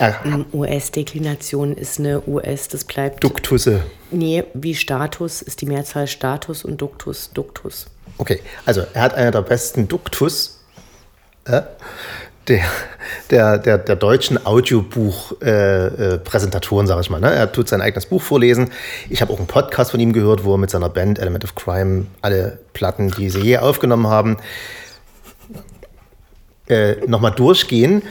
Äh, 0.00 0.12
US-Deklination 0.52 1.76
ist 1.76 2.00
eine 2.00 2.26
US, 2.26 2.66
das 2.66 2.82
bleibt. 2.82 3.22
Duktusse. 3.22 3.84
Nee, 4.10 4.42
wie 4.54 4.74
Status 4.74 5.40
ist 5.40 5.60
die 5.60 5.66
Mehrzahl 5.66 6.08
Status 6.08 6.64
und 6.64 6.80
Duktus 6.80 7.30
Duktus. 7.32 7.86
Okay, 8.18 8.40
also 8.66 8.82
er 8.92 9.02
hat 9.02 9.14
einer 9.14 9.30
der 9.30 9.42
besten 9.42 9.86
Duktus. 9.86 10.58
Äh, 11.44 11.62
der, 12.48 12.64
der, 13.30 13.58
der, 13.58 13.78
der 13.78 13.94
deutschen 13.96 14.44
Audiobuch-Präsentatoren, 14.44 16.86
äh, 16.86 16.88
sage 16.88 17.00
ich 17.02 17.10
mal. 17.10 17.20
Ne? 17.20 17.32
Er 17.32 17.52
tut 17.52 17.68
sein 17.68 17.80
eigenes 17.80 18.06
Buch 18.06 18.22
vorlesen. 18.22 18.72
Ich 19.08 19.22
habe 19.22 19.32
auch 19.32 19.38
einen 19.38 19.46
Podcast 19.46 19.92
von 19.92 20.00
ihm 20.00 20.12
gehört, 20.12 20.42
wo 20.44 20.54
er 20.54 20.58
mit 20.58 20.70
seiner 20.70 20.88
Band 20.88 21.20
Element 21.20 21.44
of 21.44 21.54
Crime 21.54 22.06
alle 22.20 22.58
Platten, 22.72 23.12
die 23.12 23.30
sie 23.30 23.38
je 23.40 23.58
aufgenommen 23.58 24.08
haben, 24.08 24.38
äh, 26.68 26.96
nochmal 27.06 27.32
durchgehen. 27.32 28.02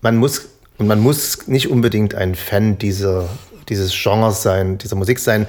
Man 0.00 0.16
muss, 0.16 0.48
und 0.78 0.88
man 0.88 1.00
muss 1.00 1.46
nicht 1.46 1.70
unbedingt 1.70 2.14
ein 2.14 2.34
Fan 2.34 2.78
dieser, 2.78 3.28
dieses 3.68 3.92
Genres 3.92 4.42
sein, 4.42 4.78
dieser 4.78 4.96
Musik 4.96 5.20
sein, 5.20 5.46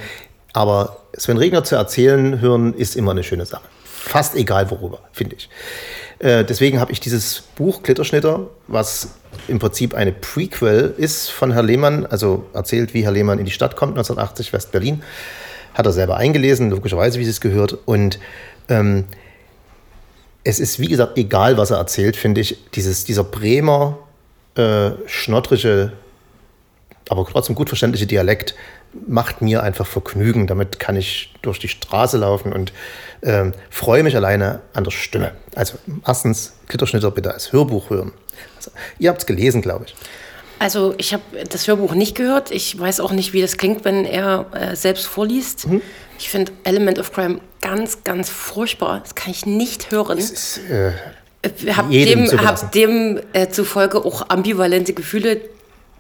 aber 0.54 0.98
Sven 1.18 1.38
Regner 1.38 1.64
zu 1.64 1.76
erzählen 1.76 2.42
hören, 2.42 2.74
ist 2.74 2.96
immer 2.96 3.12
eine 3.12 3.24
schöne 3.24 3.46
Sache. 3.46 3.64
Fast 4.06 4.36
egal 4.36 4.70
worüber, 4.70 5.00
finde 5.14 5.38
ich. 5.38 5.50
Äh, 6.20 6.44
deswegen 6.44 6.82
habe 6.82 6.92
ich 6.92 7.00
dieses 7.00 7.42
Buch 7.56 7.84
Glitterschnitter, 7.84 8.48
was 8.68 9.16
im 9.48 9.60
Prinzip 9.60 9.94
eine 9.94 10.12
Prequel 10.12 10.94
ist 10.98 11.30
von 11.30 11.52
Herr 11.52 11.64
Lehmann, 11.64 12.06
also 12.06 12.46
erzählt, 12.54 12.94
wie 12.94 13.06
Herr 13.06 13.14
Lehmann 13.14 13.40
in 13.40 13.46
die 13.46 13.52
Stadt 13.52 13.78
kommt, 13.78 13.94
1980 13.94 14.52
West-Berlin. 14.52 15.04
Hat 15.74 15.86
er 15.86 15.94
selber 15.94 16.18
eingelesen, 16.18 16.70
logischerweise, 16.70 17.18
wie 17.18 17.24
es 17.24 17.40
gehört. 17.40 17.78
Und 17.86 18.20
ähm, 18.68 19.06
es 20.44 20.60
ist, 20.60 20.82
wie 20.82 20.90
gesagt, 20.90 21.18
egal, 21.18 21.56
was 21.56 21.72
er 21.72 21.78
erzählt, 21.78 22.18
finde 22.18 22.42
ich. 22.42 22.58
Dieses, 22.76 23.06
dieser 23.06 23.24
Bremer, 23.24 23.98
äh, 24.56 24.92
schnottrige, 25.06 25.94
aber 27.08 27.26
trotzdem 27.26 27.56
gut 27.56 27.70
verständliche 27.70 28.06
Dialekt 28.06 28.54
macht 29.08 29.42
mir 29.42 29.64
einfach 29.64 29.86
Vergnügen. 29.86 30.48
Damit 30.48 30.80
kann 30.80 30.96
ich 30.96 31.34
durch 31.42 31.60
die 31.60 31.68
Straße 31.68 32.18
laufen 32.18 32.54
und 32.54 32.74
äh, 33.22 33.52
freue 33.70 34.04
mich 34.04 34.16
alleine 34.16 34.62
an 34.74 34.84
der 34.84 34.92
Stimme. 34.92 35.32
Also 35.56 35.78
erstens, 36.06 36.54
Klitterschnitter 36.68 37.12
bitte 37.12 37.34
als 37.34 37.52
Hörbuch 37.52 37.90
hören. 37.90 38.12
Also, 38.58 38.72
ihr 39.00 39.10
habt 39.10 39.22
es 39.22 39.26
gelesen, 39.26 39.62
glaube 39.62 39.86
ich. 39.88 39.96
Also 40.60 40.96
ich 40.98 41.14
habe 41.14 41.24
das 41.50 41.68
Hörbuch 41.68 41.94
nicht 41.94 42.16
gehört. 42.16 42.50
Ich 42.52 42.80
weiß 42.80 43.02
auch 43.02 43.12
nicht, 43.12 43.34
wie 43.34 43.42
das 43.42 43.58
klingt, 43.58 43.84
wenn 43.84 44.06
er 44.06 44.46
äh, 44.54 44.76
selbst 44.76 45.06
vorliest. 45.06 45.68
Mhm. 45.68 45.82
Ich 46.18 46.30
finde 46.30 46.54
Element 46.64 47.00
of 47.00 47.12
Crime 47.12 47.42
ganz, 47.60 48.04
ganz 48.06 48.30
furchtbar. 48.30 49.02
Das 49.02 49.14
kann 49.14 49.32
ich 49.32 49.46
nicht 49.46 49.92
hören. 49.92 50.18
Das 50.18 50.30
ist, 50.30 50.62
äh, 50.70 50.94
hab 51.74 51.90
dem, 51.90 52.28
hab 52.46 52.72
dem 52.72 53.20
äh, 53.34 53.50
zufolge 53.50 54.06
auch 54.06 54.30
ambivalente 54.30 54.94
Gefühle 54.94 55.42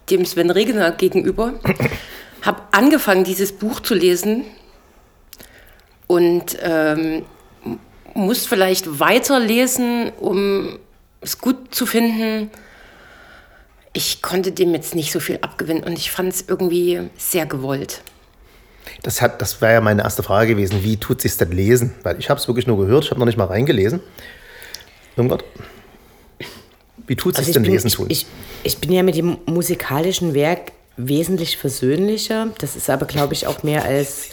dem 0.10 0.25
Sven 0.25 0.49
Regener 0.49 0.91
gegenüber. 0.91 1.53
angefangen, 2.73 3.23
dieses 3.23 3.51
Buch 3.51 3.79
zu 3.79 3.93
lesen 3.93 4.43
und 6.07 6.57
ähm, 6.62 7.23
muss 8.13 8.45
vielleicht 8.45 8.99
weiterlesen, 8.99 10.12
um 10.19 10.79
es 11.21 11.39
gut 11.39 11.73
zu 11.73 11.86
finden. 11.86 12.49
Ich 13.93 14.21
konnte 14.21 14.51
dem 14.51 14.73
jetzt 14.73 14.95
nicht 14.95 15.12
so 15.12 15.19
viel 15.19 15.38
abgewinnen 15.41 15.83
und 15.83 15.93
ich 15.93 16.12
fand 16.12 16.33
es 16.33 16.45
irgendwie 16.47 17.09
sehr 17.17 17.45
gewollt. 17.45 18.01
Das, 19.03 19.21
hat, 19.21 19.41
das 19.41 19.62
wäre 19.62 19.73
ja 19.73 19.81
meine 19.81 20.03
erste 20.03 20.23
Frage 20.23 20.55
gewesen, 20.55 20.83
wie 20.83 20.97
tut 20.97 21.21
sich 21.21 21.38
denn 21.38 21.51
lesen? 21.51 21.93
Weil 22.03 22.19
ich 22.19 22.29
habe 22.29 22.39
es 22.39 22.47
wirklich 22.47 22.67
nur 22.67 22.77
gehört, 22.77 23.05
ich 23.05 23.12
habe 23.12 23.19
noch 23.19 23.27
nicht 23.27 23.38
mal 23.38 23.45
reingelesen. 23.45 24.01
Irgendwas. 25.15 25.41
Wie 27.05 27.15
tut 27.15 27.36
sich 27.36 27.47
also 27.47 27.53
denn 27.53 27.63
bin, 27.63 27.71
lesen 27.71 27.91
tun? 27.91 28.07
Ich, 28.09 28.25
ich 28.63 28.79
bin 28.79 28.91
ja 28.91 29.03
mit 29.03 29.15
dem 29.15 29.38
musikalischen 29.45 30.34
Werk 30.34 30.71
wesentlich 30.98 31.58
versöhnlicher. 31.58 32.50
Das 32.60 32.76
ist 32.76 32.89
aber, 32.89 33.06
glaube 33.06 33.34
ich, 33.34 33.48
auch 33.48 33.64
mehr 33.64 33.86
als 33.86 34.30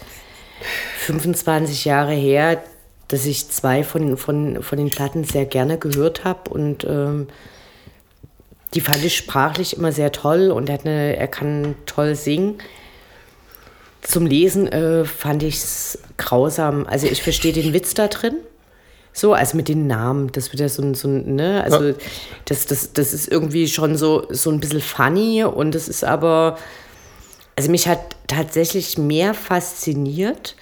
25 0.98 1.84
Jahre 1.84 2.12
her, 2.12 2.62
dass 3.08 3.26
ich 3.26 3.48
zwei 3.48 3.82
von, 3.82 4.16
von, 4.16 4.62
von 4.62 4.78
den 4.78 4.90
Platten 4.90 5.24
sehr 5.24 5.46
gerne 5.46 5.78
gehört 5.78 6.24
habe 6.24 6.50
und 6.50 6.84
ähm, 6.84 7.28
die 8.74 8.80
fand 8.80 9.04
ich 9.04 9.16
sprachlich 9.16 9.76
immer 9.76 9.90
sehr 9.90 10.12
toll 10.12 10.50
und 10.50 10.68
er, 10.68 10.74
hat 10.74 10.86
eine, 10.86 11.16
er 11.16 11.26
kann 11.26 11.74
toll 11.86 12.14
singen. 12.14 12.58
Zum 14.00 14.26
Lesen 14.26 14.68
äh, 14.68 15.04
fand 15.04 15.42
ich 15.42 15.56
es 15.56 15.98
grausam. 16.16 16.86
Also 16.86 17.06
ich 17.06 17.22
verstehe 17.22 17.52
den 17.52 17.72
Witz 17.72 17.94
da 17.94 18.06
drin. 18.06 18.36
So, 19.20 19.34
also 19.34 19.54
mit 19.58 19.68
den 19.68 19.86
Namen, 19.86 20.32
das 20.32 20.50
wird 20.50 20.60
ja 20.60 20.68
so 20.70 20.80
ein, 20.80 20.94
so 20.94 21.06
ein 21.06 21.34
ne, 21.34 21.62
also 21.62 21.88
ja. 21.88 21.94
das, 22.46 22.64
das, 22.64 22.94
das 22.94 23.12
ist 23.12 23.28
irgendwie 23.28 23.68
schon 23.68 23.94
so, 23.94 24.26
so 24.30 24.48
ein 24.48 24.60
bisschen 24.60 24.80
funny 24.80 25.44
und 25.44 25.74
es 25.74 25.88
ist 25.88 26.04
aber, 26.04 26.56
Also 27.54 27.70
mich 27.70 27.86
hat 27.86 28.00
tatsächlich 28.28 28.96
mehr 28.96 29.34
fasziniert, 29.34 30.56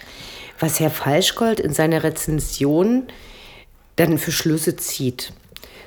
was 0.59 0.81
Herr 0.81 0.89
Falschgold 0.89 1.61
in 1.61 1.73
seiner 1.73 2.03
Rezension 2.03 3.03
dann 3.95 4.17
für 4.17 4.33
Schlüsse 4.33 4.75
zieht. 4.75 5.31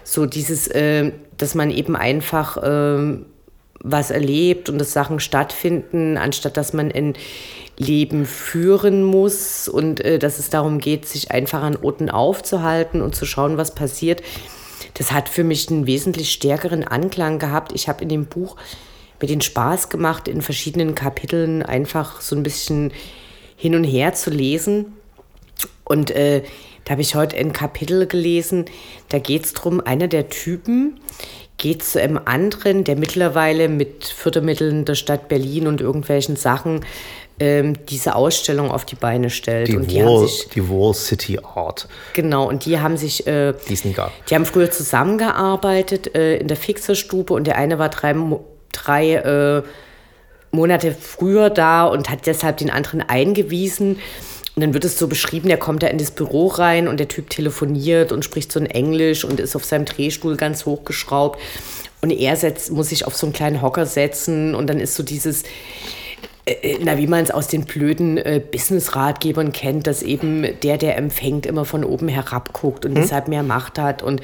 So 0.02 0.24
dieses, 0.24 0.66
äh, 0.68 1.12
dass 1.36 1.54
man 1.54 1.70
eben 1.70 1.94
einfach 1.94 2.56
äh, 2.56 3.18
was 3.80 4.10
erlebt 4.10 4.70
und 4.70 4.78
dass 4.78 4.94
Sachen 4.94 5.20
stattfinden, 5.20 6.16
anstatt 6.16 6.56
dass 6.56 6.72
man 6.72 6.90
ein 6.90 7.16
Leben 7.78 8.26
führen 8.26 9.02
muss 9.02 9.68
und 9.68 10.00
äh, 10.00 10.18
dass 10.18 10.38
es 10.38 10.50
darum 10.50 10.78
geht, 10.78 11.06
sich 11.06 11.30
einfach 11.30 11.62
an 11.62 11.76
Orten 11.76 12.10
aufzuhalten 12.10 13.00
und 13.00 13.14
zu 13.14 13.24
schauen, 13.24 13.56
was 13.56 13.74
passiert. 13.74 14.22
Das 14.94 15.12
hat 15.12 15.28
für 15.28 15.44
mich 15.44 15.70
einen 15.70 15.86
wesentlich 15.86 16.32
stärkeren 16.32 16.84
Anklang 16.84 17.38
gehabt. 17.38 17.72
Ich 17.72 17.88
habe 17.88 18.02
in 18.02 18.08
dem 18.08 18.26
Buch 18.26 18.56
mir 19.20 19.28
den 19.28 19.40
Spaß 19.40 19.88
gemacht, 19.88 20.28
in 20.28 20.42
verschiedenen 20.42 20.94
Kapiteln 20.94 21.62
einfach 21.62 22.20
so 22.20 22.36
ein 22.36 22.42
bisschen 22.42 22.92
hin 23.56 23.74
und 23.74 23.84
her 23.84 24.12
zu 24.12 24.30
lesen. 24.30 24.92
Und 25.84 26.10
äh, 26.10 26.42
da 26.84 26.92
habe 26.92 27.02
ich 27.02 27.14
heute 27.14 27.36
ein 27.36 27.52
Kapitel 27.52 28.06
gelesen, 28.06 28.64
da 29.08 29.18
geht 29.18 29.44
es 29.44 29.52
darum, 29.54 29.80
einer 29.80 30.08
der 30.08 30.28
Typen 30.28 30.98
geht 31.58 31.84
zu 31.84 32.00
einem 32.00 32.18
anderen, 32.24 32.82
der 32.82 32.96
mittlerweile 32.96 33.68
mit 33.68 34.04
Fördermitteln 34.04 34.84
der 34.84 34.96
Stadt 34.96 35.28
Berlin 35.28 35.68
und 35.68 35.80
irgendwelchen 35.80 36.34
Sachen 36.34 36.84
ähm, 37.40 37.74
diese 37.86 38.14
Ausstellung 38.14 38.70
auf 38.70 38.84
die 38.84 38.94
Beine 38.94 39.30
stellt. 39.30 39.68
Die, 39.68 39.76
und 39.76 39.90
die, 39.90 39.96
Wall, 39.96 40.20
haben 40.20 40.26
sich, 40.26 40.48
die 40.54 40.68
Wall 40.68 40.94
City 40.94 41.38
Art. 41.42 41.88
genau, 42.12 42.48
und 42.48 42.64
die 42.64 42.78
haben 42.78 42.96
sich, 42.96 43.26
äh, 43.26 43.54
Die 43.68 43.88
nie 43.88 43.94
gab. 43.94 44.12
die 44.26 44.34
haben 44.34 44.46
früher 44.46 44.70
zusammengearbeitet 44.70 46.14
äh, 46.14 46.36
in 46.36 46.48
der 46.48 46.56
Fixerstube 46.56 47.32
und 47.34 47.46
der 47.46 47.56
eine 47.56 47.78
war 47.78 47.88
drei, 47.88 48.14
drei 48.72 49.14
äh, 49.14 49.62
Monate 50.50 50.94
früher 50.98 51.50
da 51.50 51.86
und 51.86 52.10
hat 52.10 52.26
deshalb 52.26 52.58
den 52.58 52.70
anderen 52.70 53.00
eingewiesen. 53.00 53.98
Und 54.54 54.60
dann 54.60 54.74
wird 54.74 54.84
es 54.84 54.98
so 54.98 55.08
beschrieben, 55.08 55.48
der 55.48 55.56
kommt 55.56 55.82
da 55.82 55.86
in 55.86 55.96
das 55.96 56.10
Büro 56.10 56.48
rein 56.48 56.86
und 56.86 57.00
der 57.00 57.08
Typ 57.08 57.30
telefoniert 57.30 58.12
und 58.12 58.22
spricht 58.22 58.52
so 58.52 58.60
ein 58.60 58.66
Englisch 58.66 59.24
und 59.24 59.40
ist 59.40 59.56
auf 59.56 59.64
seinem 59.64 59.86
Drehstuhl 59.86 60.36
ganz 60.36 60.66
hochgeschraubt. 60.66 61.40
Und 62.02 62.10
er 62.10 62.36
setzt, 62.36 62.70
muss 62.70 62.90
sich 62.90 63.06
auf 63.06 63.16
so 63.16 63.26
einen 63.26 63.32
kleinen 63.32 63.62
Hocker 63.62 63.86
setzen 63.86 64.54
und 64.54 64.66
dann 64.66 64.78
ist 64.78 64.94
so 64.94 65.02
dieses, 65.02 65.44
na, 66.82 66.98
wie 66.98 67.06
man 67.06 67.22
es 67.22 67.30
aus 67.30 67.46
den 67.46 67.64
blöden 67.64 68.18
äh, 68.18 68.40
Business-Ratgebern 68.50 69.52
kennt, 69.52 69.86
dass 69.86 70.02
eben 70.02 70.44
der, 70.62 70.76
der 70.76 70.96
empfängt, 70.96 71.46
immer 71.46 71.64
von 71.64 71.84
oben 71.84 72.08
herab 72.08 72.52
guckt 72.52 72.84
und 72.84 72.94
deshalb 72.94 73.28
mehr 73.28 73.42
Macht 73.44 73.78
hat. 73.78 74.02
Und, 74.02 74.20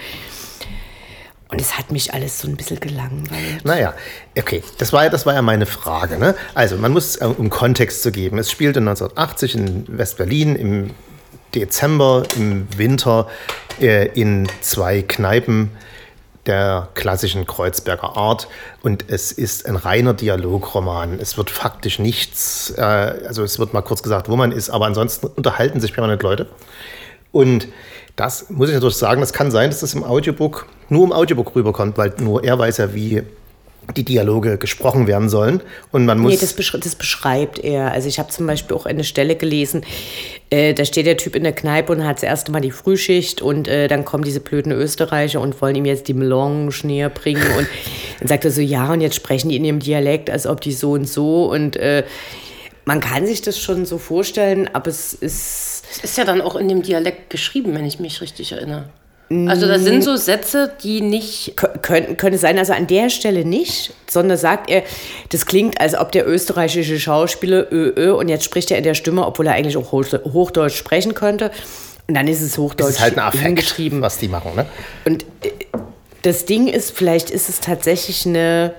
und 1.50 1.60
es 1.60 1.78
hat 1.78 1.92
mich 1.92 2.12
alles 2.12 2.40
so 2.40 2.48
ein 2.48 2.56
bisschen 2.56 2.80
gelangweilt. 2.80 3.64
Naja, 3.64 3.94
okay, 4.36 4.62
das 4.78 4.92
war, 4.92 5.04
ja- 5.04 5.10
das 5.10 5.26
war 5.26 5.34
ja 5.34 5.42
meine 5.42 5.64
Frage. 5.66 6.18
Ne? 6.18 6.34
Also, 6.54 6.76
man 6.76 6.92
muss, 6.92 7.16
äh, 7.16 7.24
um 7.24 7.50
Kontext 7.50 8.02
zu 8.02 8.10
geben, 8.10 8.38
es 8.38 8.50
spielte 8.50 8.80
1980 8.80 9.54
in 9.54 9.84
West-Berlin 9.88 10.56
im 10.56 10.90
Dezember, 11.54 12.24
im 12.36 12.66
Winter, 12.76 13.28
äh, 13.80 14.06
in 14.08 14.48
zwei 14.60 15.02
Kneipen 15.02 15.70
der 16.48 16.88
klassischen 16.94 17.46
Kreuzberger 17.46 18.16
Art 18.16 18.48
und 18.82 19.04
es 19.08 19.30
ist 19.30 19.66
ein 19.66 19.76
reiner 19.76 20.14
Dialogroman. 20.14 21.20
Es 21.20 21.36
wird 21.36 21.50
faktisch 21.50 21.98
nichts, 21.98 22.74
äh, 22.76 22.82
also 22.82 23.44
es 23.44 23.58
wird 23.58 23.72
mal 23.74 23.82
kurz 23.82 24.02
gesagt, 24.02 24.28
wo 24.28 24.36
man 24.36 24.50
ist, 24.50 24.70
aber 24.70 24.86
ansonsten 24.86 25.26
unterhalten 25.28 25.80
sich 25.80 25.92
permanent 25.92 26.22
Leute. 26.22 26.48
Und 27.30 27.68
das 28.16 28.50
muss 28.50 28.68
ich 28.68 28.74
natürlich 28.74 28.96
sagen, 28.96 29.20
das 29.20 29.32
kann 29.32 29.52
sein, 29.52 29.70
dass 29.70 29.80
das 29.80 29.94
im 29.94 30.02
Audiobook 30.02 30.66
nur 30.88 31.04
im 31.04 31.12
Audiobook 31.12 31.54
rüberkommt, 31.54 31.96
weil 31.98 32.14
nur 32.18 32.42
er 32.42 32.58
weiß 32.58 32.78
ja, 32.78 32.94
wie 32.94 33.22
die 33.96 34.04
Dialoge 34.04 34.58
gesprochen 34.58 35.06
werden 35.06 35.28
sollen. 35.28 35.62
Und 35.92 36.04
man 36.04 36.18
muss. 36.18 36.32
Nee, 36.32 36.38
das, 36.40 36.52
besch 36.52 36.76
das 36.78 36.94
beschreibt 36.94 37.58
er. 37.58 37.92
Also 37.92 38.08
ich 38.08 38.18
habe 38.18 38.30
zum 38.30 38.46
Beispiel 38.46 38.76
auch 38.76 38.86
eine 38.86 39.04
Stelle 39.04 39.36
gelesen, 39.36 39.84
äh, 40.50 40.74
da 40.74 40.84
steht 40.84 41.06
der 41.06 41.16
Typ 41.16 41.34
in 41.34 41.42
der 41.42 41.52
Kneipe 41.52 41.92
und 41.92 42.04
hat 42.04 42.16
das 42.16 42.22
erste 42.22 42.52
Mal 42.52 42.60
die 42.60 42.70
Frühschicht 42.70 43.42
und 43.42 43.68
äh, 43.68 43.88
dann 43.88 44.04
kommen 44.04 44.24
diese 44.24 44.40
blöden 44.40 44.72
Österreicher 44.72 45.40
und 45.40 45.60
wollen 45.60 45.76
ihm 45.76 45.84
jetzt 45.84 46.08
die 46.08 46.14
Melange 46.14 46.72
näher 46.84 47.10
bringen 47.10 47.46
und 47.58 47.66
dann 48.20 48.28
sagt 48.28 48.44
er 48.44 48.50
so, 48.50 48.60
ja, 48.60 48.92
und 48.92 49.00
jetzt 49.00 49.16
sprechen 49.16 49.50
die 49.50 49.56
in 49.56 49.64
ihrem 49.64 49.80
Dialekt, 49.80 50.30
als 50.30 50.46
ob 50.46 50.60
die 50.60 50.72
so 50.72 50.92
und 50.92 51.08
so 51.08 51.50
und 51.50 51.76
äh, 51.76 52.04
man 52.84 53.00
kann 53.00 53.26
sich 53.26 53.42
das 53.42 53.58
schon 53.58 53.84
so 53.84 53.98
vorstellen, 53.98 54.70
aber 54.72 54.88
es 54.88 55.12
ist... 55.12 55.84
Es 55.90 56.04
ist 56.04 56.16
ja 56.16 56.24
dann 56.24 56.40
auch 56.40 56.56
in 56.56 56.68
dem 56.68 56.80
Dialekt 56.82 57.28
geschrieben, 57.28 57.74
wenn 57.74 57.84
ich 57.84 58.00
mich 58.00 58.22
richtig 58.22 58.52
erinnere. 58.52 58.88
Also 59.30 59.66
da 59.68 59.78
sind 59.78 60.02
so 60.02 60.16
Sätze, 60.16 60.72
die 60.82 61.02
nicht. 61.02 61.52
Kö- 61.58 61.76
Könnte, 61.78 62.14
könnte 62.14 62.38
sein, 62.38 62.58
also 62.58 62.72
an 62.72 62.86
der 62.86 63.10
Stelle 63.10 63.44
nicht, 63.44 63.92
sondern 64.08 64.38
sagt 64.38 64.70
er, 64.70 64.82
das 65.30 65.44
klingt, 65.44 65.80
als 65.80 65.94
ob 65.94 66.12
der 66.12 66.26
österreichische 66.26 66.98
Schauspieler 66.98 67.70
ö, 67.70 67.92
ö, 67.94 68.12
und 68.14 68.28
jetzt 68.30 68.44
spricht 68.44 68.70
er 68.70 68.78
in 68.78 68.84
der 68.84 68.94
Stimme, 68.94 69.26
obwohl 69.26 69.46
er 69.46 69.52
eigentlich 69.54 69.76
auch 69.76 69.92
Hoch- 69.92 70.18
Hochdeutsch 70.32 70.76
sprechen 70.76 71.14
könnte. 71.14 71.50
Und 72.06 72.14
dann 72.14 72.26
ist 72.26 72.40
es 72.40 72.56
Hochdeutsch 72.56 72.88
das 72.88 72.96
ist 72.96 73.00
halt 73.02 73.18
ein 73.18 73.24
Affekt, 73.24 73.44
hingeschrieben. 73.44 74.00
was 74.00 74.16
die 74.16 74.28
machen. 74.28 74.52
Ne? 74.56 74.64
Und 75.04 75.24
äh, 75.42 75.50
das 76.22 76.46
Ding 76.46 76.66
ist, 76.66 76.92
vielleicht 76.96 77.28
ist 77.30 77.50
es 77.50 77.60
tatsächlich 77.60 78.24
eine. 78.24 78.72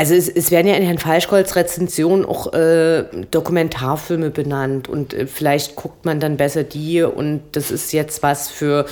Also 0.00 0.14
es, 0.14 0.30
es 0.30 0.50
werden 0.50 0.66
ja 0.66 0.76
in 0.76 0.82
Herrn 0.82 0.96
Falschkolds 0.96 1.56
Rezension 1.56 2.24
auch 2.24 2.54
äh, 2.54 3.04
Dokumentarfilme 3.30 4.30
benannt 4.30 4.88
und 4.88 5.12
äh, 5.12 5.26
vielleicht 5.26 5.76
guckt 5.76 6.06
man 6.06 6.20
dann 6.20 6.38
besser 6.38 6.64
die 6.64 7.02
und 7.02 7.42
das 7.52 7.70
ist 7.70 7.92
jetzt 7.92 8.22
was 8.22 8.48
für 8.48 8.86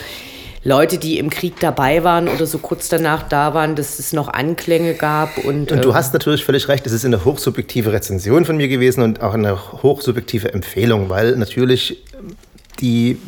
Leute, 0.65 0.99
die 0.99 1.19
im 1.19 1.31
Krieg 1.31 1.59
dabei 1.61 2.05
waren 2.05 2.29
oder 2.29 2.45
so 2.45 2.59
kurz 2.59 2.91
danach 2.91 3.23
da 3.23 3.55
waren, 3.55 3.75
dass 3.75 3.99
es 3.99 4.13
noch 4.13 4.29
Anklänge 4.29 4.93
gab 4.93 5.39
und, 5.39 5.73
Und 5.73 5.83
du 5.83 5.93
äh, 5.93 5.95
hast 5.95 6.13
natürlich 6.13 6.45
völlig 6.45 6.69
recht, 6.69 6.87
es 6.87 6.93
ist 6.93 7.07
eine 7.07 7.25
hochsubjektive 7.25 7.91
Rezension 7.91 8.45
von 8.45 8.59
mir 8.59 8.69
gewesen 8.69 9.03
und 9.03 9.23
auch 9.23 9.33
eine 9.33 9.83
hochsubjektive 9.83 10.53
Empfehlung, 10.53 11.09
weil 11.09 11.37
natürlich 11.37 12.05
die 12.81 13.19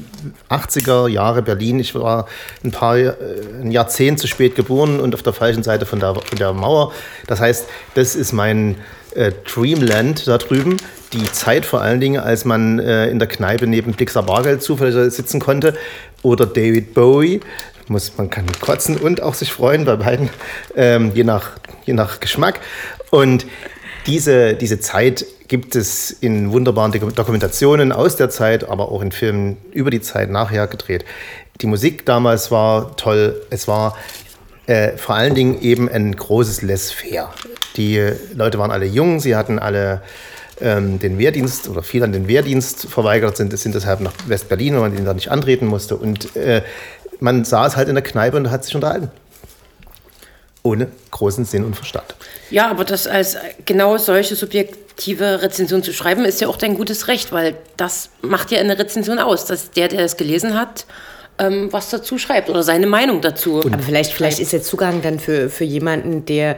80er 0.49 1.09
Jahre 1.09 1.43
Berlin, 1.43 1.81
ich 1.81 1.95
war 1.95 2.27
ein 2.65 2.71
paar 2.71 2.97
äh, 2.97 3.15
ein 3.63 3.71
Jahrzehnt 3.71 4.19
zu 4.19 4.27
spät 4.27 4.55
geboren 4.55 5.01
und 5.01 5.15
auf 5.15 5.23
der 5.23 5.33
falschen 5.33 5.63
Seite 5.63 5.87
von 5.87 6.01
der, 6.01 6.15
von 6.15 6.39
der 6.39 6.53
Mauer. 6.53 6.93
Das 7.27 7.41
heißt, 7.41 7.67
das 7.95 8.15
ist 8.15 8.33
mein 8.33 8.77
äh, 9.15 9.33
Dreamland 9.53 10.27
da 10.27 10.39
drüben. 10.39 10.77
Die 11.13 11.25
Zeit 11.25 11.67
vor 11.67 11.81
allen 11.81 12.01
Dingen, 12.01 12.21
als 12.21 12.45
man 12.45 12.79
äh, 12.79 13.09
in 13.09 13.19
der 13.19 13.29
Kneipe 13.29 13.67
neben 13.67 13.97
Dixer 13.97 14.23
Bargeld 14.23 14.63
zufällig 14.63 15.13
sitzen 15.13 15.41
konnte 15.41 15.75
oder 16.23 16.47
David 16.47 16.95
Bowie. 16.95 17.41
Muss, 17.89 18.17
man 18.17 18.31
kann 18.31 18.47
kotzen 18.61 18.97
und 18.97 19.21
auch 19.21 19.35
sich 19.35 19.53
freuen 19.53 19.85
bei 19.85 19.97
beiden, 19.97 20.31
ähm, 20.77 21.11
je, 21.13 21.25
nach, 21.25 21.51
je 21.87 21.95
nach 21.95 22.21
Geschmack. 22.21 22.61
Und 23.11 23.47
diese, 24.07 24.55
diese 24.55 24.79
Zeit 24.79 25.27
gibt 25.51 25.75
es 25.75 26.13
in 26.13 26.53
wunderbaren 26.53 26.93
Doku- 26.93 27.11
Dokumentationen 27.11 27.91
aus 27.91 28.15
der 28.15 28.31
Zeit, 28.31 28.69
aber 28.69 28.93
auch 28.93 29.03
in 29.03 29.11
Filmen 29.11 29.57
über 29.73 29.91
die 29.91 30.01
Zeit 30.01 30.31
nachher 30.31 30.69
gedreht. 30.69 31.05
Die 31.61 31.67
Musik 31.67 32.07
damals 32.07 32.53
war 32.53 32.97
toll. 32.97 33.43
Es 33.51 33.67
war 33.67 33.97
äh, 34.69 34.97
vor 34.97 35.17
allen 35.17 35.35
Dingen 35.35 35.61
eben 35.61 35.89
ein 35.89 36.15
großes 36.15 36.63
Laissez-faire. 36.63 37.35
Die 37.77 38.13
Leute 38.33 38.61
waren 38.61 38.71
alle 38.71 38.87
jung, 38.87 39.19
sie 39.19 39.35
hatten 39.35 39.59
alle 39.59 40.03
ähm, 40.61 41.01
den 41.01 41.19
Wehrdienst 41.19 41.69
oder 41.69 41.83
viele 41.83 42.05
an 42.05 42.13
den 42.13 42.29
Wehrdienst 42.29 42.87
verweigert, 42.87 43.37
sind, 43.37 43.59
sind 43.59 43.75
deshalb 43.75 43.99
nach 43.99 44.13
West-Berlin, 44.29 44.75
weil 44.75 44.83
man 44.83 44.95
den 44.95 45.05
da 45.05 45.15
nicht 45.15 45.33
antreten 45.33 45.67
musste. 45.67 45.97
Und 45.97 46.37
äh, 46.37 46.63
man 47.19 47.45
saß 47.45 47.75
halt 47.75 47.89
in 47.89 47.97
der 47.97 48.05
Kneipe 48.05 48.37
und 48.37 48.53
hat 48.53 48.65
sich 48.65 48.77
unterhalten. 48.77 49.11
Ohne 50.63 50.87
großen 51.11 51.45
Sinn 51.45 51.65
und 51.65 51.75
Verstand. 51.75 52.15
Ja, 52.51 52.69
aber 52.71 52.85
das 52.85 53.07
als 53.07 53.37
genau 53.65 53.97
solche 53.99 54.35
subjektive 54.37 55.43
Rezension 55.43 55.83
zu 55.83 55.93
schreiben, 55.93 56.25
ist 56.25 56.41
ja 56.41 56.49
auch 56.49 56.57
dein 56.57 56.75
gutes 56.77 57.09
Recht, 57.09 57.33
weil 57.33 57.55
das 57.77 58.11
macht 58.23 58.51
ja 58.51 58.59
eine 58.61 58.79
Rezension 58.79 59.19
aus, 59.19 59.45
dass 59.47 59.71
der, 59.71 59.89
der 59.89 60.01
es 60.05 60.17
gelesen 60.17 60.59
hat, 60.59 60.85
ähm, 61.39 61.73
was 61.73 61.91
dazu 61.91 62.19
schreibt 62.19 62.51
oder 62.51 62.63
seine 62.63 62.87
Meinung 62.87 63.21
dazu. 63.21 63.61
Aber 63.65 63.79
vielleicht, 63.79 64.13
vielleicht 64.13 64.41
ist 64.41 64.53
der 64.53 64.63
Zugang 64.63 65.01
dann 65.03 65.19
für, 65.21 65.49
für 65.49 65.65
jemanden, 65.65 66.25
der 66.27 66.57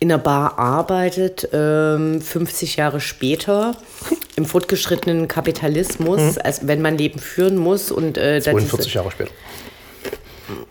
in 0.00 0.12
einer 0.12 0.22
Bar 0.22 0.58
arbeitet, 0.58 1.48
ähm, 1.52 2.20
50 2.20 2.76
Jahre 2.76 3.00
später, 3.00 3.76
im 4.36 4.44
fortgeschrittenen 4.44 5.28
Kapitalismus, 5.28 6.36
als 6.36 6.66
wenn 6.66 6.82
man 6.82 6.98
Leben 6.98 7.18
führen 7.18 7.56
muss 7.56 7.90
und 7.90 8.18
äh, 8.18 8.40
dann 8.40 8.54
42 8.54 8.84
diese, 8.86 8.94
Jahre 8.98 9.10
später. 9.10 9.30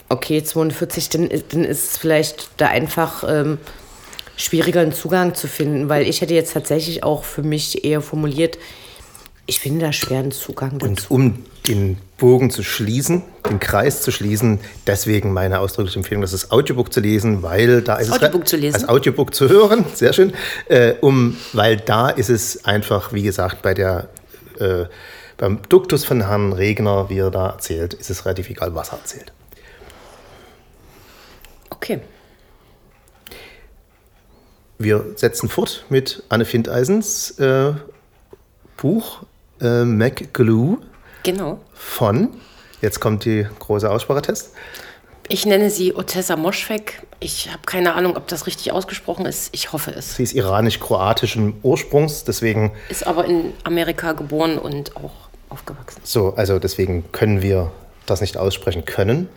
okay, 0.09 0.43
42, 0.43 1.09
dann, 1.09 1.27
ist- 1.29 1.45
dann 1.53 1.63
ist 1.65 1.91
es 1.93 1.97
vielleicht 1.97 2.49
da 2.57 2.67
einfach 2.67 3.23
ähm, 3.27 3.57
schwieriger, 4.43 4.81
einen 4.81 4.93
Zugang 4.93 5.35
zu 5.35 5.47
finden, 5.47 5.89
weil 5.89 6.07
ich 6.07 6.21
hätte 6.21 6.33
jetzt 6.33 6.53
tatsächlich 6.53 7.03
auch 7.03 7.23
für 7.23 7.43
mich 7.43 7.85
eher 7.85 8.01
formuliert, 8.01 8.57
ich 9.45 9.59
finde 9.59 9.85
da 9.85 9.91
schwer 9.91 10.19
einen 10.19 10.31
Zugang 10.31 10.79
dazu. 10.79 10.87
Und 10.87 11.11
um 11.11 11.45
den 11.67 11.97
Bogen 12.17 12.49
zu 12.49 12.63
schließen, 12.63 13.23
den 13.49 13.59
Kreis 13.59 14.01
zu 14.01 14.11
schließen, 14.11 14.59
deswegen 14.87 15.33
meine 15.33 15.59
ausdrückliche 15.59 15.99
Empfehlung, 15.99 16.21
das 16.21 16.31
ist 16.31 16.51
Audiobook 16.51 16.93
zu 16.93 17.01
lesen, 17.01 17.43
weil 17.43 17.81
da 17.81 17.97
ist 17.97 18.11
Audiobook 18.11 18.43
es 18.43 18.49
zu 18.49 18.57
lesen? 18.57 18.75
als 18.75 18.87
Audiobook 18.87 19.33
zu 19.33 19.49
hören, 19.49 19.85
sehr 19.93 20.13
schön, 20.13 20.33
äh, 20.67 20.93
um, 21.01 21.35
weil 21.51 21.77
da 21.77 22.09
ist 22.09 22.29
es 22.29 22.63
einfach, 22.63 23.11
wie 23.11 23.23
gesagt, 23.23 23.61
bei 23.61 23.73
der 23.73 24.09
äh, 24.59 24.85
beim 25.37 25.59
Duktus 25.67 26.05
von 26.05 26.27
Herrn 26.27 26.53
Regner, 26.53 27.09
wie 27.09 27.17
er 27.17 27.31
da 27.31 27.47
erzählt, 27.47 27.93
ist 27.95 28.09
es 28.09 28.25
relativ 28.25 28.49
egal, 28.49 28.75
was 28.75 28.89
er 28.89 28.99
erzählt. 28.99 29.33
Okay. 31.69 31.99
Wir 34.79 35.05
setzen 35.15 35.49
fort 35.49 35.85
mit 35.89 36.23
Anne 36.29 36.45
Findeisens 36.45 37.31
äh, 37.39 37.73
Buch 38.77 39.23
äh, 39.61 39.83
MacGlue 39.83 40.77
Genau. 41.23 41.59
von, 41.73 42.29
jetzt 42.81 42.99
kommt 42.99 43.23
die 43.25 43.47
große 43.59 43.89
Aussprachetest, 43.89 44.51
Ich 45.29 45.45
nenne 45.45 45.69
sie 45.69 45.95
Otessa 45.95 46.35
Moschweg. 46.35 47.01
Ich 47.21 47.47
habe 47.49 47.61
keine 47.65 47.93
Ahnung, 47.93 48.17
ob 48.17 48.27
das 48.27 48.45
richtig 48.45 48.73
ausgesprochen 48.73 49.25
ist. 49.25 49.49
Ich 49.55 49.71
hoffe 49.71 49.91
es. 49.91 50.15
Sie 50.17 50.23
ist 50.23 50.33
iranisch-kroatischen 50.33 51.53
Ursprungs, 51.63 52.25
deswegen 52.25 52.73
Ist 52.89 53.07
aber 53.07 53.23
in 53.25 53.53
Amerika 53.63 54.11
geboren 54.11 54.57
und 54.57 54.97
auch 54.97 55.13
aufgewachsen. 55.49 56.01
so, 56.03 56.33
also 56.35 56.59
deswegen 56.59 57.09
können 57.13 57.41
wir 57.41 57.71
das 58.05 58.19
nicht 58.19 58.35
aussprechen 58.35 58.83
können. 58.83 59.29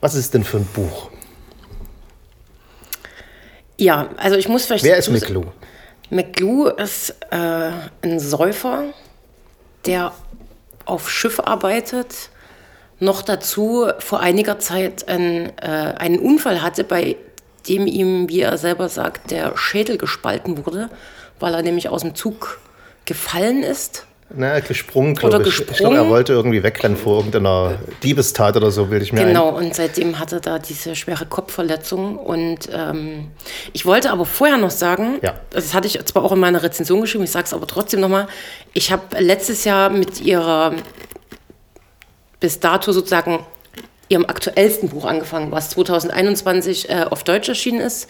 Was 0.00 0.14
ist 0.14 0.20
es 0.26 0.30
denn 0.30 0.44
für 0.44 0.58
ein 0.58 0.66
Buch? 0.66 1.10
Ja, 3.80 4.10
also 4.18 4.36
ich 4.36 4.46
muss 4.46 4.66
vielleicht. 4.66 4.84
Wer 4.84 4.98
ist 4.98 5.08
McLuh? 5.08 5.46
McGlue 6.10 6.68
ist 6.70 7.16
äh, 7.30 7.70
ein 8.02 8.20
Säufer, 8.20 8.92
der 9.86 10.12
auf 10.84 11.10
Schiff 11.10 11.40
arbeitet, 11.40 12.28
noch 12.98 13.22
dazu 13.22 13.86
vor 14.00 14.20
einiger 14.20 14.58
Zeit 14.58 15.08
ein, 15.08 15.56
äh, 15.58 15.94
einen 15.96 16.18
Unfall 16.18 16.60
hatte, 16.60 16.84
bei 16.84 17.16
dem 17.68 17.86
ihm, 17.86 18.28
wie 18.28 18.40
er 18.40 18.58
selber 18.58 18.90
sagt, 18.90 19.30
der 19.30 19.56
Schädel 19.56 19.96
gespalten 19.96 20.66
wurde, 20.66 20.90
weil 21.38 21.54
er 21.54 21.62
nämlich 21.62 21.88
aus 21.88 22.02
dem 22.02 22.14
Zug 22.14 22.60
gefallen 23.06 23.62
ist. 23.62 24.06
Na, 24.32 24.60
gesprungen, 24.60 25.14
glaube 25.16 25.36
Oder 25.36 25.46
ich. 25.46 25.50
Ich 25.52 25.56
glaube, 25.56 25.70
gesprungen. 25.72 25.96
er 25.96 26.08
wollte 26.08 26.32
irgendwie 26.32 26.62
wegrennen 26.62 26.96
vor 26.96 27.18
irgendeiner 27.18 27.78
Diebestat 28.02 28.56
oder 28.56 28.70
so, 28.70 28.90
will 28.90 29.02
ich 29.02 29.12
mir 29.12 29.24
Genau, 29.24 29.48
und 29.48 29.74
seitdem 29.74 30.18
hat 30.20 30.32
er 30.32 30.40
da 30.40 30.58
diese 30.60 30.94
schwere 30.94 31.26
Kopfverletzung. 31.26 32.16
Und 32.16 32.68
ähm, 32.72 33.32
ich 33.72 33.86
wollte 33.86 34.10
aber 34.12 34.24
vorher 34.26 34.56
noch 34.58 34.70
sagen, 34.70 35.18
Ja. 35.22 35.34
das 35.50 35.74
hatte 35.74 35.88
ich 35.88 36.04
zwar 36.04 36.24
auch 36.24 36.32
in 36.32 36.38
meiner 36.38 36.62
Rezension 36.62 37.00
geschrieben, 37.00 37.24
ich 37.24 37.32
sage 37.32 37.46
es 37.46 37.52
aber 37.52 37.66
trotzdem 37.66 38.00
nochmal, 38.00 38.28
ich 38.72 38.92
habe 38.92 39.02
letztes 39.18 39.64
Jahr 39.64 39.90
mit 39.90 40.20
ihrer 40.20 40.74
bis 42.38 42.60
dato 42.60 42.92
sozusagen 42.92 43.40
ihrem 44.08 44.24
aktuellsten 44.24 44.88
Buch 44.88 45.04
angefangen, 45.04 45.52
was 45.52 45.70
2021 45.70 46.88
äh, 46.90 47.04
auf 47.08 47.22
Deutsch 47.24 47.48
erschienen 47.48 47.80
ist. 47.80 48.08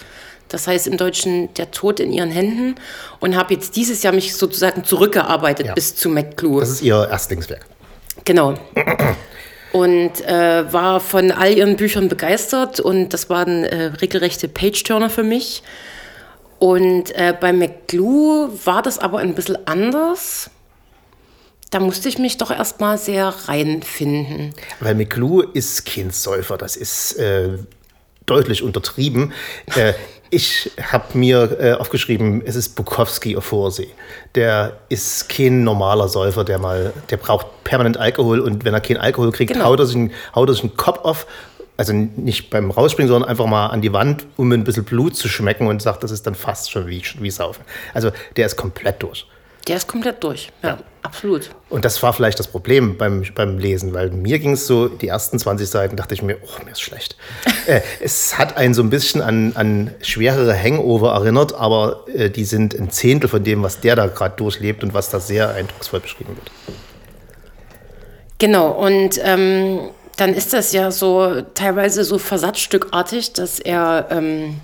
Das 0.51 0.67
heißt 0.67 0.87
im 0.87 0.97
Deutschen 0.97 1.53
Der 1.55 1.71
Tod 1.71 1.99
in 2.01 2.13
ihren 2.13 2.31
Händen. 2.31 2.75
Und 3.21 3.37
habe 3.37 3.55
jetzt 3.55 3.77
dieses 3.77 4.03
Jahr 4.03 4.13
mich 4.13 4.35
sozusagen 4.37 4.85
zurückgearbeitet 4.85 5.67
Ja. 5.67 5.75
bis 5.75 5.97
zu 5.97 6.09
McClue. 6.11 6.57
ein. 6.59 6.61
Das 6.61 6.71
ist 6.71 6.83
ihr 6.83 7.09
Erstlingswerk. 7.11 7.65
Genau. 8.25 8.55
Und 9.73 10.21
äh, 10.27 10.73
war 10.73 11.01
von 11.01 11.31
all 11.31 11.57
ihren 11.57 11.77
Büchern 11.77 12.09
begeistert 12.09 12.81
und 12.81 13.11
das 13.11 13.31
waren 13.31 13.65
äh, 13.65 13.85
regelrechte 14.01 14.49
Page-Turner 14.49 15.09
für 15.11 15.23
mich. 15.23 15.63
Und 16.59 17.13
äh, 17.15 17.33
bei 17.41 17.53
McGlue 17.53 18.51
war 18.65 18.83
das 18.83 18.99
aber 18.99 19.19
ein 19.21 19.35
bisschen 19.35 19.57
anders. 19.67 20.51
Da 21.71 21.79
musste 21.79 22.09
ich 22.09 22.19
mich 22.19 22.37
doch 22.37 22.51
erstmal 22.51 22.99
sehr 22.99 23.29
reinfinden. 23.47 24.53
Weil 24.81 24.97
McClue 24.97 25.47
ist 25.55 25.87
kein 25.87 26.11
Säufer, 26.11 26.59
das 26.59 26.75
ist 26.77 27.13
äh, 27.13 27.51
deutlich 28.27 28.65
untertrieben. 28.65 29.33
Ich 30.33 30.71
habe 30.81 31.19
mir 31.19 31.59
äh, 31.61 31.73
aufgeschrieben, 31.73 32.43
es 32.47 32.55
ist 32.55 32.77
Bukowski 32.77 33.37
auf 33.37 33.47
Vorsee. 33.47 33.89
Der 34.37 34.77
ist 34.89 35.29
kein 35.29 35.65
normaler 35.65 36.09
Säufer, 36.09 36.45
der 36.45 36.59
mal, 36.61 36.93
der 37.11 37.17
braucht 37.17 37.47
permanent 37.65 37.97
Alkohol 37.97 38.39
und 38.41 38.65
wenn 38.65 38.73
er 38.73 38.81
keinen 38.81 38.99
Alkohol 38.99 39.33
kriegt, 39.33 39.53
Genau. 39.53 39.65
haut, 39.65 39.81
er 39.81 39.87
sich, 39.87 39.97
einen- 39.97 40.13
haut 40.35 40.49
er 40.49 40.55
sich 40.55 40.63
einen 40.63 40.77
Kopf 40.77 41.01
auf. 41.05 41.27
Also 41.77 41.93
nicht 41.95 42.51
beim 42.51 42.71
Rausspringen, 42.71 43.09
sondern 43.11 43.29
einfach 43.29 43.47
mal 43.47 43.69
an 43.69 43.81
die 43.81 43.93
Wand, 43.93 44.27
um 44.37 44.53
ein 44.53 44.65
bisschen 44.65 44.85
Blut 44.85 45.17
zu 45.17 45.29
schmecken 45.29 45.67
und 45.67 45.81
sagt, 45.83 46.05
das 46.05 46.11
ist 46.11 46.27
dann 46.27 46.35
fast 46.35 46.71
schon 46.71 46.87
wie, 46.87 47.03
wie 47.19 47.31
Saufen. 47.31 47.65
Also 47.95 48.11
der 48.37 48.47
ist 48.47 48.57
komplett 48.57 49.03
durch. 49.03 49.27
Der 49.67 49.77
ist 49.79 49.89
komplett 49.89 50.23
durch. 50.23 50.51
Ja, 50.63 50.79
absolut. 51.03 51.51
Und 51.69 51.85
das 51.85 52.03
war 52.03 52.13
vielleicht 52.13 52.39
das 52.39 52.49
Problem 52.49 52.97
beim, 52.97 53.25
beim 53.35 53.59
Lesen, 53.59 53.95
weil 53.95 54.11
mir 54.11 54.39
ging 54.39 54.53
es 54.53 54.67
so, 54.67 54.89
die 54.89 55.09
ersten 55.09 55.39
20 55.39 55.69
Seiten 55.69 55.97
dachte 55.97 56.15
ich 56.15 56.23
mir, 56.23 56.37
oh, 56.43 56.65
mir 56.65 56.73
ist 56.73 56.81
schlecht. 56.81 57.17
äh, 57.67 57.81
es 58.01 58.39
hat 58.39 58.57
einen 58.57 58.75
so 58.75 58.83
ein 58.83 58.91
bisschen 58.91 59.23
an, 59.23 59.53
an 59.55 59.95
schwerere 60.03 60.57
Hangover 60.57 61.13
erinnert, 61.13 61.55
aber 61.55 62.05
äh, 62.15 62.31
die 62.31 62.45
sind 62.45 62.75
ein 62.75 62.91
Zehntel 62.91 63.29
von 63.29 63.45
dem, 63.45 63.63
was 63.63 63.81
der 63.81 63.97
da 63.97 64.07
gerade 64.07 64.37
durchlebt 64.37 64.83
und 64.83 64.95
was 64.95 65.11
da 65.11 65.21
sehr 65.21 65.51
eindrucksvoll 65.51 66.01
beschrieben 66.01 66.37
wird. 66.37 66.51
Genau, 68.39 68.71
und 68.71 69.21
ähm, 69.23 69.91
dann 70.17 70.35
ist 70.35 70.53
das 70.53 70.73
ja 70.73 70.91
so 70.91 71.43
teilweise 71.55 72.05
so 72.05 72.19
versatzstückartig, 72.19 73.33
dass 73.33 73.59
er 73.59 74.07
ähm, 74.11 74.61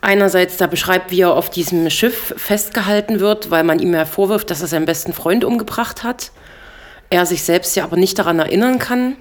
einerseits 0.00 0.56
da 0.56 0.66
beschreibt, 0.66 1.10
wie 1.10 1.22
er 1.22 1.34
auf 1.34 1.50
diesem 1.50 1.88
Schiff 1.90 2.34
festgehalten 2.36 3.20
wird, 3.20 3.50
weil 3.50 3.64
man 3.64 3.78
ihm 3.78 3.94
ja 3.94 4.04
vorwirft, 4.04 4.50
dass 4.50 4.62
er 4.62 4.68
seinen 4.68 4.86
besten 4.86 5.12
Freund 5.12 5.44
umgebracht 5.44 6.02
hat. 6.02 6.30
Er 7.10 7.26
sich 7.26 7.42
selbst 7.42 7.76
ja 7.76 7.84
aber 7.84 7.96
nicht 7.96 8.18
daran 8.18 8.38
erinnern 8.38 8.78
kann. 8.78 9.16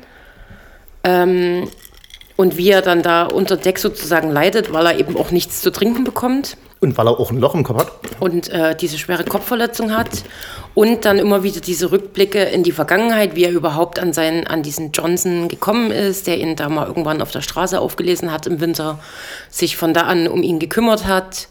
Ähm, 1.04 1.70
und 2.36 2.58
wie 2.58 2.70
er 2.70 2.82
dann 2.82 3.02
da 3.02 3.26
unter 3.26 3.56
Deck 3.56 3.80
sozusagen 3.80 4.32
leidet, 4.32 4.74
weil 4.74 4.86
er 4.86 5.00
eben 5.00 5.16
auch 5.16 5.32
nichts 5.32 5.62
zu 5.62 5.72
trinken 5.72 6.04
bekommt 6.04 6.58
Und 6.82 6.98
weil 6.98 7.08
er 7.08 7.20
auch 7.20 7.32
ein 7.32 7.40
Loch 7.40 7.56
im 7.56 7.64
Kopf 7.64 7.80
hat. 7.80 7.92
und 8.20 8.50
äh, 8.50 8.76
diese 8.76 8.98
schwere 8.98 9.24
Kopfverletzung 9.24 9.96
hat 9.96 10.24
und 10.74 11.06
dann 11.06 11.18
immer 11.18 11.42
wieder 11.42 11.62
diese 11.62 11.92
Rückblicke 11.92 12.44
in 12.44 12.64
die 12.64 12.74
Vergangenheit, 12.74 13.36
wie 13.36 13.46
er 13.46 13.52
überhaupt 13.52 13.98
an 13.98 14.14
seinen 14.14 14.46
an 14.46 14.62
diesen 14.62 14.92
Johnson 14.92 15.48
gekommen 15.48 15.92
ist, 15.92 16.28
der 16.28 16.38
ihn 16.38 16.56
da 16.56 16.70
mal 16.70 16.86
irgendwann 16.86 17.22
auf 17.22 17.32
der 17.32 17.42
Straße 17.42 17.80
aufgelesen 17.80 18.32
hat 18.32 18.46
im 18.46 18.60
Winter, 18.60 19.00
sich 19.50 19.78
von 19.78 19.94
da 19.94 20.02
an 20.02 20.28
um 20.28 20.44
ihn 20.44 20.60
gekümmert 20.60 21.08
hat, 21.08 21.48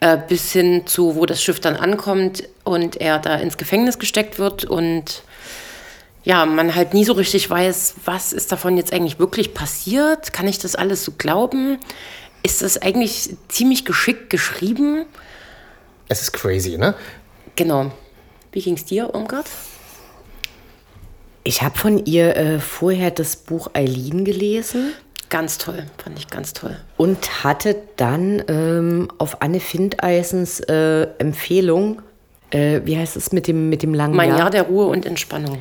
äh, 0.00 0.18
bis 0.28 0.52
hin 0.52 0.82
zu 0.86 1.16
wo 1.16 1.26
das 1.26 1.42
Schiff 1.42 1.60
dann 1.60 1.76
ankommt 1.76 2.44
und 2.64 3.00
er 3.00 3.18
da 3.18 3.36
ins 3.36 3.56
Gefängnis 3.56 3.98
gesteckt 3.98 4.38
wird 4.38 4.64
und 4.64 5.22
ja, 6.24 6.46
man 6.46 6.74
halt 6.74 6.94
nie 6.94 7.04
so 7.04 7.14
richtig 7.14 7.50
weiß, 7.50 7.96
was 8.04 8.32
ist 8.32 8.52
davon 8.52 8.76
jetzt 8.76 8.92
eigentlich 8.92 9.18
wirklich 9.18 9.54
passiert? 9.54 10.32
Kann 10.32 10.46
ich 10.46 10.58
das 10.58 10.76
alles 10.76 11.04
so 11.04 11.12
glauben? 11.18 11.78
Ist 12.42 12.62
das 12.62 12.80
eigentlich 12.80 13.36
ziemlich 13.48 13.84
geschickt 13.84 14.30
geschrieben? 14.30 15.04
Es 16.08 16.22
ist 16.22 16.32
crazy, 16.32 16.76
ne? 16.76 16.94
Genau. 17.56 17.92
Wie 18.50 18.60
ging 18.60 18.74
es 18.74 18.84
dir, 18.84 19.10
Irmgard? 19.14 19.46
Ich 21.44 21.62
habe 21.62 21.76
von 21.78 22.04
ihr 22.04 22.36
äh, 22.36 22.58
vorher 22.60 23.10
das 23.10 23.36
Buch 23.36 23.68
Eileen 23.74 24.24
gelesen 24.24 24.92
Ganz 25.28 25.56
toll, 25.56 25.86
fand 25.96 26.18
ich 26.18 26.28
ganz 26.28 26.52
toll. 26.52 26.76
und 26.98 27.42
hatte 27.42 27.74
dann 27.96 28.42
ähm, 28.48 29.08
auf 29.16 29.40
Anne 29.40 29.60
Findeisens 29.60 30.60
äh, 30.60 31.06
Empfehlung, 31.18 32.02
äh, 32.50 32.82
wie 32.84 32.98
heißt 32.98 33.16
es 33.16 33.32
mit 33.32 33.46
dem, 33.48 33.70
mit 33.70 33.82
dem 33.82 33.94
langen 33.94 34.14
Mein 34.14 34.28
Jahr? 34.28 34.38
Jahr 34.40 34.50
der 34.50 34.64
Ruhe 34.64 34.86
und 34.86 35.06
Entspannung. 35.06 35.58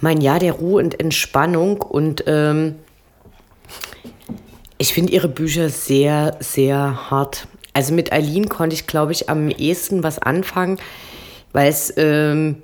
mein 0.00 0.20
Jahr 0.20 0.38
der 0.38 0.52
Ruhe 0.52 0.80
und 0.82 1.00
Entspannung 1.00 1.82
und 1.82 2.22
ähm, 2.28 2.76
ich 4.78 4.94
finde 4.94 5.12
ihre 5.12 5.28
Bücher 5.28 5.68
sehr, 5.68 6.36
sehr 6.40 7.10
hart. 7.10 7.48
Also 7.72 7.92
mit 7.92 8.12
Eileen 8.12 8.48
konnte 8.48 8.74
ich, 8.74 8.86
glaube 8.86 9.12
ich, 9.12 9.28
am 9.28 9.50
ehesten 9.50 10.02
was 10.02 10.18
anfangen, 10.18 10.78
weil 11.52 11.68
es 11.68 11.92
ähm, 11.96 12.62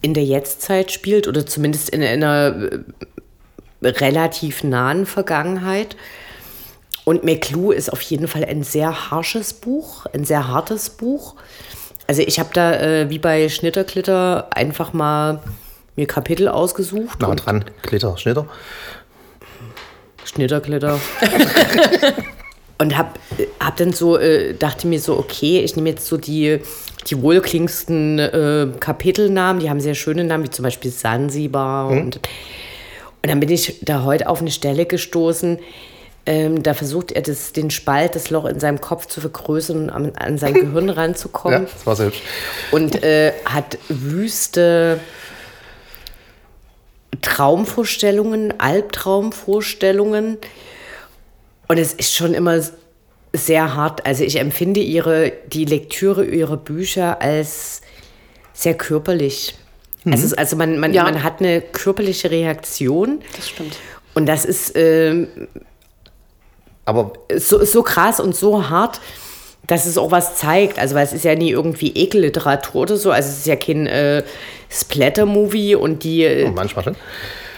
in 0.00 0.14
der 0.14 0.24
Jetztzeit 0.24 0.90
spielt 0.92 1.28
oder 1.28 1.44
zumindest 1.44 1.90
in 1.90 2.02
einer 2.02 2.54
äh, 3.82 3.88
relativ 3.88 4.64
nahen 4.64 5.06
Vergangenheit. 5.06 5.96
Und 7.04 7.24
McClue 7.24 7.74
ist 7.74 7.92
auf 7.92 8.02
jeden 8.02 8.28
Fall 8.28 8.44
ein 8.44 8.62
sehr 8.62 9.10
harsches 9.10 9.52
Buch, 9.52 10.06
ein 10.12 10.24
sehr 10.24 10.48
hartes 10.48 10.90
Buch. 10.90 11.34
Also 12.06 12.22
ich 12.22 12.38
habe 12.38 12.50
da 12.52 12.74
äh, 12.74 13.10
wie 13.10 13.18
bei 13.18 13.48
Schnitterklitter 13.48 14.48
einfach 14.50 14.92
mal 14.92 15.40
mir 15.96 16.06
Kapitel 16.06 16.48
ausgesucht. 16.48 17.20
Nah 17.20 17.28
und 17.28 17.44
dran, 17.44 17.64
Glitter, 17.82 18.16
Schnitter. 18.16 18.46
Schnitterklitter. 20.24 21.00
und 22.78 22.96
hab, 22.96 23.18
hab 23.58 23.76
dann 23.76 23.92
so, 23.92 24.16
äh, 24.18 24.54
dachte 24.54 24.86
mir 24.86 25.00
so, 25.00 25.18
okay, 25.18 25.60
ich 25.60 25.76
nehme 25.76 25.90
jetzt 25.90 26.06
so 26.06 26.16
die, 26.16 26.60
die 27.08 27.22
wohlklingendsten 27.22 28.18
äh, 28.18 28.68
Kapitelnamen, 28.78 29.60
die 29.60 29.70
haben 29.70 29.80
sehr 29.80 29.94
schöne 29.94 30.24
Namen, 30.24 30.44
wie 30.44 30.50
zum 30.50 30.62
Beispiel 30.62 30.90
Sansibar. 30.90 31.88
Und, 31.88 32.16
und 33.22 33.28
dann 33.28 33.40
bin 33.40 33.50
ich 33.50 33.80
da 33.82 34.04
heute 34.04 34.28
auf 34.28 34.40
eine 34.40 34.50
Stelle 34.50 34.86
gestoßen, 34.86 35.58
ähm, 36.26 36.62
da 36.62 36.74
versucht 36.74 37.12
er 37.12 37.22
das, 37.22 37.52
den 37.52 37.70
Spalt, 37.70 38.14
das 38.14 38.30
Loch 38.30 38.44
in 38.44 38.60
seinem 38.60 38.80
Kopf 38.80 39.06
zu 39.06 39.20
vergrößern 39.20 39.84
und 39.84 39.90
an, 39.90 40.12
an 40.16 40.38
sein 40.38 40.54
Gehirn 40.54 40.88
Ja, 40.88 40.94
ranzukommen. 40.94 41.66
das 41.72 41.86
war 41.86 41.96
so 41.96 42.04
hübsch. 42.04 42.20
Und 42.70 43.02
äh, 43.02 43.32
hat 43.46 43.78
wüste 43.88 45.00
Traumvorstellungen, 47.22 48.58
Albtraumvorstellungen. 48.60 50.38
Und 51.68 51.78
es 51.78 51.92
ist 51.92 52.14
schon 52.14 52.34
immer 52.34 52.60
sehr 53.32 53.74
hart. 53.76 54.04
Also 54.06 54.24
ich 54.24 54.36
empfinde 54.38 54.80
ihre, 54.80 55.32
die 55.52 55.64
Lektüre 55.64 56.24
ihrer 56.24 56.56
Bücher 56.56 57.20
als 57.22 57.80
sehr 58.52 58.74
körperlich. 58.74 59.54
Also, 60.04 60.26
es- 60.26 60.34
also 60.34 60.56
man, 60.56 60.78
man, 60.80 60.92
Ja. 60.92 61.04
man 61.04 61.22
hat 61.22 61.40
eine 61.40 61.60
körperliche 61.60 62.30
Reaktion. 62.30 63.20
Das 63.36 63.48
stimmt. 63.48 63.76
Und 64.14 64.26
das 64.26 64.44
ist 64.44 64.72
ähm, 64.74 65.28
Aber 66.84 67.12
so, 67.36 67.64
so 67.64 67.82
krass 67.82 68.18
und 68.18 68.34
so 68.34 68.68
hart, 68.68 69.00
dass 69.70 69.86
es 69.86 69.96
auch 69.96 70.10
was 70.10 70.34
zeigt. 70.36 70.78
Also, 70.78 70.94
weil 70.96 71.04
es 71.04 71.12
ist 71.12 71.24
ja 71.24 71.34
nie 71.36 71.50
irgendwie 71.50 71.90
Ekelliteratur 71.94 72.82
oder 72.82 72.96
so. 72.96 73.10
Also, 73.12 73.28
es 73.28 73.38
ist 73.38 73.46
ja 73.46 73.56
kein 73.56 73.86
äh, 73.86 74.22
Splatter-Movie 74.70 75.74
und 75.76 76.02
die. 76.04 76.24
äh, 76.24 76.46
Oh, 76.48 76.52
manchmal 76.52 76.84
schon. 76.84 76.96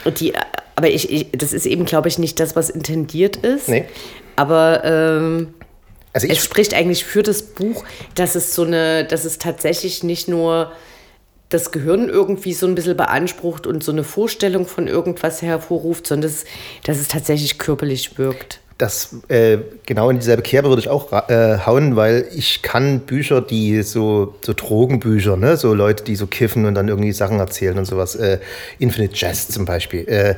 und 0.05 0.21
die, 0.21 0.35
aber 0.77 0.89
ich, 0.89 1.11
ich, 1.11 1.29
das 1.33 1.53
ist 1.53 1.67
eben, 1.67 1.85
glaube 1.85 2.09
ich, 2.09 2.19
nicht 2.19 2.39
das, 2.41 2.57
was 2.57 2.71
intendiert 2.71 3.37
ist. 3.37 3.69
Nee. 3.69 3.85
Aber 4.37 4.83
ähm, 4.85 5.55
Also 6.13 6.27
es 6.27 6.39
ich, 6.39 6.43
spricht 6.45 6.75
eigentlich 6.75 7.05
für 7.05 7.23
das 7.23 7.43
Buch, 7.43 7.85
dass 8.15 8.35
es 8.35 8.55
so 8.55 8.65
eine, 8.65 9.05
dass 9.05 9.25
es 9.25 9.39
tatsächlich 9.39 10.03
nicht 10.03 10.29
nur 10.29 10.73
das 11.51 11.71
Gehirn 11.71 12.09
irgendwie 12.09 12.55
so 12.55 12.67
ein 12.67 12.75
bisschen 12.75 12.97
beansprucht 12.97 13.67
und 13.67 13.85
so 13.85 13.93
eine 13.93 14.05
Vorstellung 14.05 14.67
von 14.67 14.89
irgendwas 14.89 15.43
hervorruft, 15.43 16.07
sondern 16.07 16.31
dass, 16.31 16.45
dass 16.85 16.99
es 16.99 17.09
tatsächlich 17.09 17.59
körperlich 17.59 18.17
wirkt. 18.17 18.61
Das 18.83 19.15
äh, 19.29 19.59
genau 19.87 20.11
in 20.11 20.19
dieselbe 20.19 20.43
Kerbe 20.43 20.69
würde 20.69 20.81
ich 20.81 20.89
auch 20.89 21.13
äh, 21.29 21.59
hauen, 21.65 21.95
weil 21.95 22.27
ich 22.35 22.63
kann 22.63 23.01
Bücher, 23.01 23.41
die 23.41 23.83
so, 23.83 24.35
so 24.45 24.53
Drogenbücher, 24.55 25.37
ne? 25.37 25.57
so 25.57 25.73
Leute, 25.73 26.03
die 26.03 26.17
so 26.17 26.27
kiffen 26.27 26.67
und 26.67 26.75
dann 26.75 26.89
irgendwie 26.89 27.13
Sachen 27.13 27.39
erzählen 27.39 27.79
und 27.79 27.85
sowas. 27.85 28.17
Äh, 28.17 28.41
Infinite 28.81 29.15
Jest 29.15 29.53
zum 29.53 29.65
Beispiel. 29.65 30.37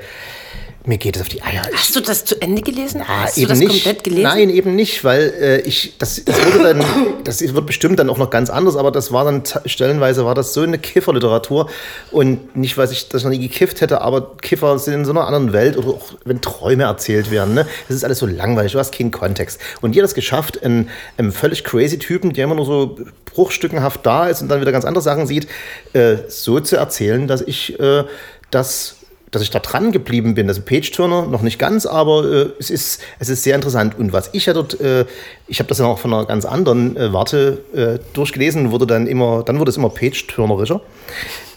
Mir 0.86 0.98
geht 0.98 1.16
es 1.16 1.22
auf 1.22 1.30
die 1.30 1.42
Eier. 1.42 1.62
Hast 1.72 1.96
du 1.96 2.00
das 2.00 2.26
zu 2.26 2.40
Ende 2.42 2.60
gelesen? 2.60 3.00
Ah, 3.00 3.22
Hast 3.22 3.38
eben 3.38 3.46
du 3.46 3.48
das 3.52 3.58
nicht. 3.58 3.70
komplett 3.70 4.04
gelesen? 4.04 4.22
Nein, 4.24 4.50
eben 4.50 4.74
nicht, 4.74 5.02
weil 5.02 5.32
äh, 5.40 5.60
ich 5.62 5.94
das, 5.98 6.22
das 6.22 6.36
wurde 6.44 6.74
dann, 6.74 6.84
das 7.24 7.40
wird 7.40 7.64
bestimmt 7.64 7.98
dann 7.98 8.10
auch 8.10 8.18
noch 8.18 8.28
ganz 8.28 8.50
anders, 8.50 8.76
aber 8.76 8.90
das 8.90 9.10
war 9.10 9.24
dann 9.24 9.42
stellenweise 9.64 10.26
war 10.26 10.34
das 10.34 10.52
so 10.52 10.60
eine 10.60 10.76
Kifferliteratur 10.76 11.70
und 12.10 12.54
nicht, 12.54 12.76
weil 12.76 12.92
ich 12.92 13.08
das 13.08 13.24
noch 13.24 13.30
nie 13.30 13.38
gekifft 13.38 13.80
hätte, 13.80 14.02
aber 14.02 14.36
Kiffer 14.42 14.78
sind 14.78 14.92
in 14.92 15.04
so 15.06 15.12
einer 15.12 15.26
anderen 15.26 15.54
Welt 15.54 15.78
oder 15.78 15.88
auch 15.88 16.12
wenn 16.26 16.42
Träume 16.42 16.82
erzählt 16.82 17.30
werden, 17.30 17.54
ne, 17.54 17.66
das 17.88 17.96
ist 17.96 18.04
alles 18.04 18.18
so 18.18 18.26
langweilig, 18.26 18.72
du 18.72 18.78
hast 18.78 18.92
keinen 18.94 19.10
Kontext. 19.10 19.58
Und 19.80 19.96
hat 19.96 20.04
es 20.04 20.12
geschafft, 20.14 20.62
einen, 20.62 20.90
einen 21.16 21.32
völlig 21.32 21.64
crazy 21.64 21.98
Typen, 21.98 22.34
der 22.34 22.44
immer 22.44 22.56
nur 22.56 22.66
so 22.66 22.98
bruchstückenhaft 23.24 24.04
da 24.04 24.26
ist 24.28 24.42
und 24.42 24.48
dann 24.48 24.60
wieder 24.60 24.72
ganz 24.72 24.84
andere 24.84 25.02
Sachen 25.02 25.26
sieht, 25.26 25.48
äh, 25.94 26.16
so 26.28 26.60
zu 26.60 26.76
erzählen, 26.76 27.26
dass 27.26 27.40
ich 27.40 27.80
äh, 27.80 28.04
das 28.50 28.96
dass 29.34 29.42
ich 29.42 29.50
da 29.50 29.58
dran 29.58 29.92
geblieben 29.92 30.34
bin. 30.34 30.48
Also 30.48 30.62
Page-Turner 30.62 31.26
noch 31.26 31.42
nicht 31.42 31.58
ganz, 31.58 31.86
aber 31.86 32.24
äh, 32.24 32.46
es, 32.58 32.70
ist, 32.70 33.00
es 33.18 33.28
ist 33.28 33.42
sehr 33.42 33.54
interessant. 33.54 33.98
Und 33.98 34.12
was 34.12 34.30
ich 34.32 34.46
ja 34.46 34.52
dort, 34.52 34.80
äh, 34.80 35.04
ich 35.46 35.58
habe 35.58 35.68
das 35.68 35.78
ja 35.78 35.86
auch 35.86 35.98
von 35.98 36.12
einer 36.12 36.26
ganz 36.26 36.44
anderen 36.44 36.96
äh, 36.96 37.12
Warte 37.12 37.64
äh, 37.74 37.98
durchgelesen, 38.14 38.70
wurde 38.70 38.86
dann 38.86 39.06
immer, 39.06 39.42
dann 39.42 39.58
wurde 39.58 39.70
es 39.70 39.76
immer 39.76 39.90
Page-Turnerischer. 39.90 40.80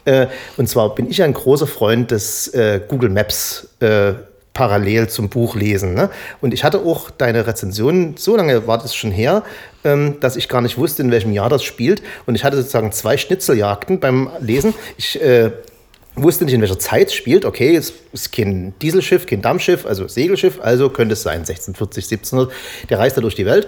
Äh, 0.05 0.27
und 0.57 0.67
zwar 0.67 0.95
bin 0.95 1.09
ich 1.09 1.17
ja 1.17 1.25
ein 1.25 1.33
großer 1.33 1.67
Freund 1.67 2.11
des 2.11 2.47
äh, 2.49 2.81
Google 2.87 3.09
Maps 3.09 3.67
parallel 4.57 5.07
zum 5.07 5.29
Buch 5.29 5.55
lesen. 5.55 5.93
Ne? 5.93 6.09
Und 6.41 6.51
ich 6.51 6.63
hatte 6.63 6.79
auch 6.79 7.11
deine 7.11 7.45
Rezension, 7.45 8.15
so 8.17 8.35
lange 8.35 8.65
war 8.65 8.79
das 8.79 8.95
schon 8.95 9.11
her, 9.11 9.43
ähm, 9.83 10.15
dass 10.19 10.35
ich 10.35 10.49
gar 10.49 10.61
nicht 10.61 10.79
wusste, 10.79 11.03
in 11.03 11.11
welchem 11.11 11.31
Jahr 11.31 11.47
das 11.47 11.63
spielt. 11.63 12.01
Und 12.25 12.33
ich 12.33 12.43
hatte 12.43 12.57
sozusagen 12.57 12.91
zwei 12.91 13.17
Schnitzeljagden 13.17 13.99
beim 13.99 14.31
Lesen. 14.39 14.73
Ich 14.97 15.21
äh, 15.21 15.51
wusste 16.17 16.45
nicht, 16.45 16.53
in 16.53 16.61
welcher 16.61 16.79
Zeit 16.79 17.07
es 17.07 17.13
spielt. 17.13 17.45
Okay, 17.45 17.75
es 17.75 17.93
ist 18.11 18.31
kein 18.31 18.73
Dieselschiff, 18.81 19.25
kein 19.25 19.41
Dampfschiff, 19.41 19.85
also 19.85 20.07
Segelschiff, 20.07 20.59
also 20.61 20.89
könnte 20.89 21.13
es 21.13 21.23
sein, 21.23 21.39
1640, 21.39 22.05
1700. 22.05 22.89
Der 22.89 22.99
reist 22.99 23.17
da 23.17 23.21
durch 23.21 23.35
die 23.35 23.45
Welt. 23.45 23.67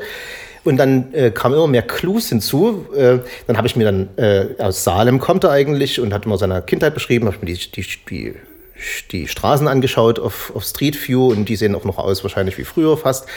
Und 0.63 0.77
dann 0.77 1.13
äh, 1.13 1.31
kamen 1.31 1.55
immer 1.55 1.67
mehr 1.67 1.83
Clues 1.83 2.29
hinzu. 2.29 2.85
Äh, 2.95 3.19
dann 3.47 3.57
habe 3.57 3.67
ich 3.67 3.75
mir 3.75 3.85
dann 3.85 4.09
äh, 4.17 4.61
aus 4.61 4.83
Salem 4.83 5.19
kommt 5.19 5.43
er 5.43 5.51
eigentlich 5.51 5.99
und 5.99 6.13
hat 6.13 6.25
immer 6.25 6.37
seine 6.37 6.61
Kindheit 6.61 6.93
beschrieben, 6.93 7.27
habe 7.27 7.37
mir 7.39 7.53
die, 7.53 7.71
die, 7.71 7.85
die, 8.09 8.33
die 9.11 9.27
Straßen 9.27 9.67
angeschaut 9.67 10.19
auf, 10.19 10.51
auf 10.55 10.63
Street 10.63 11.07
View 11.07 11.29
und 11.29 11.47
die 11.47 11.55
sehen 11.55 11.75
auch 11.75 11.85
noch 11.85 11.97
aus 11.97 12.23
wahrscheinlich 12.23 12.57
wie 12.57 12.65
früher 12.65 12.97
fast. 12.97 13.27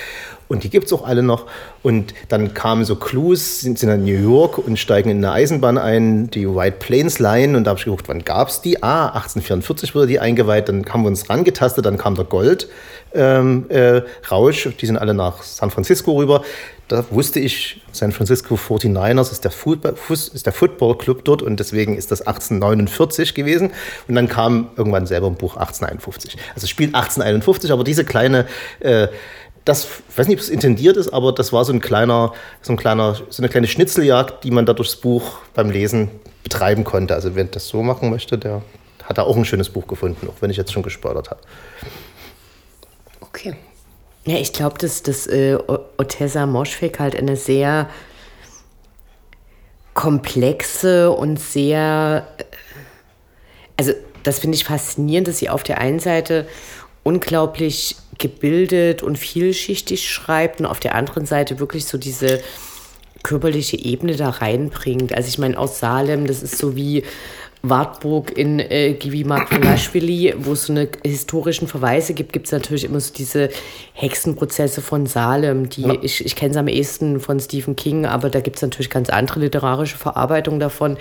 Und 0.53 0.65
die 0.65 0.69
gibt 0.69 0.85
es 0.85 0.93
auch 0.93 1.07
alle 1.07 1.23
noch. 1.23 1.47
Und 1.83 2.13
dann 2.29 2.53
kamen 2.53 2.85
so 2.85 2.97
Clues, 2.97 3.61
sind, 3.61 3.79
sind 3.79 3.89
in 3.89 4.05
New 4.05 4.31
York 4.31 4.59
und 4.59 4.79
steigen 4.79 5.09
in 5.09 5.25
eine 5.25 5.33
Eisenbahn 5.33 5.79
ein, 5.79 6.31
die 6.31 6.47
White 6.47 6.77
Plains 6.79 7.19
Line. 7.19 7.57
Und 7.57 7.65
da 7.65 7.71
habe 7.71 7.79
ich 7.79 7.87
geguckt, 7.87 8.07
wann 8.07 8.23
gab 8.23 8.49
es 8.49 8.61
die? 8.61 8.83
Ah, 8.83 9.07
1844 9.07 9.95
wurde 9.95 10.09
die 10.09 10.21
eingeweiht. 10.21 10.69
Dann 10.69 10.85
haben 10.91 11.05
wir 11.05 11.09
uns 11.09 11.31
rangetastet, 11.31 11.87
dann 11.87 11.97
kam 11.97 12.17
der 12.17 12.27
Gold. 12.27 12.69
Ähm, 13.15 13.65
äh, 13.71 14.03
Rausch, 14.31 14.69
die 14.79 14.85
sind 14.85 14.99
alle 14.99 15.15
nach 15.15 15.43
San 15.43 15.71
Francisco 15.71 16.13
rüber. 16.13 16.43
Da 16.89 17.03
wusste 17.11 17.41
ich, 17.41 17.81
San 17.93 18.13
Francisco 18.13 18.57
49ers 18.57 19.33
ist 19.33 19.45
der, 19.45 19.51
Football, 19.51 19.95
ist 20.11 20.45
der 20.45 20.53
Football 20.53 20.99
Club 20.99 21.25
dort 21.25 21.41
und 21.41 21.59
deswegen 21.61 21.97
ist 21.97 22.11
das 22.11 22.21
1849 22.21 23.33
gewesen. 23.33 23.71
Und 24.07 24.17
dann 24.17 24.29
kam 24.29 24.69
irgendwann 24.77 25.07
selber 25.07 25.29
ein 25.29 25.37
Buch 25.37 25.57
1851. 25.57 26.37
Also 26.55 26.67
spielt 26.67 26.95
1851, 26.95 27.73
aber 27.73 27.85
diese 27.85 28.05
kleine, 28.05 28.47
äh, 28.81 29.09
das, 29.65 29.87
ich 30.09 30.19
weiß 30.19 30.29
nicht, 30.29 30.39
ob 30.39 30.43
es 30.43 30.49
intendiert 30.49 30.97
ist, 30.97 31.13
aber 31.13 31.33
das 31.33 31.53
war 31.53 31.65
so 31.65 31.73
ein 31.73 31.81
kleiner, 31.81 32.33
so 32.63 32.73
ein 32.73 32.77
kleiner, 32.77 33.15
so 33.31 33.43
eine 33.43 33.49
kleine 33.49 33.69
Schnitzeljagd, 33.69 34.45
die 34.45 34.51
man 34.51 34.67
da 34.67 34.73
durchs 34.73 34.97
Buch 34.97 35.39
beim 35.55 35.71
Lesen 35.71 36.11
betreiben 36.43 36.85
konnte. 36.85 37.15
Also 37.15 37.35
wer 37.35 37.45
das 37.45 37.69
so 37.69 37.83
machen 37.83 38.11
möchte, 38.11 38.39
der 38.39 38.63
hat 39.05 39.19
da 39.19 39.23
auch 39.23 39.37
ein 39.37 39.45
schönes 39.45 39.69
Buch 39.69 39.87
gefunden, 39.87 40.29
auch 40.29 40.41
wenn 40.41 40.51
ich 40.51 40.57
jetzt 40.57 40.73
schon 40.73 40.83
gespoilert 40.83 41.31
habe. 41.31 41.41
Okay. 43.21 43.55
Ja, 44.25 44.37
ich 44.37 44.53
glaube, 44.53 44.79
dass 44.79 45.03
das 45.03 45.27
äh, 45.27 45.59
Otessa 45.99 46.47
Moschweg 46.47 47.01
halt 47.01 47.17
eine 47.17 47.37
sehr 47.37 47.89
komplexe 49.95 51.11
und 51.11 51.41
sehr, 51.41 52.27
äh, 52.39 52.45
also 53.77 53.93
das 54.23 54.39
finde 54.39 54.57
ich 54.57 54.65
faszinierend, 54.65 55.29
dass 55.29 55.39
sie 55.39 55.51
auf 55.51 55.65
der 55.65 55.79
einen 55.79 55.99
Seite 55.99 56.47
unglaublich 57.03 57.97
gebildet 58.23 59.03
und 59.03 59.18
vielschichtig 59.18 60.11
schreibt 60.11 60.61
und 60.61 60.66
auf 60.66 60.81
der 60.81 60.95
anderen 60.95 61.27
Seite 61.27 61.59
wirklich 61.59 61.85
so 61.85 61.99
diese 61.99 62.41
körperliche 63.23 63.79
Ebene 63.79 64.16
da 64.16 64.31
reinbringt. 64.31 65.14
Also 65.14 65.29
ich 65.29 65.39
meine, 65.39 65.59
aus 65.59 65.79
Salem, 65.79 66.27
das 66.27 66.43
ist 66.43 66.59
so 66.59 66.75
wie 66.77 67.05
Wartburg 67.62 68.37
in 68.37 68.59
äh, 68.59 68.95
Givi 68.95 69.23
Makulaschwili, 69.23 70.35
wo 70.39 70.53
es 70.53 70.66
so 70.66 70.73
eine 70.73 70.89
historischen 71.05 71.68
Verweise 71.68 72.12
gibt, 72.12 72.33
gibt 72.33 72.47
es 72.47 72.53
natürlich 72.53 72.85
immer 72.85 72.99
so 72.99 73.12
diese 73.12 73.51
Hexenprozesse 73.93 74.81
von 74.81 75.07
Salem, 75.07 75.68
die 75.68 75.87
ich, 76.03 76.27
ich 76.27 76.35
kenne 76.35 76.51
es 76.51 76.57
am 76.57 76.66
ehesten 76.66 77.20
von 77.20 77.39
Stephen 77.39 77.77
King, 77.77 78.05
aber 78.05 78.31
da 78.31 78.41
gibt 78.41 78.57
es 78.57 78.62
natürlich 78.62 78.91
ganz 78.91 79.11
andere 79.11 79.41
literarische 79.41 79.97
Verarbeitungen 79.97 80.59
davon. 80.59 80.97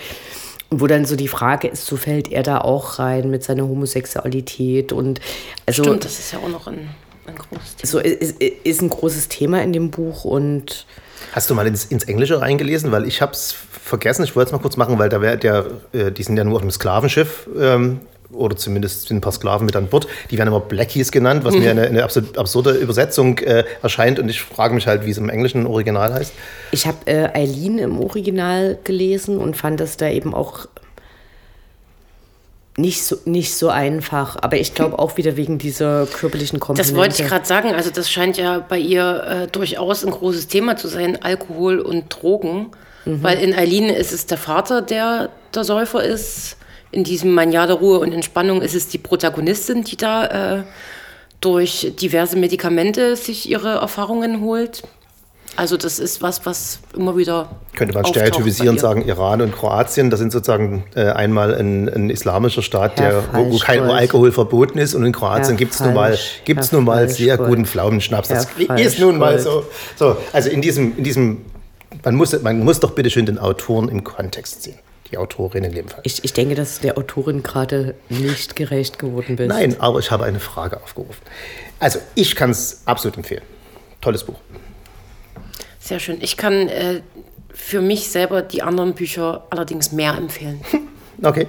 Wo 0.74 0.88
dann 0.88 1.04
so 1.04 1.18
die 1.18 1.28
Frage 1.28 1.68
ist, 1.68 1.86
so 1.86 1.98
fällt 1.98 2.32
er 2.32 2.44
da 2.44 2.60
auch 2.60 2.98
rein 2.98 3.30
mit 3.30 3.44
seiner 3.44 3.64
Homosexualität 3.64 4.94
und 4.94 5.20
also 5.66 5.84
Stimmt, 5.84 6.06
das 6.06 6.18
ist 6.18 6.32
ja 6.32 6.40
auch 6.40 6.48
noch 6.48 6.66
ein, 6.68 6.88
ein 7.28 7.36
großes 7.36 7.76
Thema. 7.76 7.92
so 7.92 8.00
ist, 8.00 8.42
ist 8.42 8.82
ein 8.82 8.90
großes 8.90 9.28
Thema 9.28 9.62
in 9.62 9.74
dem 9.74 9.92
Buch 9.92 10.26
und 10.26 10.86
Hast 11.34 11.50
du 11.50 11.56
mal 11.56 11.66
ins, 11.68 11.86
ins 11.86 12.04
Englische 12.04 12.42
reingelesen? 12.42 12.92
Weil 12.92 13.08
ich 13.08 13.22
habe 13.22 13.32
es 13.32 13.54
vergessen, 13.54 14.24
ich 14.24 14.36
wollte 14.36 14.50
es 14.50 14.52
mal 14.52 14.60
kurz 14.60 14.76
machen, 14.78 15.00
weil 15.00 15.10
da 15.10 15.22
wär 15.22 15.38
der, 15.38 15.66
äh, 15.94 16.12
die 16.12 16.24
sind 16.24 16.38
ja 16.38 16.44
nur 16.44 16.56
auf 16.56 16.62
einem 16.62 16.72
Sklavenschiff 16.72 17.48
ähm, 17.58 18.02
oder 18.32 18.56
zumindest 18.56 19.08
sind 19.08 19.18
ein 19.18 19.22
paar 19.22 19.32
Sklaven 19.32 19.66
mit 19.66 19.76
an 19.76 19.88
Bord. 19.88 20.08
Die 20.30 20.38
werden 20.38 20.50
immer 20.50 20.60
Blackies 20.60 21.12
genannt, 21.12 21.44
was 21.44 21.56
mir 21.56 21.72
eine, 21.72 21.84
eine 21.84 22.04
absurde 22.04 22.72
Übersetzung 22.72 23.38
äh, 23.40 23.64
erscheint 23.82 24.20
und 24.20 24.30
ich 24.30 24.42
frage 24.42 24.74
mich 24.74 24.88
halt, 24.88 25.06
wie 25.06 25.12
es 25.12 25.18
im 25.18 25.30
englischen 25.30 25.66
Original 25.66 26.14
heißt. 26.14 26.34
Ich 26.72 26.86
habe 26.86 26.98
äh, 27.06 27.30
Eileen 27.34 27.78
im 27.80 28.00
Original 28.00 28.78
gelesen 28.84 29.38
und 29.38 29.56
fand 29.56 29.80
das 29.80 29.98
da 29.98 30.10
eben 30.10 30.34
auch 30.34 30.68
nicht 32.78 33.04
so, 33.04 33.18
nicht 33.26 33.54
so 33.54 33.70
einfach. 33.70 34.38
Aber 34.42 34.58
ich 34.58 34.74
glaube 34.74 35.00
auch 35.00 35.18
wieder 35.18 35.36
wegen 35.38 35.58
dieser 35.58 36.06
körperlichen 36.06 36.60
Komponente. 36.60 36.92
Das 36.92 36.98
wollte 36.98 37.22
ich 37.22 37.28
gerade 37.28 37.46
sagen. 37.46 37.74
Also 37.74 37.90
das 37.92 38.10
scheint 38.10 38.38
ja 38.38 38.60
bei 38.60 38.78
ihr 38.78 39.24
äh, 39.24 39.48
durchaus 39.48 40.06
ein 40.06 40.12
großes 40.12 40.48
Thema 40.48 40.78
zu 40.78 40.88
sein, 40.88 41.22
Alkohol 41.22 41.80
und 41.80 42.06
Drogen. 42.10 42.72
Mhm. 43.06 43.24
Weil 43.24 43.40
in 43.40 43.54
Eileen 43.54 43.90
ist 43.90 44.14
es 44.14 44.26
der 44.26 44.38
Vater, 44.38 44.82
der 44.82 45.30
der 45.54 45.64
Säufer 45.64 46.04
ist. 46.04 46.58
In 46.92 47.04
diesem 47.04 47.34
Mania 47.34 47.68
der 47.68 47.78
Ruhe 47.78 48.00
und 48.00 48.12
Entspannung 48.12 48.62
ist 48.62 48.76
es 48.76 48.90
die 48.90 48.98
Protagonistin, 48.98 49.84
die 49.84 49.96
da 49.96 50.58
äh, 50.58 50.64
durch 51.40 51.94
diverse 52.00 52.38
Medikamente 52.38 53.16
sich 53.16 53.50
ihre 53.50 53.76
Erfahrungen 53.76 54.42
holt. 54.42 54.84
Also 55.58 55.76
das 55.76 56.00
ist 56.00 56.22
was, 56.22 56.46
was 56.46 56.80
immer 56.96 57.18
wieder 57.18 57.50
Könnte 57.76 57.94
man 57.94 58.06
ihr. 58.06 58.80
sagen, 58.80 59.06
Iran 59.06 59.42
und 59.42 59.52
Kroatien, 59.52 60.10
das 60.10 60.20
sind 60.20 60.32
sozusagen 60.32 60.86
äh, 60.96 61.10
einmal 61.10 61.54
ein, 61.54 61.90
ein 61.90 62.10
islamischer 62.10 62.62
Staat, 62.62 63.00
Herr 63.00 63.22
der, 63.22 63.34
wo, 63.34 63.52
wo 63.52 63.58
kein. 63.60 63.82
Alkohol 63.82 64.32
verboten 64.32 64.78
ist 64.78 64.96
und 64.96 65.04
in 65.04 65.12
Kroatien 65.12 65.58
gibt 65.58 65.74
es 65.74 65.82
nun 65.82 65.94
mal, 65.94 66.18
gibt's 66.46 66.72
nun 66.72 66.86
mal 66.86 67.10
sehr 67.10 67.38
guten 67.38 67.66
Pflaumenschnaps. 67.66 68.30
Das 68.30 68.48
Herr 68.56 68.80
ist 68.80 69.00
nun 69.00 69.18
mal 69.18 69.40
so. 69.40 69.66
So. 69.98 70.16
Also 70.32 70.50
in 70.50 70.62
diesem, 70.62 70.98
in 70.98 71.04
diesem 71.04 71.46
man, 72.04 72.16
muss, 72.16 72.40
man 72.42 72.60
muss 72.64 72.80
doch 72.80 72.92
bitte 72.92 73.10
schön 73.10 73.26
den 73.26 73.38
Autoren 73.38 73.90
im 73.90 74.04
Kontext 74.04 74.64
sehen. 74.64 74.80
Die 75.12 75.18
Autorin 75.18 75.66
in 75.66 75.74
dem 75.74 75.90
Fall. 75.90 76.00
Ich, 76.04 76.24
ich 76.24 76.32
denke, 76.32 76.56
dass 76.56 76.78
du 76.78 76.84
der 76.84 76.98
Autorin 76.98 77.44
gerade 77.44 77.96
nicht 78.08 78.56
gerecht 78.56 78.98
geworden 78.98 79.36
bist. 79.36 79.50
Nein, 79.50 79.76
aber 79.80 80.00
ich 80.00 80.10
habe 80.10 80.24
eine 80.24 80.40
Frage 80.40 80.82
aufgerufen. 80.82 81.22
Also 81.80 82.00
ich 82.16 82.36
kann 82.36 82.52
es 82.52 82.84
absolut 82.86 83.18
empfehlen. 83.18 83.44
Tolles 84.00 84.24
Buch. 84.24 84.40
Sehr 85.92 86.00
schön. 86.00 86.20
Ich 86.22 86.38
kann 86.38 86.70
äh, 86.70 87.02
für 87.54 87.82
mich 87.82 88.08
selber 88.10 88.42
die 88.42 88.62
anderen 88.62 88.94
Bücher 88.94 89.46
allerdings 89.50 89.92
mehr 89.92 90.16
empfehlen. 90.18 90.62
Okay, 91.24 91.46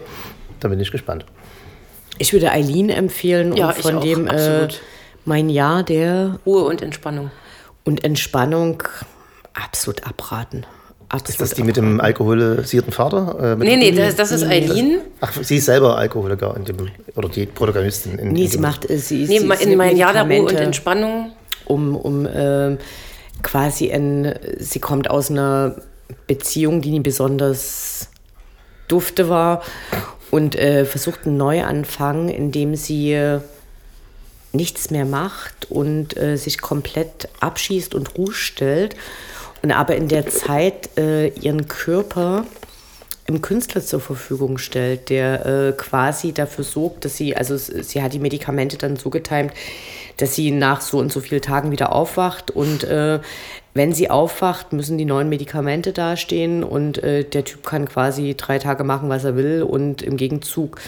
dann 0.61 0.71
bin 0.73 0.81
ich 0.81 0.91
gespannt. 0.91 1.25
Ich 2.19 2.33
würde 2.35 2.51
Eileen 2.51 2.91
empfehlen 2.91 3.57
Ja, 3.57 3.69
und 3.69 3.77
ich 3.79 3.83
von 3.83 3.97
auch, 3.97 4.03
dem 4.03 4.27
äh, 4.27 4.69
mein 5.25 5.49
Jahr 5.49 5.83
der 5.85 6.41
Ruhe 6.45 6.65
und 6.65 6.83
Entspannung. 6.83 7.31
und 7.85 8.05
Entspannung 8.05 8.83
absolut 9.55 10.05
abraten. 10.07 10.67
Absolut 11.09 11.29
Ist 11.31 11.41
das 11.41 11.55
die 11.55 11.63
mit 11.63 11.77
dem 11.79 12.01
alkoholisierten 12.03 12.93
Vater? 12.93 13.55
Äh, 13.59 13.65
Nee, 13.65 13.77
nee, 13.77 13.93
das, 13.93 14.17
das 14.17 14.33
ist 14.33 14.43
Eileen. 14.45 14.99
Ach, 15.23 15.33
sie 15.41 15.57
ist 15.57 15.67
selber 15.67 15.97
Alkoholiker 15.97 16.55
in 16.57 16.65
dem, 16.67 16.91
oder 17.15 17.29
die 17.31 17.47
Protagonistin. 17.47 18.19
In, 18.19 18.33
Nee, 18.33 18.43
in 18.43 18.49
sie 18.49 18.57
dem- 18.59 18.63
macht 18.63 18.91
äh, 18.91 18.99
sie, 18.99 19.25
Nee, 19.25 19.39
sie, 19.39 19.71
in 19.71 19.79
mein 19.79 19.97
Jahr 19.97 20.13
der 20.13 20.25
Ruhe 20.25 20.43
und 20.43 20.53
Entspannung. 20.57 21.33
um, 21.65 21.97
um 21.97 22.27
ähm, 22.35 22.77
quasi 23.43 23.93
ein, 23.93 24.35
sie 24.59 24.81
kommt 24.81 25.11
aus 25.11 25.31
einer 25.31 25.77
Beziehung, 26.27 26.81
die 26.81 26.91
nicht 26.91 27.03
besonders 27.03 28.09
dufte 28.89 29.29
war 29.29 29.63
und 30.31 30.55
äh, 30.57 30.85
versucht 30.85 31.27
einen 31.27 31.37
Neuanfang, 31.37 32.29
indem 32.29 32.75
sie 32.75 33.41
nichts 34.53 34.91
mehr 34.91 35.05
macht 35.05 35.71
und 35.71 36.17
äh, 36.17 36.37
sich 36.37 36.61
komplett 36.61 37.29
abschießt 37.41 37.95
und 37.95 38.17
Ruhe 38.17 38.33
stellt 38.33 38.97
und 39.63 39.73
aber 39.73 39.97
in 39.97 40.09
der 40.09 40.27
Zeit 40.29 40.97
äh, 40.99 41.29
ihren 41.29 41.69
Körper 41.69 42.47
im 43.33 43.41
Künstler 43.41 43.81
zur 43.81 44.01
Verfügung 44.01 44.59
stellt, 44.59 45.09
der 45.09 45.47
äh, 45.47 45.73
quasi 45.73 46.33
dafür 46.33 46.65
sorgt, 46.65 47.05
dass 47.05 47.17
sie, 47.17 47.35
also 47.35 47.57
sie 47.57 48.03
hat 48.03 48.13
die 48.13 48.19
Medikamente 48.19 48.77
dann 48.77 48.97
so 48.97 49.09
getimt, 49.09 49.53
dass 50.19 50.35
sie 50.35 50.51
nach 50.51 50.83
so 50.83 50.99
und 50.99 51.11
so 51.11 51.21
vielen 51.21 51.41
Tagen 51.41 51.71
wieder 51.71 51.93
aufwacht 51.93 52.51
und 52.51 52.85
äh, 52.85 53.21
wenn 53.75 53.95
sie 53.95 54.11
aufwacht, 54.11 54.75
müssen 54.75 54.99
die 54.99 55.07
neuen 55.07 55.31
Medikamente 55.31 55.93
dastehen 55.93 56.63
und 56.63 57.03
äh, 57.03 57.25
der 57.25 57.45
Typ 57.45 57.65
kann 57.65 57.89
quasi 57.89 58.35
drei 58.37 58.59
Tage 58.59 58.85
machen, 58.85 59.09
was 59.09 59.25
er 59.25 59.35
will 59.35 59.63
und 59.63 60.03
im 60.03 60.19
Gegenzug 60.19 60.79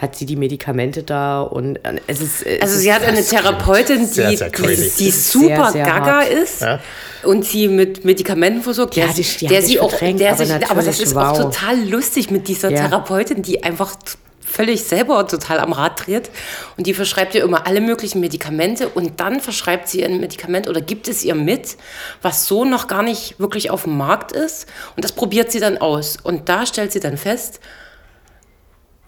hat 0.00 0.16
sie 0.16 0.24
die 0.24 0.36
Medikamente 0.36 1.02
da 1.02 1.42
und 1.42 1.76
äh, 1.84 2.00
es 2.06 2.20
ist 2.20 2.42
es 2.46 2.62
Also 2.62 2.78
sie 2.78 2.92
hat 2.92 3.02
eine 3.04 3.22
Therapeutin, 3.22 3.98
die, 4.00 4.06
sehr, 4.06 4.36
sehr 4.36 4.48
die, 4.50 4.92
die 4.98 5.10
super 5.10 5.70
sehr 5.72 5.84
gaga 5.84 6.20
hart. 6.20 6.28
ist 6.30 6.62
Ja. 6.62 6.80
und 7.22 7.44
sie 7.44 7.68
mit 7.68 8.04
Medikamenten 8.04 8.62
versorgt, 8.62 8.96
Die 8.96 9.02
sich- 9.02 9.18
ich- 9.32 9.36
die 9.38 9.46
der 9.48 9.60
sie 9.62 9.78
auch, 9.78 9.92
der 9.98 10.32
aber 10.32 10.36
sich, 10.46 10.70
aber 10.70 10.82
das 10.82 11.00
ist 11.00 11.16
auch 11.16 11.32
wow. 11.38 11.38
total 11.52 11.86
lustig 11.88 12.30
mit 12.30 12.48
dieser 12.48 12.70
Ja. 12.70 12.88
Therapeutin, 12.88 13.42
die 13.42 13.62
einfach 13.62 13.94
völlig 14.42 14.82
selber 14.82 15.28
total 15.28 15.60
am 15.60 15.72
Rad 15.72 16.06
dreht 16.06 16.30
und 16.76 16.86
die 16.86 16.94
verschreibt 16.94 17.34
ihr 17.36 17.44
immer 17.44 17.66
alle 17.68 17.80
möglichen 17.80 18.20
Medikamente 18.20 18.88
und 18.88 19.20
dann 19.20 19.40
verschreibt 19.40 19.86
sie 19.88 20.04
ein 20.04 20.18
Medikament 20.18 20.66
oder 20.66 20.80
gibt 20.80 21.06
es 21.08 21.22
ihr 21.22 21.34
mit, 21.36 21.76
was 22.22 22.46
so 22.46 22.64
noch 22.64 22.88
gar 22.88 23.02
nicht 23.04 23.38
wirklich 23.38 23.70
auf 23.70 23.84
dem 23.84 23.96
Markt 23.96 24.32
ist 24.32 24.66
und 24.96 25.04
das 25.04 25.12
probiert 25.12 25.52
sie 25.52 25.60
dann 25.60 25.78
aus 25.78 26.16
und 26.20 26.48
da 26.48 26.66
stellt 26.66 26.90
sie 26.90 26.98
dann 27.00 27.16
fest, 27.16 27.60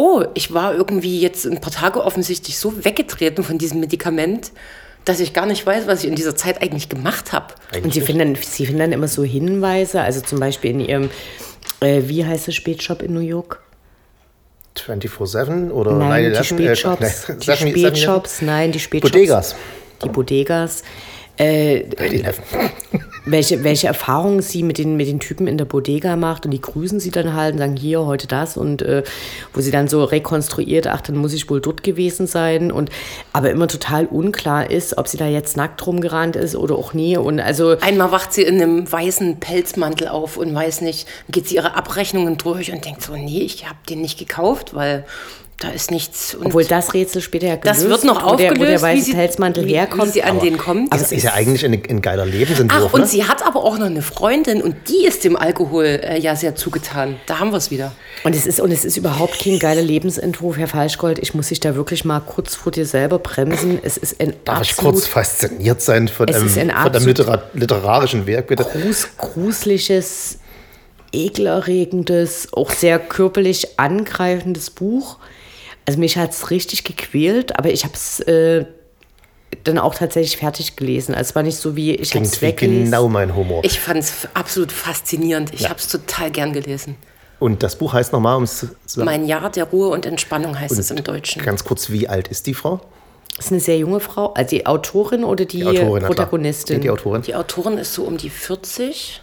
oh, 0.02 0.24
ich 0.34 0.52
war 0.52 0.74
irgendwie 0.74 1.20
jetzt 1.20 1.46
ein 1.46 1.60
paar 1.60 1.72
Tage 1.72 2.02
offensichtlich 2.02 2.58
so 2.58 2.84
weggetreten 2.84 3.44
von 3.44 3.56
diesem 3.58 3.78
Medikament, 3.80 4.50
dass 5.04 5.20
ich 5.20 5.32
gar 5.32 5.46
nicht 5.46 5.64
weiß, 5.64 5.86
was 5.86 6.02
ich 6.02 6.08
in 6.08 6.16
dieser 6.16 6.34
Zeit 6.34 6.60
eigentlich 6.62 6.88
gemacht 6.88 7.32
habe. 7.32 7.54
Und 7.84 7.92
sie 7.94 8.00
finden, 8.00 8.34
dann, 8.34 8.42
sie 8.42 8.66
finden 8.66 8.80
dann 8.80 8.92
immer 8.92 9.06
so 9.08 9.22
Hinweise, 9.22 10.00
also 10.00 10.20
zum 10.20 10.40
Beispiel 10.40 10.72
in 10.72 10.80
ihrem, 10.80 11.10
äh, 11.80 12.02
wie 12.06 12.24
heißt 12.26 12.48
der 12.48 12.52
Spätshop 12.52 13.00
in 13.02 13.14
New 13.14 13.20
York? 13.20 13.60
24-7 14.76 15.70
oder 15.70 15.92
Nein, 15.92 16.32
9/11? 16.32 16.38
die 16.40 16.44
Spätshops, 16.46 17.28
Äh, 17.28 17.36
die 17.36 17.46
nein, 17.48 17.56
Seven- 17.58 17.70
Spätshops, 17.78 18.42
nein, 18.42 18.72
die 18.72 18.80
Spätshops. 18.80 19.12
Bodegas. 19.12 19.54
Die 20.02 20.08
Bodegas. 20.08 20.82
Äh, 21.38 21.84
9/11. 21.96 22.34
welche, 23.24 23.62
welche 23.62 23.86
Erfahrungen 23.86 24.42
sie 24.42 24.62
mit 24.62 24.78
den, 24.78 24.96
mit 24.96 25.06
den 25.06 25.20
Typen 25.20 25.46
in 25.46 25.56
der 25.56 25.64
Bodega 25.64 26.16
macht 26.16 26.44
und 26.44 26.50
die 26.50 26.60
grüßen 26.60 26.98
sie 26.98 27.10
dann 27.10 27.34
halt 27.34 27.54
und 27.54 27.58
sagen, 27.58 27.76
hier, 27.76 28.04
heute 28.04 28.26
das 28.26 28.56
und 28.56 28.82
äh, 28.82 29.04
wo 29.52 29.60
sie 29.60 29.70
dann 29.70 29.86
so 29.86 30.02
rekonstruiert, 30.04 30.88
ach, 30.88 31.00
dann 31.02 31.16
muss 31.16 31.32
ich 31.32 31.48
wohl 31.48 31.60
dort 31.60 31.82
gewesen 31.84 32.26
sein 32.26 32.72
und 32.72 32.90
aber 33.32 33.50
immer 33.50 33.68
total 33.68 34.06
unklar 34.06 34.70
ist, 34.70 34.98
ob 34.98 35.06
sie 35.06 35.18
da 35.18 35.28
jetzt 35.28 35.56
nackt 35.56 35.86
rumgerannt 35.86 36.36
ist 36.36 36.56
oder 36.56 36.76
auch 36.76 36.94
nie 36.94 37.16
und 37.16 37.38
also 37.38 37.76
Einmal 37.80 38.10
wacht 38.10 38.32
sie 38.32 38.42
in 38.42 38.60
einem 38.60 38.90
weißen 38.90 39.38
Pelzmantel 39.38 40.08
auf 40.08 40.36
und 40.36 40.52
weiß 40.52 40.80
nicht, 40.80 41.06
geht 41.30 41.48
sie 41.48 41.56
ihre 41.56 41.76
Abrechnungen 41.76 42.38
durch 42.38 42.72
und 42.72 42.84
denkt 42.84 43.02
so, 43.02 43.14
nee, 43.14 43.42
ich 43.42 43.68
habe 43.68 43.78
den 43.88 44.00
nicht 44.00 44.18
gekauft, 44.18 44.74
weil 44.74 45.04
da 45.62 45.70
ist 45.70 45.90
nichts. 45.90 46.34
Und 46.34 46.46
Obwohl 46.46 46.64
das 46.64 46.92
Rätsel 46.94 47.22
später 47.22 47.46
ja 47.46 47.56
gelöst 47.56 47.82
das 47.82 47.88
wird 47.88 48.04
noch 48.04 48.32
wo 48.32 48.36
der, 48.36 48.50
wo 48.58 48.64
der 48.64 48.82
weiße 48.82 48.96
wie 48.96 49.00
sie, 49.02 49.12
Pelzmantel 49.12 49.66
wie, 49.66 49.74
herkommt. 49.74 50.08
wie 50.08 50.10
sie 50.10 50.22
an 50.22 50.40
den 50.40 50.58
kommt. 50.58 50.92
Das 50.92 51.12
ist 51.12 51.22
ja 51.22 51.34
eigentlich 51.34 51.64
ein, 51.64 51.72
ein 51.88 52.02
geiler 52.02 52.26
Lebensentwurf. 52.26 52.86
Ach, 52.88 52.92
und 52.94 53.02
ne? 53.02 53.06
sie 53.06 53.24
hat 53.24 53.46
aber 53.46 53.64
auch 53.64 53.78
noch 53.78 53.86
eine 53.86 54.02
Freundin 54.02 54.62
und 54.62 54.74
die 54.88 55.06
ist 55.06 55.24
dem 55.24 55.36
Alkohol 55.36 55.84
äh, 55.84 56.18
ja 56.18 56.34
sehr 56.34 56.56
zugetan. 56.56 57.16
Da 57.26 57.38
haben 57.38 57.52
wir 57.52 57.58
es 57.58 57.70
wieder. 57.70 57.92
Und 58.24 58.34
es 58.34 58.46
ist, 58.46 58.60
und 58.60 58.72
es 58.72 58.84
ist 58.84 58.96
überhaupt 58.96 59.38
kein 59.38 59.58
geiler 59.58 59.82
Lebensentwurf, 59.82 60.56
Herr 60.56 60.68
Falschgold. 60.68 61.18
Ich 61.20 61.34
muss 61.34 61.48
sich 61.48 61.60
da 61.60 61.76
wirklich 61.76 62.04
mal 62.04 62.20
kurz 62.20 62.54
vor 62.54 62.72
dir 62.72 62.86
selber 62.86 63.18
bremsen. 63.18 63.78
Es 63.82 63.96
ist 63.96 64.20
ein 64.20 64.34
Darf 64.44 64.62
ich 64.62 64.70
absolut 64.72 64.94
kurz 64.94 65.06
fasziniert 65.06 65.80
sein 65.80 66.08
von, 66.08 66.28
Es 66.28 66.36
einem, 66.36 66.48
von 66.48 66.60
einem 66.60 66.70
absolut- 66.70 67.06
Litera 67.18 67.42
literarischen 67.54 68.26
Werk, 68.26 68.48
bitte? 68.48 68.64
grus 68.64 69.08
gruseliges, 69.16 70.38
ekelerregendes, 71.12 72.48
auch 72.52 72.70
sehr 72.70 72.98
körperlich 72.98 73.78
angreifendes 73.78 74.70
Buch. 74.70 75.18
Also 75.86 75.98
mich 75.98 76.16
hat 76.16 76.30
es 76.30 76.50
richtig 76.50 76.84
gequält, 76.84 77.58
aber 77.58 77.70
ich 77.70 77.84
habe 77.84 77.94
es 77.94 78.20
äh, 78.20 78.64
dann 79.64 79.78
auch 79.78 79.94
tatsächlich 79.94 80.36
fertig 80.36 80.76
gelesen. 80.76 81.14
Also 81.14 81.30
es 81.30 81.34
war 81.34 81.42
nicht 81.42 81.58
so 81.58 81.76
wie, 81.76 81.94
ich 81.94 82.14
habe 82.14 82.24
es 82.24 82.40
weggelesen. 82.40 82.84
genau 82.86 83.08
mein 83.08 83.34
Humor. 83.34 83.64
Ich 83.64 83.80
fand 83.80 83.98
es 84.00 84.28
absolut 84.34 84.72
faszinierend. 84.72 85.52
Ich 85.54 85.68
habe 85.68 85.78
es 85.78 85.88
total 85.88 86.30
gern 86.30 86.52
gelesen. 86.52 86.96
Und 87.38 87.64
das 87.64 87.76
Buch 87.76 87.92
heißt 87.92 88.12
nochmal, 88.12 88.36
um 88.36 88.44
es 88.44 88.58
zu 88.58 88.68
sagen, 88.86 89.04
Mein 89.04 89.24
Jahr 89.26 89.50
der 89.50 89.64
Ruhe 89.64 89.88
und 89.88 90.06
Entspannung 90.06 90.58
heißt 90.58 90.78
es 90.78 90.90
im 90.92 91.02
Deutschen. 91.02 91.42
ganz 91.42 91.64
kurz, 91.64 91.90
wie 91.90 92.08
alt 92.08 92.28
ist 92.28 92.46
die 92.46 92.54
Frau? 92.54 92.80
ist 93.38 93.50
eine 93.50 93.60
sehr 93.60 93.78
junge 93.78 94.00
Frau, 94.00 94.32
also 94.34 94.50
die 94.50 94.66
Autorin 94.66 95.24
oder 95.24 95.44
die, 95.44 95.64
na 95.64 95.72
klar. 95.72 96.00
Protagonistin? 96.00 96.76
Nee, 96.76 96.82
die 96.82 96.90
Autorin. 96.90 97.22
Die 97.22 97.34
Autorin 97.34 97.78
ist 97.78 97.94
so 97.94 98.04
um 98.04 98.16
die 98.16 98.30
40. 98.30 99.22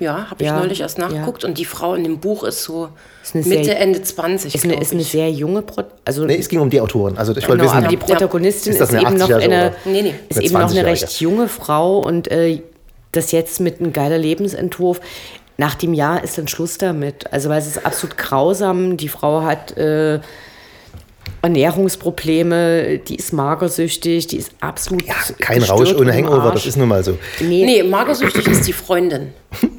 Ja, 0.00 0.30
habe 0.30 0.42
ich 0.42 0.46
Ja, 0.48 0.58
neulich 0.58 0.80
erst 0.80 0.98
nachgeguckt. 0.98 1.44
Und 1.44 1.58
die 1.58 1.64
Frau 1.66 1.94
in 1.94 2.02
dem 2.04 2.18
Buch 2.18 2.42
ist 2.42 2.64
so 2.64 2.88
Ist 3.22 3.34
eine 3.36 3.44
Mitte, 3.44 3.64
sehr- 3.64 3.80
Ende 3.80 4.02
20. 4.02 4.54
ist 4.54 4.64
eine, 4.64 4.80
ist 4.80 4.92
eine 4.92 5.02
sehr 5.02 5.30
junge, 5.30 5.62
Pro 5.62 5.82
also 6.04 6.24
Nee, 6.24 6.38
es 6.38 6.48
ging 6.48 6.58
um 6.60 6.70
die 6.70 6.80
Autorin. 6.80 7.16
Also 7.18 7.32
ich 7.36 7.46
wollte 7.46 7.58
Genau, 7.62 7.64
wissen, 7.70 7.78
aber 7.84 7.88
die 7.88 7.96
Protagonistin 7.98 8.72
Ist 8.72 8.80
ist, 8.80 8.92
eben 8.94 9.02
noch 9.18 9.28
80-Jährige 9.28 9.44
eine, 9.54 9.66
oder 9.68 9.76
Nee, 9.84 10.02
nee. 10.02 10.14
ist 10.30 10.38
eine 10.38 10.46
eben 10.46 10.54
noch 10.54 10.60
eine 10.62 10.68
20-Jährige? 10.70 10.90
recht 10.90 11.20
junge 11.20 11.48
Frau 11.48 11.98
und 11.98 12.28
äh, 12.30 12.62
das 13.12 13.30
jetzt 13.32 13.60
mit 13.60 13.78
einem 13.80 13.92
geiler 13.92 14.18
Lebensentwurf. 14.18 15.00
Nach 15.58 15.74
dem 15.74 15.92
Jahr 15.92 16.24
ist 16.24 16.38
dann 16.38 16.48
Schluss 16.48 16.78
damit. 16.78 17.30
Also 17.32 17.50
weil 17.50 17.58
es 17.58 17.66
ist 17.66 17.84
absolut 17.84 18.16
grausam. 18.16 18.96
Die 18.96 19.08
Frau 19.08 19.42
hat 19.42 19.76
äh, 19.76 20.20
Ernährungsprobleme, 21.42 22.98
die 22.98 23.16
ist 23.16 23.32
magersüchtig, 23.32 24.26
die 24.26 24.36
ist 24.36 24.52
absolut 24.60 25.06
ja, 25.06 25.14
kein 25.38 25.62
Rausch 25.62 25.92
ohne 25.94 26.12
Hangover, 26.12 26.50
das 26.52 26.66
ist 26.66 26.76
nun 26.76 26.88
mal 26.88 27.02
so. 27.04 27.18
Nee, 27.40 27.64
Nee, 27.64 27.82
magersüchtig 27.82 28.46
ist 28.46 28.66
die 28.66 28.72
Freundin. 28.72 29.32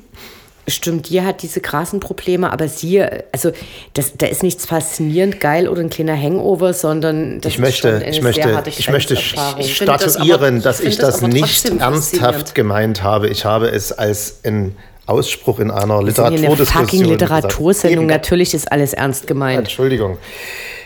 Stimmt, 0.67 1.09
die 1.09 1.21
hat 1.21 1.41
diese 1.41 1.59
krassen 1.59 1.99
Probleme, 1.99 2.51
aber 2.53 2.67
sie, 2.67 3.03
also 3.31 3.51
das, 3.93 4.13
da 4.17 4.27
ist 4.27 4.43
nichts 4.43 4.65
faszinierend 4.65 5.39
geil 5.39 5.67
oder 5.67 5.81
ein 5.81 5.89
kleiner 5.89 6.15
Hangover, 6.15 6.73
sondern 6.73 7.41
das 7.41 7.53
Ich 7.53 7.57
ist 7.57 7.61
möchte, 7.61 7.87
schon 7.89 7.95
eine 7.97 8.09
ich 8.09 8.13
sehr 8.15 8.23
möchte, 8.23 8.55
harte 8.55 8.69
ich 8.69 8.89
möchte 8.89 9.15
finde 9.17 9.93
das 9.93 10.13
statuieren, 10.13 10.55
aber- 10.55 10.63
dass 10.63 10.79
ich 10.79 10.97
das 10.97 11.19
das 11.19 11.29
nicht 11.29 11.65
ernsthaft 11.65 12.55
gemeint 12.55 13.01
habe. 13.03 13.27
Ich 13.27 13.43
habe 13.43 13.67
es 13.69 13.91
als 13.91 14.39
einen 14.45 14.75
Ausspruch 15.11 15.59
in 15.59 15.71
einer 15.71 16.03
Wir 16.03 16.11
sind 16.11 16.15
hier 16.15 16.25
eine 16.25 16.35
Literaturdiskussion 16.35 16.85
fucking 16.85 17.05
Literatursendung. 17.05 18.05
Natürlich 18.05 18.53
ist 18.53 18.71
alles 18.71 18.93
ernst 18.93 19.27
gemeint. 19.27 19.59
Entschuldigung. 19.59 20.17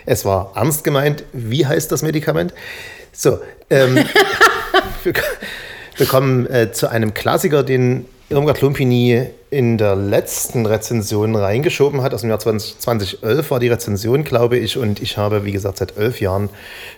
Es 0.05 0.25
war 0.25 0.51
ernst 0.55 0.83
gemeint. 0.83 1.23
Wie 1.33 1.65
heißt 1.65 1.91
das 1.91 2.01
Medikament? 2.01 2.53
So, 3.11 3.39
ähm, 3.69 3.95
wir, 5.03 5.13
wir 5.97 6.05
kommen 6.05 6.47
äh, 6.47 6.71
zu 6.71 6.89
einem 6.89 7.13
Klassiker, 7.13 7.63
den 7.63 8.05
Irmgard 8.29 8.61
Lumpini 8.61 9.27
in 9.51 9.77
der 9.77 9.95
letzten 9.95 10.65
Rezension 10.65 11.35
reingeschoben 11.35 12.01
hat. 12.01 12.13
Aus 12.13 12.21
dem 12.21 12.29
Jahr 12.29 12.39
20, 12.39 12.79
2011 12.79 13.51
war 13.51 13.59
die 13.59 13.67
Rezension, 13.69 14.23
glaube 14.23 14.57
ich. 14.57 14.77
Und 14.77 15.01
ich 15.01 15.17
habe, 15.17 15.45
wie 15.45 15.51
gesagt, 15.51 15.77
seit 15.77 15.97
elf 15.97 16.19
Jahren 16.19 16.49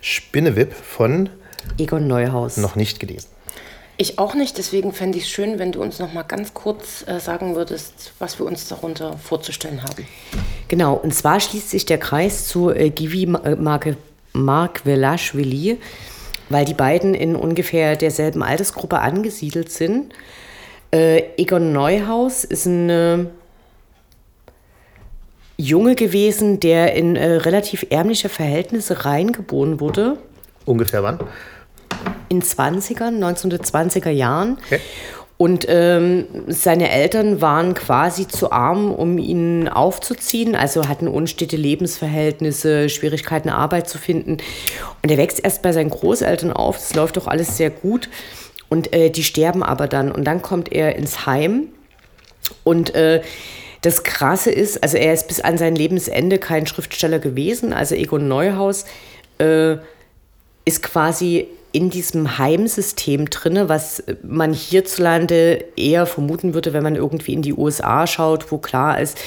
Spinnewip 0.01 0.73
von 0.73 1.30
Egon 1.78 2.07
Neuhaus. 2.07 2.57
noch 2.57 2.75
nicht 2.75 2.99
gelesen. 2.99 3.28
Ich 4.00 4.20
auch 4.20 4.36
nicht, 4.36 4.60
deswegen 4.60 4.93
fände 4.93 5.18
ich 5.18 5.24
es 5.24 5.30
schön, 5.30 5.58
wenn 5.58 5.72
du 5.72 5.82
uns 5.82 5.98
noch 5.98 6.14
mal 6.14 6.22
ganz 6.22 6.54
kurz 6.54 7.04
äh, 7.08 7.20
sagen 7.20 7.56
würdest, 7.56 8.14
was 8.20 8.38
wir 8.38 8.45
uns 8.45 8.68
darunter 8.68 9.18
vorzustellen 9.18 9.82
haben. 9.82 10.08
Genau, 10.68 10.93
und 10.93 11.16
zwar 11.16 11.39
schließt 11.39 11.72
sich 11.72 11.86
der 11.86 11.98
Kreis 11.98 12.48
zu 12.48 12.70
äh, 12.70 12.91
Givi 12.91 13.24
äh, 13.24 13.56
Mark, 13.56 13.95
Mark 14.34 14.86
Velashvili, 14.86 15.80
weil 16.50 16.66
die 16.66 16.76
beiden 16.76 17.16
in 17.16 17.36
ungefähr 17.36 17.95
derselben 17.95 18.43
Altersgruppe 18.43 19.00
angesiedelt 19.00 19.72
sind. 19.72 20.14
Äh, 20.91 21.24
Egon 21.38 21.74
Neuhaus 21.74 22.43
ist 22.43 22.68
ein 22.68 22.89
äh, 22.91 23.26
Junge 25.58 25.95
gewesen, 25.95 26.60
der 26.60 26.93
in 26.93 27.16
äh, 27.16 27.32
relativ 27.38 27.88
ärmliche 27.89 28.30
Verhältnisse 28.30 29.06
reingeboren 29.06 29.80
wurde. 29.80 30.18
Ungefähr 30.66 31.02
wann? 31.02 31.20
In 32.30 32.41
20ern, 32.41 33.20
1920er 33.20 34.10
Jahren. 34.10 34.58
Okay. 34.66 34.80
Und 35.38 35.66
ähm, 35.70 36.26
seine 36.48 36.89
Eltern 36.89 37.41
waren 37.41 37.76
quasi 37.76 38.28
zu 38.28 38.52
arm, 38.52 38.91
um 38.91 39.20
ihn 39.20 39.68
aufzuziehen, 39.68 40.56
also 40.56 40.88
hatten 40.88 41.08
unstete 41.08 41.56
Lebensverhältnisse, 41.56 42.89
Schwierigkeiten, 42.89 43.50
Arbeit 43.50 43.88
zu 43.88 44.00
finden. 44.00 44.38
Und 45.04 45.12
er 45.12 45.18
wächst 45.18 45.43
erst 45.43 45.62
bei 45.62 45.72
seinen 45.74 45.91
Großeltern 45.91 46.52
auf, 46.52 46.78
das 46.78 46.95
läuft 46.95 47.18
doch 47.18 47.28
alles 47.28 47.56
sehr 47.56 47.70
gut. 47.70 48.10
Und 48.68 48.93
äh, 48.93 49.12
die 49.12 49.24
sterben 49.24 49.62
aber 49.62 49.88
dann. 49.88 50.12
Und 50.12 50.26
dann 50.26 50.41
kommt 50.41 50.72
er 50.72 50.95
ins 50.95 51.28
Heim. 51.28 51.68
Und 52.64 52.95
äh, 52.95 53.22
das 53.82 54.04
Krasse 54.04 54.50
ist, 54.50 54.82
also 54.82 54.98
er 54.98 55.14
ist 55.14 55.28
bis 55.28 55.39
an 55.39 55.60
sein 55.60 55.76
Lebensende 55.76 56.39
kein 56.39 56.66
Schriftsteller 56.66 57.20
gewesen. 57.20 57.74
Also 57.74 57.93
Egon 57.93 58.28
Neuhaus 58.28 58.86
äh, 59.38 59.78
ist 60.66 60.82
quasi 60.82 61.48
in 61.72 61.89
diesem 61.89 62.38
Heimsystem 62.38 63.30
drin, 63.30 63.68
was 63.68 64.03
man 64.24 64.53
hierzulande 64.53 65.65
eher 65.76 66.05
vermuten 66.05 66.53
würde, 66.53 66.74
wenn 66.74 66.84
man 66.84 66.95
irgendwie 66.95 67.34
in 67.34 67.41
die 67.41 67.53
USA 67.53 68.07
schaut, 68.07 68.51
wo 68.51 68.57
klar 68.57 68.99
ist, 68.99 69.18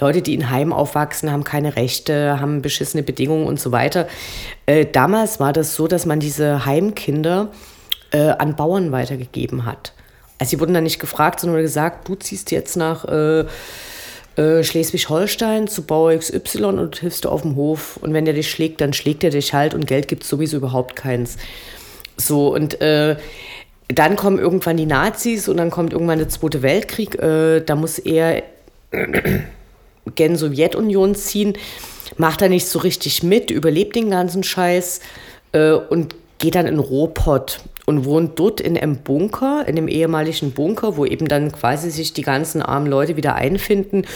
Leute, 0.00 0.22
die 0.22 0.34
in 0.34 0.50
Heim 0.50 0.72
aufwachsen, 0.72 1.30
haben 1.30 1.44
keine 1.44 1.76
Rechte, 1.76 2.40
haben 2.40 2.62
beschissene 2.62 3.02
Bedingungen 3.02 3.46
und 3.46 3.60
so 3.60 3.70
weiter. 3.70 4.08
Äh, 4.66 4.86
damals 4.86 5.40
war 5.40 5.52
das 5.52 5.74
so, 5.74 5.88
dass 5.88 6.06
man 6.06 6.20
diese 6.20 6.64
Heimkinder 6.64 7.48
äh, 8.12 8.30
an 8.30 8.56
Bauern 8.56 8.92
weitergegeben 8.92 9.66
hat. 9.66 9.92
Also 10.38 10.50
sie 10.50 10.60
wurden 10.60 10.74
dann 10.74 10.84
nicht 10.84 11.00
gefragt, 11.00 11.40
sondern 11.40 11.60
gesagt, 11.60 12.08
du 12.08 12.14
ziehst 12.14 12.50
jetzt 12.50 12.76
nach 12.76 13.04
äh, 13.04 13.44
äh, 14.36 14.64
Schleswig-Holstein 14.64 15.68
zu 15.68 15.82
Bauer 15.82 16.16
XY 16.16 16.64
und 16.64 16.96
hilfst 16.96 17.26
du 17.26 17.28
auf 17.28 17.42
dem 17.42 17.56
Hof. 17.56 17.98
Und 17.98 18.14
wenn 18.14 18.24
der 18.24 18.34
dich 18.34 18.50
schlägt, 18.50 18.80
dann 18.80 18.94
schlägt 18.94 19.22
er 19.22 19.30
dich 19.30 19.52
halt 19.52 19.74
und 19.74 19.86
Geld 19.86 20.08
gibt 20.08 20.22
es 20.22 20.30
sowieso 20.30 20.56
überhaupt 20.56 20.96
keins. 20.96 21.36
So, 22.20 22.54
und 22.54 22.80
äh, 22.80 23.16
dann 23.88 24.16
kommen 24.16 24.38
irgendwann 24.38 24.76
die 24.76 24.86
Nazis 24.86 25.48
und 25.48 25.56
dann 25.56 25.70
kommt 25.70 25.92
irgendwann 25.92 26.18
der 26.18 26.28
Zweite 26.28 26.62
Weltkrieg. 26.62 27.16
Äh, 27.20 27.60
da 27.60 27.74
muss 27.74 27.98
er 27.98 28.42
gen 30.14 30.36
Sowjetunion 30.36 31.14
ziehen, 31.14 31.54
macht 32.16 32.42
er 32.42 32.48
nicht 32.48 32.66
so 32.66 32.78
richtig 32.80 33.22
mit, 33.22 33.50
überlebt 33.50 33.96
den 33.96 34.10
ganzen 34.10 34.42
Scheiß 34.42 35.00
äh, 35.52 35.72
und 35.72 36.14
geht 36.38 36.54
dann 36.54 36.66
in 36.66 36.78
Ruhrpott 36.78 37.60
und 37.86 38.04
wohnt 38.04 38.38
dort 38.38 38.60
in 38.60 38.76
einem 38.76 38.96
Bunker, 38.98 39.64
in 39.66 39.76
dem 39.76 39.88
ehemaligen 39.88 40.52
Bunker, 40.52 40.96
wo 40.96 41.04
eben 41.04 41.28
dann 41.28 41.52
quasi 41.52 41.90
sich 41.90 42.12
die 42.12 42.22
ganzen 42.22 42.62
armen 42.62 42.86
Leute 42.86 43.16
wieder 43.16 43.34
einfinden 43.34 44.06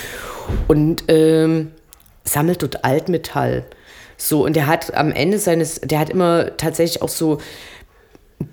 und 0.69 1.05
ähm, 1.09 1.73
sammelt 2.25 2.63
dort 2.63 2.85
Altmetall. 2.85 3.65
So, 4.17 4.45
und 4.45 4.57
der 4.57 4.67
hat 4.67 4.95
am 4.95 5.11
Ende 5.11 5.39
seines, 5.39 5.81
der 5.81 5.99
hat 5.99 6.11
immer 6.11 6.57
tatsächlich 6.57 7.03
auch 7.03 7.09
so 7.09 7.39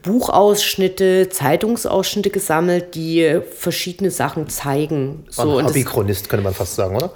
Buchausschnitte, 0.04 1.30
Zeitungsausschnitte 1.30 2.30
gesammelt, 2.30 2.96
die 2.96 3.40
verschiedene 3.56 4.12
Sachen 4.12 4.50
zeigen. 4.50 5.26
So, 5.30 5.58
ein 5.58 5.66
Hobbychronist, 5.66 6.30
könnte 6.30 6.44
man 6.44 6.54
fast 6.54 6.76
sagen, 6.76 6.96
oder? 6.96 7.12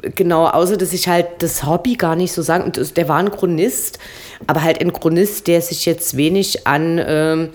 Genau, 0.00 0.46
außer 0.46 0.76
dass 0.76 0.92
ich 0.92 1.08
halt 1.08 1.26
das 1.40 1.64
Hobby 1.64 1.94
gar 1.94 2.16
nicht 2.16 2.32
so 2.32 2.42
sagen. 2.42 2.64
Und 2.64 2.96
der 2.96 3.08
war 3.08 3.18
ein 3.18 3.30
Chronist, 3.30 3.98
aber 4.46 4.62
halt 4.62 4.80
ein 4.80 4.92
Chronist, 4.92 5.46
der 5.46 5.60
sich 5.60 5.84
jetzt 5.84 6.16
wenig 6.16 6.66
an 6.66 7.00
ähm, 7.04 7.50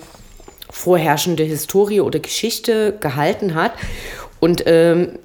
vorherrschende 0.70 1.44
Historie 1.44 2.02
oder 2.02 2.20
Geschichte 2.20 2.96
gehalten 3.00 3.56
hat. 3.56 3.72
Und 4.40 4.64
ähm, 4.68 5.18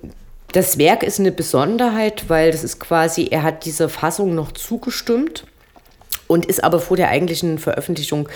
das 0.52 0.78
Werk 0.78 1.02
ist 1.02 1.20
eine 1.20 1.32
Besonderheit, 1.32 2.24
weil 2.28 2.50
das 2.50 2.64
ist 2.64 2.80
quasi, 2.80 3.28
er 3.30 3.42
hat 3.42 3.64
dieser 3.64 3.88
Fassung 3.88 4.34
noch 4.34 4.52
zugestimmt 4.52 5.44
und 6.26 6.46
ist 6.46 6.64
aber 6.64 6.80
vor 6.80 6.96
der 6.96 7.08
eigentlichen 7.08 7.58
Veröffentlichung 7.58 8.28
äh, 8.28 8.32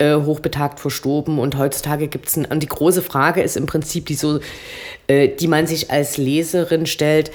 hochbetagt 0.00 0.80
verstorben 0.80 1.38
und 1.38 1.56
heutzutage 1.58 2.08
gibt 2.08 2.28
es 2.28 2.36
und 2.36 2.62
die 2.62 2.68
große 2.68 3.02
Frage 3.02 3.42
ist 3.42 3.56
im 3.56 3.66
Prinzip 3.66 4.06
die 4.06 4.14
so, 4.14 4.40
äh, 5.06 5.28
die 5.28 5.48
man 5.48 5.66
sich 5.66 5.90
als 5.90 6.16
Leserin 6.16 6.86
stellt, 6.86 7.30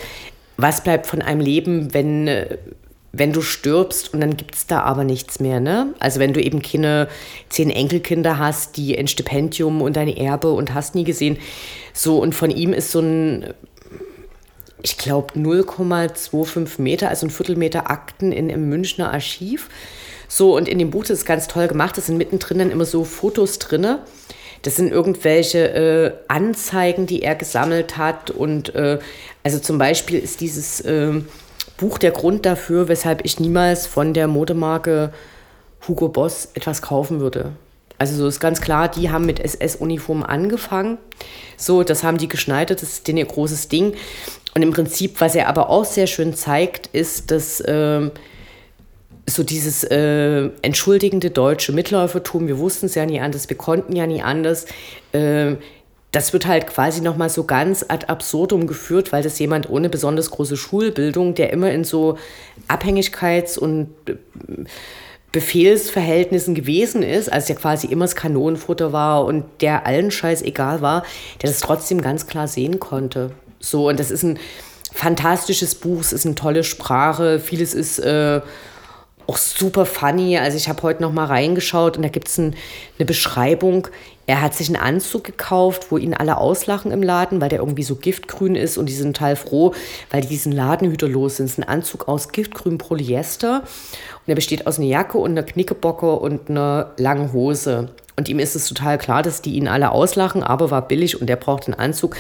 was 0.58 0.84
bleibt 0.84 1.08
von 1.08 1.22
einem 1.22 1.42
Leben, 1.42 1.94
wenn, 1.94 2.28
äh, 2.28 2.58
wenn 3.12 3.34
du 3.34 3.42
stirbst 3.42 4.14
und 4.14 4.22
dann 4.22 4.38
gibt 4.38 4.56
es 4.56 4.66
da 4.66 4.82
aber 4.82 5.04
nichts 5.04 5.40
mehr, 5.40 5.60
ne? 5.60 5.94
Also 6.00 6.20
wenn 6.20 6.34
du 6.34 6.42
eben 6.42 6.62
keine 6.62 7.08
zehn 7.50 7.70
Enkelkinder 7.70 8.40
hast, 8.40 8.78
die 8.78 8.98
ein 8.98 9.08
Stipendium 9.08 9.82
und 9.82 9.98
ein 9.98 10.08
Erbe 10.08 10.52
und 10.52 10.74
hast 10.74 10.96
nie 10.96 11.04
gesehen, 11.04 11.38
so 11.94 12.20
und 12.20 12.34
von 12.34 12.50
ihm 12.50 12.74
ist 12.74 12.92
so 12.92 13.02
ein 13.02 13.54
ich 14.84 14.98
glaube 14.98 15.34
0,25 15.36 16.82
Meter, 16.82 17.10
also 17.10 17.26
ein 17.26 17.30
Viertelmeter 17.30 17.90
Akten 17.90 18.32
in, 18.32 18.50
im 18.50 18.68
Münchner 18.68 19.14
Archiv. 19.14 19.70
So, 20.36 20.56
und 20.58 20.68
in 20.68 20.80
dem 20.80 20.90
Buch 20.90 21.04
das 21.04 21.20
ist 21.20 21.26
ganz 21.28 21.48
toll 21.48 21.68
gemacht. 21.68 21.96
Das 21.96 22.08
sind 22.08 22.18
mittendrin 22.18 22.58
dann 22.58 22.72
immer 22.72 22.86
so 22.86 23.04
Fotos 23.04 23.60
drinne. 23.60 24.00
Das 24.64 24.76
sind 24.78 24.92
irgendwelche 24.92 25.60
äh, 25.70 26.12
Anzeigen, 26.28 27.06
die 27.06 27.22
er 27.22 27.36
gesammelt 27.36 27.98
hat. 27.98 28.32
Und 28.32 28.74
äh, 28.74 28.98
also 29.44 29.60
zum 29.60 29.78
Beispiel 29.78 30.18
ist 30.18 30.42
dieses 30.42 30.82
äh, 30.82 31.22
Buch 31.78 32.00
der 32.00 32.10
Grund 32.10 32.48
dafür, 32.48 32.88
weshalb 32.88 33.24
ich 33.26 33.40
niemals 33.40 33.86
von 33.86 34.16
der 34.16 34.28
Modemarke 34.28 35.14
Hugo 35.88 36.10
Boss 36.10 36.50
etwas 36.56 36.82
kaufen 36.82 37.20
würde. 37.20 37.52
Also 38.00 38.16
so 38.16 38.28
ist 38.28 38.40
ganz 38.40 38.60
klar, 38.60 38.90
die 38.90 39.12
haben 39.12 39.28
mit 39.28 39.40
SS-Uniformen 39.40 40.24
angefangen. 40.24 40.98
So, 41.58 41.84
das 41.84 42.04
haben 42.04 42.18
die 42.18 42.28
geschneidert, 42.28 42.82
das 42.82 42.94
ist 42.94 43.08
denen 43.08 43.20
ihr 43.20 43.26
großes 43.26 43.68
Ding. 43.68 43.94
Und 44.56 44.64
im 44.64 44.72
Prinzip, 44.72 45.22
was 45.22 45.36
er 45.36 45.48
aber 45.48 45.70
auch 45.70 45.86
sehr 45.86 46.08
schön 46.08 46.34
zeigt, 46.34 46.88
ist, 46.88 47.30
dass 47.30 47.60
äh, 47.60 48.10
so 49.26 49.44
dieses 49.44 49.84
äh, 49.84 50.50
entschuldigende 50.62 51.30
deutsche 51.30 51.72
Mitläufertum, 51.72 52.48
wir 52.48 52.58
wussten 52.58 52.88
es 52.88 52.96
ja 52.96 53.06
nie 53.06 53.20
anders, 53.20 53.50
wir 53.50 53.58
konnten 53.58 53.96
ja 53.96 54.06
nie 54.06 54.22
anders, 54.22 54.66
äh, 55.14 55.56
das 56.12 56.32
wird 56.32 56.46
halt 56.46 56.68
quasi 56.68 57.02
nochmal 57.02 57.30
so 57.30 57.44
ganz 57.44 57.84
ad 57.88 58.06
absurdum 58.08 58.68
geführt, 58.68 59.12
weil 59.12 59.24
das 59.24 59.40
jemand 59.40 59.70
ohne 59.70 59.90
besonders 59.90 60.30
große 60.30 60.58
Schulbildung, 60.58 61.34
der 61.34 61.52
immer 61.52 61.72
in 61.72 61.84
so 61.84 62.18
Abhängigkeits- 62.68 63.58
und 63.58 63.90
äh, 64.08 64.16
Befehlsverhältnissen 65.32 66.54
gewesen 66.54 67.02
ist, 67.02 67.32
als 67.32 67.48
der 67.48 67.56
quasi 67.56 67.88
immer 67.88 68.06
das 68.06 68.16
Kanonenfutter 68.16 68.94
war 68.94 69.26
und 69.26 69.46
der 69.62 69.88
allen 69.88 70.12
Scheiß 70.12 70.44
egal 70.44 70.82
war, 70.82 71.04
der 71.42 71.50
das 71.50 71.60
trotzdem 71.60 72.02
ganz 72.02 72.28
klar 72.28 72.48
sehen 72.48 72.80
konnte. 72.80 73.32
So, 73.60 73.90
und 73.90 74.00
das 74.00 74.12
ist 74.12 74.22
ein 74.22 74.38
fantastisches 74.94 75.74
Buch, 75.74 76.02
es 76.02 76.14
ist 76.14 76.28
eine 76.28 76.36
tolle 76.36 76.64
Sprache, 76.64 77.40
vieles 77.40 77.74
ist 77.74 77.98
äh, 77.98 78.42
auch 79.28 79.38
super 79.38 79.86
funny. 79.86 80.38
Also 80.38 80.58
ich 80.58 80.70
habe 80.70 80.82
heute 80.84 81.02
noch 81.02 81.12
mal 81.12 81.26
reingeschaut 81.26 81.98
und 81.98 82.04
da 82.04 82.10
gibt 82.10 82.28
es 82.28 82.38
ein, 82.38 82.56
eine 82.98 83.06
Beschreibung. 83.06 83.88
Er 84.26 84.42
hat 84.42 84.54
sich 84.54 84.68
einen 84.68 84.78
Anzug 84.78 85.24
gekauft, 85.26 85.88
wo 85.90 85.98
ihn 85.98 86.14
alle 86.14 86.38
auslachen 86.38 86.92
im 86.92 87.04
Laden, 87.04 87.42
weil 87.42 87.50
der 87.50 87.60
irgendwie 87.60 87.84
so 87.84 87.96
giftgrün 87.96 88.56
ist 88.56 88.78
und 88.78 88.88
die 88.88 88.94
sind 88.94 89.16
total 89.16 89.36
froh, 89.36 89.74
weil 90.12 90.22
die 90.22 90.30
diesen 90.30 90.52
Ladenhüter 90.52 91.08
los 91.08 91.38
sind. 91.38 91.48
Es 91.48 91.54
ist 91.54 91.60
ein 91.60 91.68
Anzug 91.68 92.08
aus 92.08 92.30
giftgrünem 92.30 92.78
Polyester 92.78 93.62
und 93.62 94.30
er 94.32 94.36
besteht 94.36 94.66
aus 94.66 94.78
einer 94.80 94.88
Jacke 94.88 95.18
und 95.18 95.32
einer 95.32 95.44
Knickebocke 95.44 96.14
und 96.14 96.50
einer 96.50 96.92
langen 96.98 97.34
Hose. 97.34 97.90
Und 98.16 98.30
ihm 98.30 98.40
ist 98.40 98.56
es 98.56 98.68
total 98.68 98.98
klar, 98.98 99.24
dass 99.24 99.42
die 99.42 99.56
ihn 99.56 99.68
alle 99.68 99.92
auslachen, 99.92 100.44
aber 100.44 100.72
war 100.72 100.88
billig 100.88 101.20
und 101.20 101.28
der 101.28 101.36
braucht 101.36 101.66
einen 101.66 101.74
Anzug. 101.74 102.16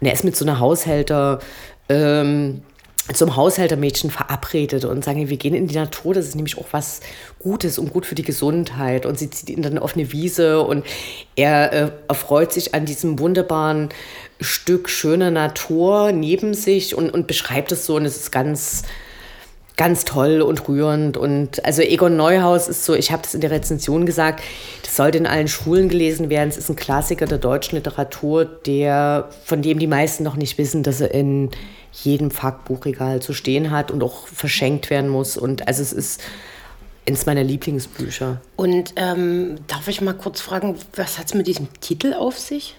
Und 0.00 0.06
er 0.06 0.12
ist 0.12 0.24
mit 0.24 0.36
so 0.36 0.44
einer 0.44 0.60
Haushälter... 0.60 1.38
Ähm, 1.88 2.62
zum 3.14 3.36
Haushältermädchen 3.36 4.10
verabredet 4.10 4.84
und 4.84 5.04
sagen, 5.04 5.28
wir 5.28 5.36
gehen 5.36 5.54
in 5.54 5.68
die 5.68 5.76
Natur, 5.76 6.14
das 6.14 6.26
ist 6.26 6.34
nämlich 6.34 6.58
auch 6.58 6.66
was 6.72 7.00
Gutes 7.38 7.78
und 7.78 7.92
gut 7.92 8.04
für 8.04 8.14
die 8.14 8.22
Gesundheit. 8.22 9.06
Und 9.06 9.18
sie 9.18 9.30
zieht 9.30 9.50
ihn 9.50 9.62
dann 9.62 9.78
auf 9.78 9.94
eine 9.94 10.12
Wiese 10.12 10.60
und 10.62 10.84
er 11.36 11.72
äh, 11.72 11.90
erfreut 12.08 12.52
sich 12.52 12.74
an 12.74 12.84
diesem 12.84 13.18
wunderbaren 13.18 13.90
Stück 14.40 14.88
schöner 14.88 15.30
Natur 15.30 16.12
neben 16.12 16.54
sich 16.54 16.94
und, 16.96 17.10
und 17.10 17.26
beschreibt 17.26 17.72
es 17.72 17.86
so 17.86 17.96
und 17.96 18.04
es 18.04 18.16
ist 18.16 18.32
ganz, 18.32 18.82
ganz 19.76 20.04
toll 20.04 20.42
und 20.42 20.68
rührend. 20.68 21.16
Und 21.16 21.64
also 21.64 21.82
Egon 21.82 22.16
Neuhaus 22.16 22.68
ist 22.68 22.84
so, 22.84 22.94
ich 22.94 23.12
habe 23.12 23.22
das 23.22 23.34
in 23.34 23.40
der 23.40 23.50
Rezension 23.50 24.04
gesagt, 24.04 24.42
das 24.82 24.96
sollte 24.96 25.18
in 25.18 25.26
allen 25.26 25.48
Schulen 25.48 25.88
gelesen 25.88 26.28
werden. 26.28 26.48
Es 26.48 26.56
ist 26.56 26.70
ein 26.70 26.76
Klassiker 26.76 27.26
der 27.26 27.38
deutschen 27.38 27.76
Literatur, 27.76 28.44
der, 28.44 29.28
von 29.44 29.62
dem 29.62 29.78
die 29.78 29.86
meisten 29.86 30.24
noch 30.24 30.36
nicht 30.36 30.58
wissen, 30.58 30.82
dass 30.82 31.00
er 31.00 31.14
in 31.14 31.50
jedem 32.04 32.30
Fachbuchregal 32.30 33.20
zu 33.20 33.32
stehen 33.32 33.70
hat 33.70 33.90
und 33.90 34.02
auch 34.02 34.28
verschenkt 34.28 34.90
werden 34.90 35.10
muss. 35.10 35.36
Und 35.36 35.66
also 35.66 35.82
es 35.82 35.92
ist 35.92 36.22
eines 37.08 37.26
meiner 37.26 37.44
Lieblingsbücher. 37.44 38.40
Und 38.56 38.92
ähm, 38.96 39.56
darf 39.66 39.88
ich 39.88 40.00
mal 40.00 40.14
kurz 40.14 40.40
fragen, 40.40 40.76
was 40.94 41.18
hat 41.18 41.26
es 41.26 41.34
mit 41.34 41.46
diesem 41.46 41.68
Titel 41.80 42.14
auf 42.14 42.38
sich? 42.38 42.76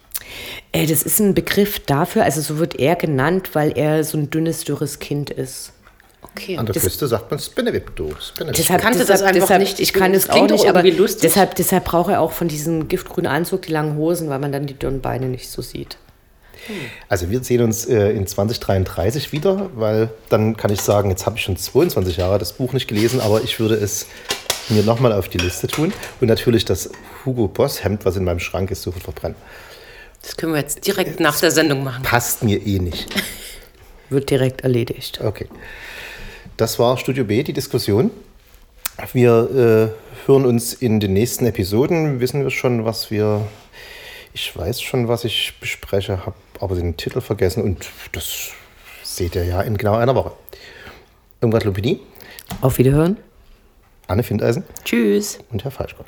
Äh, 0.72 0.86
das 0.86 1.03
ist 1.03 1.20
ein 1.20 1.34
Begriff 1.34 1.80
dafür, 1.80 2.24
also 2.24 2.41
so 2.41 2.59
wird 2.59 2.76
er 2.76 2.95
genannt, 2.95 3.51
weil 3.53 3.78
er 3.78 4.03
so 4.03 4.18
ein 4.18 4.30
dünnes, 4.30 4.63
dürres 4.63 4.99
Kind 4.99 5.30
ist. 5.30 5.74
Okay. 6.22 6.57
An 6.57 6.65
der 6.65 6.74
das, 6.74 6.84
Küste 6.84 7.07
sagt 7.07 7.32
man 7.32 7.39
Spinevipto. 7.39 8.11
Deshalb, 8.39 8.82
kannte 8.82 8.99
deshalb, 8.99 9.07
das 9.07 9.22
einfach 9.22 9.41
deshalb, 9.41 9.61
nicht. 9.61 9.80
Ich 9.80 9.93
kann 9.93 10.13
es 10.13 10.30
auch 10.30 10.47
nicht, 10.47 10.68
aber 10.68 10.84
deshalb, 10.84 11.55
deshalb 11.55 11.86
braucht 11.86 12.11
er 12.11 12.22
auch 12.22 12.32
von 12.32 12.47
diesem 12.47 12.88
giftgrünen 12.88 13.32
Anzug 13.32 13.63
die 13.63 13.72
langen 13.72 13.97
Hosen, 13.97 14.30
weil 14.30 14.39
man 14.39 14.51
dann 14.51 14.68
die 14.68 14.74
dünnen 14.74 15.01
Beine 15.01 15.28
nicht 15.28 15.49
so 15.49 15.61
sieht. 15.61 15.97
Also 17.09 17.30
wir 17.30 17.43
sehen 17.43 17.61
uns 17.61 17.86
äh, 17.86 18.09
in 18.11 18.28
2033 18.28 19.32
wieder, 19.32 19.70
weil 19.76 20.09
dann 20.30 20.57
kann 20.57 20.72
ich 20.72 20.82
sagen, 20.82 21.09
jetzt 21.09 21.26
habe 21.26 21.38
ich 21.38 21.43
schon 21.43 21.57
22 21.57 22.18
Jahre 22.18 22.39
das 22.39 22.53
Buch 22.53 22.74
nicht 22.74 22.88
gelesen, 22.88 23.22
aber 23.22 23.41
ich 23.43 23.59
würde 23.59 23.76
es 23.76 24.07
mir 24.70 24.84
nochmal 24.84 25.13
auf 25.13 25.30
die 25.30 25.38
Liste 25.38 25.68
tun 25.68 25.93
und 26.20 26.28
natürlich 26.28 26.65
das 26.65 26.89
Hugo 27.26 27.47
Boss 27.47 27.84
Hemd, 27.84 28.05
was 28.05 28.18
in 28.18 28.24
meinem 28.24 28.39
Schrank 28.39 28.72
ist, 28.72 28.82
sofort 28.82 29.03
verbrennen. 29.03 29.38
Das 30.22 30.36
können 30.36 30.53
wir 30.53 30.59
jetzt 30.59 30.86
direkt 30.86 31.20
nach 31.20 31.39
der 31.39 31.51
Sendung 31.51 31.84
machen. 31.84 32.03
Passt 32.03 32.43
mir 32.43 32.65
eh 32.65 32.80
nicht. 32.80 33.07
Wird 34.09 34.30
direkt 34.30 34.61
erledigt. 34.61 35.20
Okay. 35.24 35.47
Das 36.57 36.80
war 36.80 36.97
Studio 36.97 37.24
B, 37.24 37.43
die 37.43 37.53
Diskussion. 37.53 38.09
Wir 39.13 39.93
äh, 39.93 40.28
hören 40.28 40.45
uns 40.45 40.74
in 40.74 40.99
den 40.99 41.13
nächsten 41.13 41.45
Episoden. 41.45 42.20
Wissen 42.20 42.43
wir 42.43 42.49
schon, 42.49 42.84
was 42.84 43.11
wir. 43.11 43.47
Ich 44.34 44.55
weiß 44.55 44.82
schon, 44.82 45.07
was 45.07 45.24
ich 45.24 45.53
bespreche, 45.59 46.26
habe 46.26 46.36
aber 46.62 46.76
den 46.76 46.97
Titel 46.97 47.22
vergessen 47.22 47.64
und 47.64 47.88
das 48.14 48.49
seht 49.03 49.36
ihr 49.36 49.45
ja 49.45 49.62
in 49.62 49.78
genau 49.78 49.95
einer 49.95 50.16
Woche. 50.16 50.32
Irgendwas 51.41 51.64
Lupini, 51.64 51.99
Auf 52.62 52.78
Wiederhören. 52.78 53.18
Anne 54.08 54.24
Findeisen 54.24 54.64
Tschüss. 54.86 55.39
und 55.51 55.64
Herr 55.64 55.72
Falschgott. 55.72 56.08